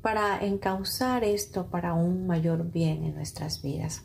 para 0.00 0.42
encauzar 0.42 1.24
esto 1.24 1.66
para 1.68 1.92
un 1.92 2.26
mayor 2.26 2.72
bien 2.72 3.04
en 3.04 3.16
nuestras 3.16 3.60
vidas. 3.60 4.02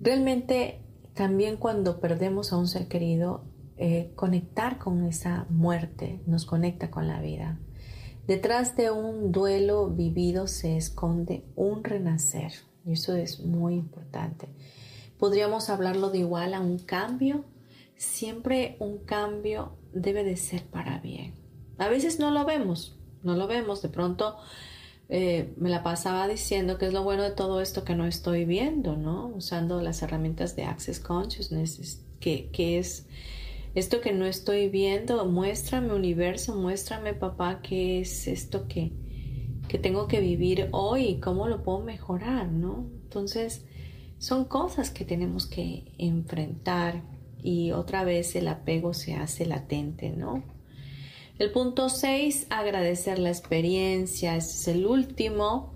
Realmente 0.00 0.80
también 1.14 1.56
cuando 1.56 2.00
perdemos 2.00 2.52
a 2.52 2.56
un 2.56 2.66
ser 2.66 2.88
querido, 2.88 3.44
eh, 3.76 4.10
conectar 4.16 4.78
con 4.78 5.04
esa 5.04 5.46
muerte 5.50 6.20
nos 6.26 6.46
conecta 6.46 6.90
con 6.90 7.06
la 7.06 7.20
vida. 7.20 7.60
Detrás 8.26 8.74
de 8.76 8.90
un 8.90 9.32
duelo 9.32 9.88
vivido 9.88 10.46
se 10.46 10.76
esconde 10.78 11.44
un 11.56 11.84
renacer 11.84 12.52
y 12.86 12.92
eso 12.92 13.14
es 13.14 13.40
muy 13.40 13.74
importante. 13.74 14.48
Podríamos 15.18 15.68
hablarlo 15.68 16.10
de 16.10 16.18
igual 16.18 16.54
a 16.54 16.60
un 16.60 16.78
cambio. 16.78 17.44
Siempre 17.96 18.76
un 18.78 18.98
cambio 18.98 19.76
debe 19.92 20.24
de 20.24 20.36
ser 20.36 20.64
para 20.64 20.98
bien. 20.98 21.34
A 21.78 21.88
veces 21.88 22.18
no 22.18 22.30
lo 22.30 22.44
vemos, 22.44 22.96
no 23.22 23.34
lo 23.36 23.46
vemos. 23.46 23.82
De 23.82 23.90
pronto 23.90 24.36
eh, 25.10 25.52
me 25.58 25.68
la 25.68 25.82
pasaba 25.82 26.26
diciendo 26.26 26.78
que 26.78 26.86
es 26.86 26.92
lo 26.94 27.04
bueno 27.04 27.22
de 27.22 27.30
todo 27.30 27.60
esto 27.60 27.84
que 27.84 27.94
no 27.94 28.06
estoy 28.06 28.46
viendo, 28.46 28.96
¿no? 28.96 29.28
Usando 29.28 29.82
las 29.82 30.02
herramientas 30.02 30.56
de 30.56 30.64
Access 30.64 30.98
Consciousness, 30.98 32.02
que, 32.20 32.48
que 32.50 32.78
es 32.78 33.06
esto 33.74 34.00
que 34.00 34.12
no 34.12 34.24
estoy 34.24 34.68
viendo, 34.68 35.24
muéstrame 35.26 35.92
universo, 35.94 36.54
muéstrame 36.54 37.12
papá 37.12 37.60
qué 37.60 38.00
es 38.00 38.28
esto 38.28 38.68
que, 38.68 38.92
que 39.68 39.78
tengo 39.78 40.06
que 40.06 40.20
vivir 40.20 40.68
hoy 40.70 41.18
cómo 41.20 41.48
lo 41.48 41.62
puedo 41.62 41.80
mejorar, 41.80 42.48
¿no? 42.48 42.86
Entonces, 43.02 43.64
son 44.18 44.44
cosas 44.44 44.90
que 44.90 45.04
tenemos 45.04 45.46
que 45.46 45.92
enfrentar 45.98 47.02
y 47.42 47.72
otra 47.72 48.04
vez 48.04 48.36
el 48.36 48.48
apego 48.48 48.94
se 48.94 49.14
hace 49.14 49.44
latente, 49.44 50.10
¿no? 50.10 50.44
El 51.38 51.50
punto 51.50 51.88
6, 51.88 52.46
agradecer 52.50 53.18
la 53.18 53.28
experiencia, 53.28 54.36
este 54.36 54.52
es 54.52 54.68
el 54.68 54.86
último, 54.86 55.74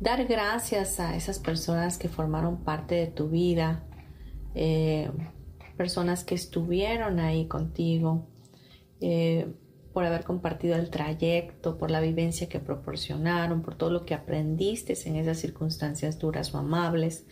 dar 0.00 0.26
gracias 0.26 1.00
a 1.00 1.16
esas 1.16 1.38
personas 1.38 1.96
que 1.96 2.10
formaron 2.10 2.62
parte 2.62 2.94
de 2.94 3.06
tu 3.06 3.30
vida. 3.30 3.84
Eh, 4.54 5.10
personas 5.78 6.24
que 6.24 6.34
estuvieron 6.34 7.20
ahí 7.20 7.46
contigo, 7.46 8.26
eh, 9.00 9.46
por 9.94 10.04
haber 10.04 10.24
compartido 10.24 10.76
el 10.76 10.90
trayecto, 10.90 11.78
por 11.78 11.90
la 11.90 12.00
vivencia 12.00 12.48
que 12.48 12.60
proporcionaron, 12.60 13.62
por 13.62 13.74
todo 13.74 13.90
lo 13.90 14.04
que 14.04 14.14
aprendiste 14.14 14.94
en 15.08 15.16
esas 15.16 15.38
circunstancias 15.38 16.18
duras 16.18 16.54
o 16.54 16.58
amables. 16.58 17.24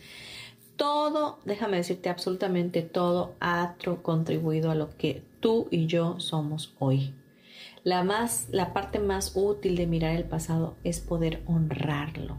Todo, 0.75 1.39
déjame 1.45 1.77
decirte, 1.77 2.09
absolutamente 2.09 2.81
todo 2.81 3.35
ha 3.39 3.75
contribuido 4.01 4.71
a 4.71 4.75
lo 4.75 4.89
que 4.97 5.23
tú 5.39 5.67
y 5.69 5.85
yo 5.85 6.19
somos 6.19 6.75
hoy. 6.79 7.13
La, 7.83 8.03
más, 8.03 8.47
la 8.51 8.73
parte 8.73 8.99
más 8.99 9.33
útil 9.35 9.75
de 9.75 9.87
mirar 9.87 10.15
el 10.15 10.25
pasado 10.25 10.75
es 10.83 10.99
poder 10.99 11.43
honrarlo. 11.45 12.37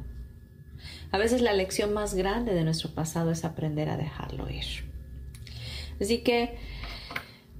A 1.11 1.19
veces 1.19 1.41
la 1.41 1.53
lección 1.53 1.95
más 1.95 2.15
grande 2.15 2.55
de 2.55 2.65
nuestro 2.65 2.91
pasado 2.91 3.31
es 3.31 3.45
aprender 3.45 3.89
a 3.89 3.97
dejarlo 3.97 4.51
ir. 4.51 4.88
Así 6.01 6.19
que 6.19 6.57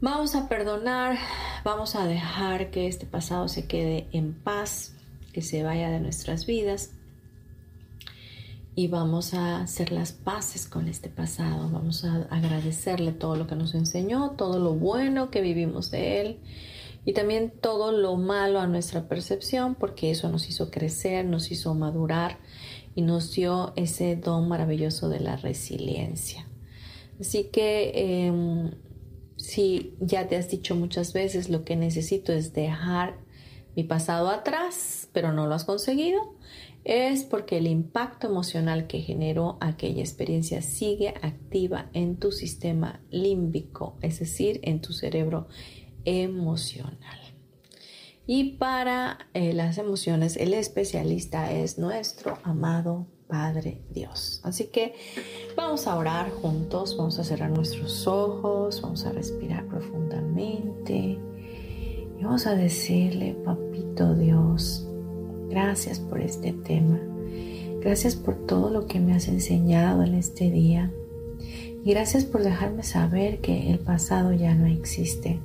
vamos 0.01 0.35
a 0.35 0.49
perdonar, 0.49 1.19
vamos 1.65 1.97
a 1.97 2.07
dejar 2.07 2.71
que 2.71 2.87
este 2.87 3.07
pasado 3.07 3.49
se 3.49 3.67
quede 3.67 4.07
en 4.13 4.35
paz, 4.35 4.95
que 5.33 5.43
se 5.43 5.63
vaya 5.63 5.91
de 5.91 6.01
nuestras 6.01 6.47
vidas. 6.47 6.93
y 8.75 8.87
vamos 8.87 9.35
a 9.35 9.63
hacer 9.63 9.91
las 9.91 10.13
paces 10.13 10.69
con 10.69 10.87
este 10.87 11.09
pasado, 11.09 11.69
vamos 11.69 12.05
a 12.05 12.29
agradecerle 12.31 13.11
todo 13.11 13.35
lo 13.35 13.49
que 13.49 13.57
nos 13.57 13.75
enseñó, 13.75 14.37
todo 14.37 14.61
lo 14.61 14.75
bueno 14.75 15.33
que 15.33 15.41
vivimos 15.41 15.91
de 15.91 16.21
él 16.21 16.41
y 17.05 17.13
también 17.13 17.51
todo 17.61 17.91
lo 17.91 18.17
malo 18.17 18.61
a 18.61 18.67
nuestra 18.67 19.09
percepción, 19.09 19.75
porque 19.75 20.11
eso 20.13 20.29
nos 20.29 20.49
hizo 20.49 20.71
crecer, 20.71 21.25
nos 21.25 21.51
hizo 21.51 21.75
madurar 21.75 22.39
y 22.95 23.03
nos 23.03 23.33
dio 23.33 23.73
ese 23.77 24.15
don 24.15 24.47
maravilloso 24.47 25.09
de 25.09 25.21
la 25.21 25.37
resiliencia. 25.37 26.48
Así 27.21 27.45
que 27.45 27.93
em, 27.95 28.71
si 29.37 29.95
ya 30.01 30.29
te 30.29 30.37
has 30.37 30.51
dicho 30.51 30.75
muchas 30.75 31.13
veces 31.13 31.49
lo 31.49 31.65
que 31.65 31.77
necesito 31.77 32.33
es 32.33 32.53
dejar 32.53 33.19
mi 33.77 33.85
pasado 33.85 34.29
atrás, 34.29 35.09
pero 35.13 35.33
no 35.33 35.47
lo 35.47 35.55
has 35.55 35.65
conseguido, 35.65 36.35
es 36.85 37.25
porque 37.25 37.59
el 37.59 37.67
impacto 37.67 38.27
emocional 38.27 38.87
que 38.87 39.01
generó 39.01 39.59
aquella 39.61 40.01
experiencia 40.01 40.63
sigue 40.63 41.15
activa 41.23 41.91
en 41.93 42.17
tu 42.17 42.33
sistema 42.33 43.01
límbico, 43.11 43.97
es 44.01 44.19
decir, 44.21 44.61
en 44.63 44.81
tu 44.81 44.93
cerebro 44.93 45.49
emocional. 46.05 47.19
Y 48.27 48.57
para 48.57 49.19
eh, 49.35 49.53
las 49.53 49.79
emociones, 49.79 50.37
el 50.37 50.55
especialista 50.55 51.53
es 51.53 51.79
nuestro 51.79 52.39
amado 52.43 53.07
Padre 53.29 53.83
Dios. 53.91 54.41
Así 54.43 54.65
que 54.69 54.95
vamos 55.57 55.87
a 55.87 55.97
orar 55.97 56.31
juntos, 56.31 56.97
vamos 56.97 57.19
a 57.19 57.25
cerrar 57.25 57.51
nuestros 57.51 58.07
ojos, 58.07 58.81
vamos 58.81 59.05
a 59.05 59.13
respirar 59.13 59.67
profundamente 59.67 61.19
y 62.19 62.23
vamos 62.23 62.47
a 62.47 62.55
decirle, 62.55 63.37
Papito 63.45 64.15
Dios, 64.15 64.89
Gracias 65.49 65.99
por 65.99 66.21
este 66.21 66.53
tema. 66.53 67.01
Gracias 67.81 68.17
por 68.17 68.35
todo 68.47 68.71
lo 68.71 68.87
que 68.87 69.01
me 69.01 69.15
has 69.15 69.29
enseñado 69.29 70.03
en 70.03 70.15
este 70.15 70.51
día. 70.51 70.93
Y 71.85 71.91
gracias 71.91 72.25
por 72.25 72.43
dejarme 72.43 72.83
saber 72.83 73.41
que 73.41 73.71
el 73.71 73.79
pasado 73.79 74.33
ya 74.33 74.55
no 74.55 74.67
existe. 74.67 75.41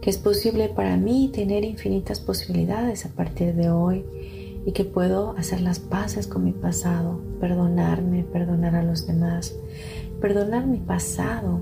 Que 0.00 0.10
es 0.10 0.16
posible 0.16 0.68
para 0.68 0.96
mí 0.96 1.30
tener 1.32 1.64
infinitas 1.64 2.20
posibilidades 2.20 3.04
a 3.04 3.10
partir 3.10 3.54
de 3.54 3.70
hoy 3.70 4.04
y 4.64 4.72
que 4.72 4.84
puedo 4.84 5.36
hacer 5.36 5.60
las 5.60 5.78
paces 5.78 6.26
con 6.26 6.44
mi 6.44 6.52
pasado, 6.52 7.20
perdonarme, 7.40 8.24
perdonar 8.24 8.76
a 8.76 8.82
los 8.82 9.06
demás, 9.06 9.56
perdonar 10.20 10.66
mi 10.66 10.78
pasado 10.78 11.60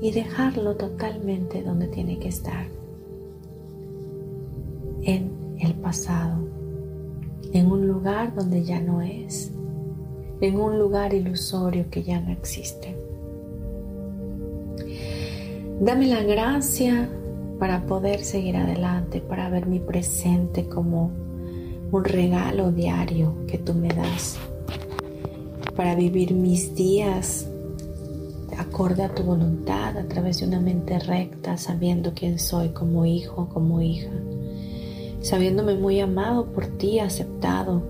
y 0.00 0.12
dejarlo 0.12 0.76
totalmente 0.76 1.62
donde 1.62 1.88
tiene 1.88 2.18
que 2.18 2.28
estar. 2.28 2.66
En 5.02 5.30
el 5.60 5.74
pasado 5.74 6.56
en 7.52 7.70
un 7.70 7.86
lugar 7.86 8.34
donde 8.34 8.64
ya 8.64 8.80
no 8.80 9.00
es, 9.02 9.52
en 10.40 10.60
un 10.60 10.78
lugar 10.78 11.14
ilusorio 11.14 11.86
que 11.90 12.02
ya 12.02 12.20
no 12.20 12.32
existe. 12.32 12.96
Dame 15.80 16.06
la 16.06 16.22
gracia 16.22 17.08
para 17.58 17.86
poder 17.86 18.20
seguir 18.24 18.56
adelante, 18.56 19.20
para 19.20 19.48
ver 19.48 19.66
mi 19.66 19.78
presente 19.78 20.68
como 20.68 21.10
un 21.92 22.04
regalo 22.04 22.72
diario 22.72 23.34
que 23.46 23.58
tú 23.58 23.74
me 23.74 23.88
das, 23.88 24.38
para 25.74 25.94
vivir 25.94 26.32
mis 26.32 26.74
días 26.74 27.48
acorde 28.56 29.02
a 29.02 29.14
tu 29.14 29.22
voluntad 29.22 29.96
a 29.98 30.08
través 30.08 30.40
de 30.40 30.46
una 30.46 30.60
mente 30.60 30.98
recta, 30.98 31.56
sabiendo 31.56 32.12
quién 32.14 32.38
soy 32.38 32.70
como 32.70 33.04
hijo, 33.04 33.48
como 33.52 33.82
hija 33.82 34.10
sabiéndome 35.26 35.74
muy 35.74 35.98
amado 35.98 36.46
por 36.46 36.66
ti, 36.66 37.00
aceptado. 37.00 37.82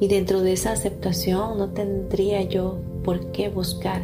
Y 0.00 0.08
dentro 0.08 0.40
de 0.40 0.54
esa 0.54 0.72
aceptación 0.72 1.58
no 1.58 1.68
tendría 1.68 2.42
yo 2.42 2.78
por 3.04 3.30
qué 3.30 3.50
buscar 3.50 4.02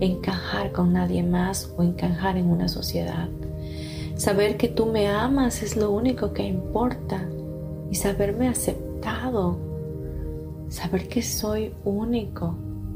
encajar 0.00 0.72
con 0.72 0.92
nadie 0.92 1.22
más 1.22 1.72
o 1.76 1.82
encajar 1.84 2.36
en 2.36 2.50
una 2.50 2.68
sociedad. 2.68 3.28
Saber 4.16 4.56
que 4.56 4.68
tú 4.68 4.86
me 4.86 5.06
amas 5.06 5.62
es 5.62 5.76
lo 5.76 5.92
único 5.92 6.32
que 6.32 6.42
importa 6.42 7.28
y 7.92 7.94
saberme 7.94 8.48
aceptado, 8.48 9.58
saber 10.70 11.08
que 11.08 11.20
soy 11.20 11.74
único, 11.84 12.54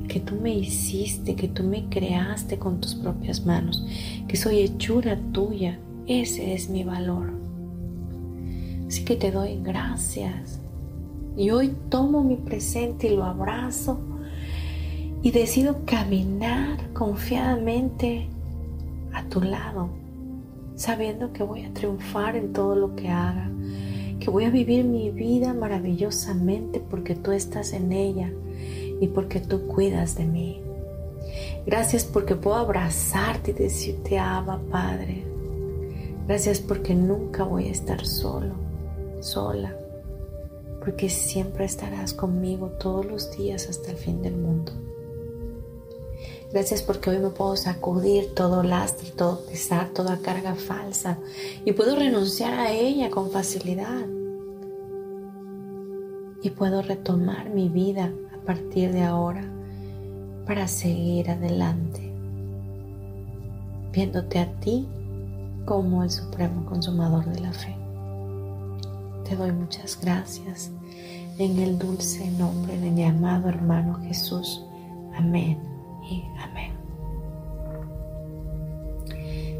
que 0.09 0.21
tú 0.21 0.37
me 0.37 0.55
hiciste, 0.55 1.37
que 1.37 1.49
tú 1.49 1.65
me 1.65 1.91
creaste 1.91 2.59
con 2.59 2.81
tus 2.81 2.95
propias 2.95 3.45
manos, 3.45 3.87
que 4.27 4.39
soy 4.39 4.61
hechura 4.61 5.19
tuya, 5.33 5.79
ese 6.07 6.55
es 6.55 6.71
mi 6.71 6.83
valor. 6.83 7.31
Así 8.89 9.05
que 9.05 9.17
te 9.17 9.31
doy 9.31 9.61
gracias. 9.63 10.61
Y 11.37 11.51
hoy 11.51 11.75
tomo 11.91 12.25
mi 12.25 12.37
presente 12.37 13.09
y 13.09 13.17
lo 13.17 13.25
abrazo 13.25 13.99
y 15.23 15.31
decido 15.31 15.85
caminar 15.85 16.79
confiadamente 16.95 18.29
a 19.13 19.25
tu 19.25 19.43
lado, 19.43 19.91
sabiendo 20.75 21.35
que 21.35 21.43
voy 21.43 21.65
a 21.65 21.75
triunfar 21.75 22.35
en 22.35 22.55
todo 22.55 22.75
lo 22.75 22.97
que 22.97 23.11
haga, 23.11 23.51
voy 24.31 24.45
a 24.45 24.51
vivir 24.51 24.85
mi 24.85 25.11
vida 25.11 25.55
maravillosamente 25.55 26.81
porque 26.81 27.14
tú 27.14 27.33
estás 27.33 27.72
en 27.72 27.93
ella 27.93 28.33
y 29.01 29.09
porque 29.09 29.41
tú 29.41 29.66
cuidas 29.66 30.16
de 30.16 30.24
mí. 30.24 30.61
Gracias 31.66 32.05
porque 32.05 32.37
puedo 32.37 32.57
abrazarte 32.57 33.51
y 33.51 33.55
decirte, 33.55 34.18
Abba 34.18 34.61
Padre. 34.70 35.24
Gracias 36.27 36.61
porque 36.61 36.95
nunca 36.95 37.45
voy 37.45 37.68
a 37.68 37.72
estar 37.72 38.05
solo 38.05 38.66
sola, 39.20 39.77
porque 40.81 41.09
siempre 41.09 41.64
estarás 41.64 42.14
conmigo 42.14 42.68
todos 42.81 43.07
los 43.07 43.37
días 43.37 43.68
hasta 43.68 43.91
el 43.91 43.97
fin 43.97 44.22
del 44.22 44.37
mundo. 44.37 44.72
Gracias 46.53 46.83
porque 46.83 47.11
hoy 47.11 47.18
me 47.18 47.31
puedo 47.31 47.57
sacudir 47.57 48.35
todo 48.35 48.62
lastre, 48.62 49.11
todo 49.11 49.41
pesar, 49.47 49.91
toda 49.91 50.18
carga 50.18 50.55
falsa 50.55 51.18
y 51.64 51.72
puedo 51.72 51.97
renunciar 51.97 52.55
a 52.55 52.72
ella 52.72 53.11
con 53.11 53.31
facilidad. 53.31 54.07
Y 56.43 56.51
puedo 56.51 56.82
retomar 56.82 57.51
mi 57.51 57.68
vida 57.68 58.12
a 58.34 58.47
partir 58.47 58.93
de 58.93 59.03
ahora 59.03 59.45
para 60.47 60.68
seguir 60.68 61.30
adelante, 61.30 62.12
viéndote 63.93 64.39
a 64.39 64.53
ti 64.61 64.87
como 65.64 66.05
el 66.05 66.11
supremo 66.11 66.64
consumador 66.66 67.24
de 67.26 67.41
la 67.41 67.53
fe. 67.53 67.76
Te 69.28 69.34
doy 69.34 69.51
muchas 69.51 69.99
gracias 70.01 70.70
en 71.39 71.59
el 71.59 71.78
dulce 71.78 72.30
nombre 72.30 72.78
de 72.78 72.91
mi 72.91 73.05
amado 73.05 73.49
hermano 73.49 74.01
Jesús. 74.05 74.64
Amén 75.16 75.59
y 76.09 76.22
amén. 76.39 76.72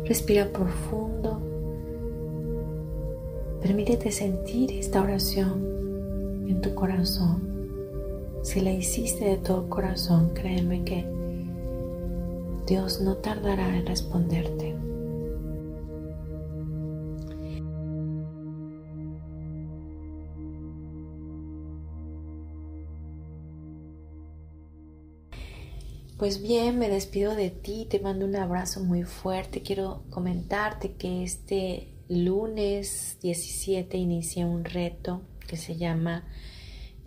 Respira 0.06 0.46
profundo. 0.52 1.42
Permítete 3.60 4.12
sentir 4.12 4.70
esta 4.70 5.02
oración 5.02 5.86
en 6.49 6.61
tu 6.61 6.74
corazón. 6.74 7.57
Si 8.42 8.61
la 8.61 8.72
hiciste 8.72 9.24
de 9.24 9.36
todo 9.38 9.68
corazón, 9.68 10.30
créeme 10.34 10.84
que 10.84 11.05
Dios 12.66 13.01
no 13.01 13.16
tardará 13.16 13.76
en 13.76 13.86
responderte. 13.86 14.76
Pues 26.18 26.40
bien, 26.40 26.78
me 26.78 26.88
despido 26.88 27.34
de 27.34 27.51
ti, 27.51 27.86
te 27.90 28.01
mando 28.01 28.24
un 28.24 28.36
abrazo 28.36 28.80
muy 28.80 29.03
fuerte. 29.03 29.61
Quiero 29.61 30.03
comentarte 30.09 30.92
que 30.94 31.22
este 31.22 31.92
lunes 32.09 33.18
17 33.20 33.99
inicié 33.99 34.47
un 34.47 34.64
reto 34.64 35.20
que 35.47 35.57
se 35.57 35.76
llama 35.76 36.24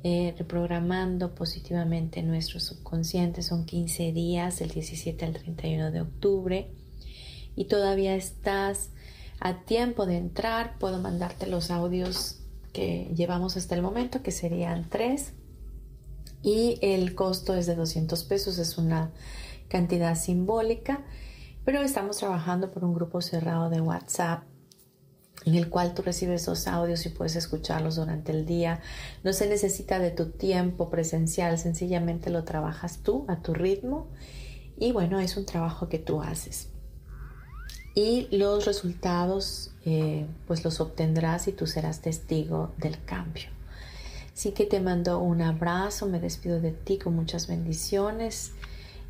eh, 0.03 0.33
Reprogramando 0.37 1.35
positivamente 1.35 2.23
nuestro 2.23 2.59
subconsciente. 2.59 3.41
Son 3.41 3.65
15 3.65 4.11
días, 4.11 4.59
del 4.59 4.69
17 4.69 5.25
al 5.25 5.33
31 5.33 5.91
de 5.91 6.01
octubre. 6.01 6.71
Y 7.55 7.65
todavía 7.65 8.15
estás 8.15 8.91
a 9.39 9.65
tiempo 9.65 10.05
de 10.05 10.17
entrar. 10.17 10.77
Puedo 10.79 10.99
mandarte 10.99 11.47
los 11.47 11.71
audios 11.71 12.39
que 12.73 13.11
llevamos 13.15 13.57
hasta 13.57 13.75
el 13.75 13.81
momento, 13.81 14.21
que 14.21 14.31
serían 14.31 14.89
tres 14.89 15.33
y 16.41 16.79
el 16.81 17.15
costo 17.15 17.53
es 17.55 17.65
de 17.65 17.75
200 17.75 18.23
pesos, 18.23 18.57
es 18.59 18.77
una 18.77 19.11
cantidad 19.67 20.15
simbólica, 20.15 21.01
pero 21.65 21.81
estamos 21.81 22.17
trabajando 22.17 22.71
por 22.71 22.83
un 22.83 22.93
grupo 22.93 23.21
cerrado 23.21 23.69
de 23.69 23.81
WhatsApp 23.81 24.43
en 25.45 25.55
el 25.55 25.69
cual 25.69 25.93
tú 25.93 26.01
recibes 26.01 26.43
esos 26.43 26.67
audios 26.67 27.05
y 27.05 27.09
puedes 27.09 27.35
escucharlos 27.35 27.95
durante 27.95 28.31
el 28.31 28.45
día. 28.45 28.81
No 29.23 29.33
se 29.33 29.47
necesita 29.47 29.99
de 29.99 30.11
tu 30.11 30.29
tiempo 30.29 30.89
presencial, 30.89 31.57
sencillamente 31.57 32.29
lo 32.29 32.43
trabajas 32.43 32.99
tú 33.03 33.25
a 33.27 33.37
tu 33.37 33.53
ritmo 33.53 34.07
y 34.77 34.91
bueno, 34.91 35.19
es 35.19 35.37
un 35.37 35.45
trabajo 35.45 35.89
que 35.89 35.99
tú 35.99 36.21
haces. 36.21 36.69
Y 37.95 38.27
los 38.31 38.65
resultados 38.65 39.71
eh, 39.85 40.25
pues 40.47 40.63
los 40.63 40.79
obtendrás 40.79 41.47
y 41.47 41.51
tú 41.51 41.67
serás 41.67 42.01
testigo 42.01 42.73
del 42.77 43.03
cambio. 43.03 43.47
Así 44.33 44.51
que 44.51 44.65
te 44.65 44.79
mando 44.79 45.19
un 45.19 45.41
abrazo, 45.41 46.05
me 46.05 46.19
despido 46.19 46.61
de 46.61 46.71
ti 46.71 46.97
con 46.97 47.15
muchas 47.15 47.47
bendiciones. 47.47 48.53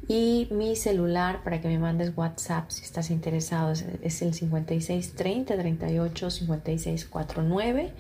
Y 0.08 0.48
mi 0.52 0.76
celular 0.76 1.44
para 1.44 1.62
que 1.62 1.68
me 1.68 1.78
mandes 1.78 2.14
WhatsApp 2.16 2.72
si 2.72 2.84
estás 2.84 3.12
interesado 3.12 3.74
es 4.02 4.22
el 4.22 4.34
56 4.34 5.14
30 5.14 5.56
38 5.56 6.32
56 6.32 7.06
49. 7.06 7.94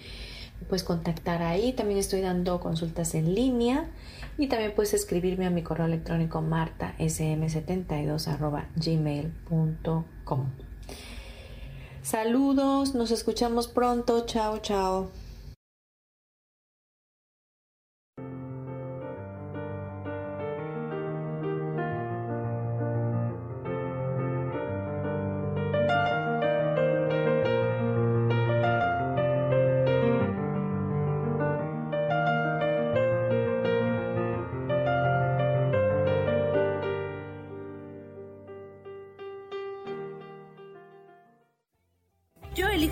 puedes 0.67 0.83
contactar 0.83 1.43
ahí. 1.43 1.73
También 1.73 1.99
estoy 1.99 2.21
dando 2.21 2.59
consultas 2.59 3.13
en 3.15 3.35
línea 3.35 3.89
y 4.37 4.47
también 4.47 4.73
puedes 4.73 4.93
escribirme 4.93 5.45
a 5.45 5.49
mi 5.49 5.61
correo 5.61 5.85
electrónico 5.85 6.41
martasm72 6.41 8.65
gmail.com. 8.75 10.45
Saludos, 12.01 12.95
nos 12.95 13.11
escuchamos 13.11 13.67
pronto. 13.67 14.25
Chao, 14.25 14.59
chao. 14.59 15.11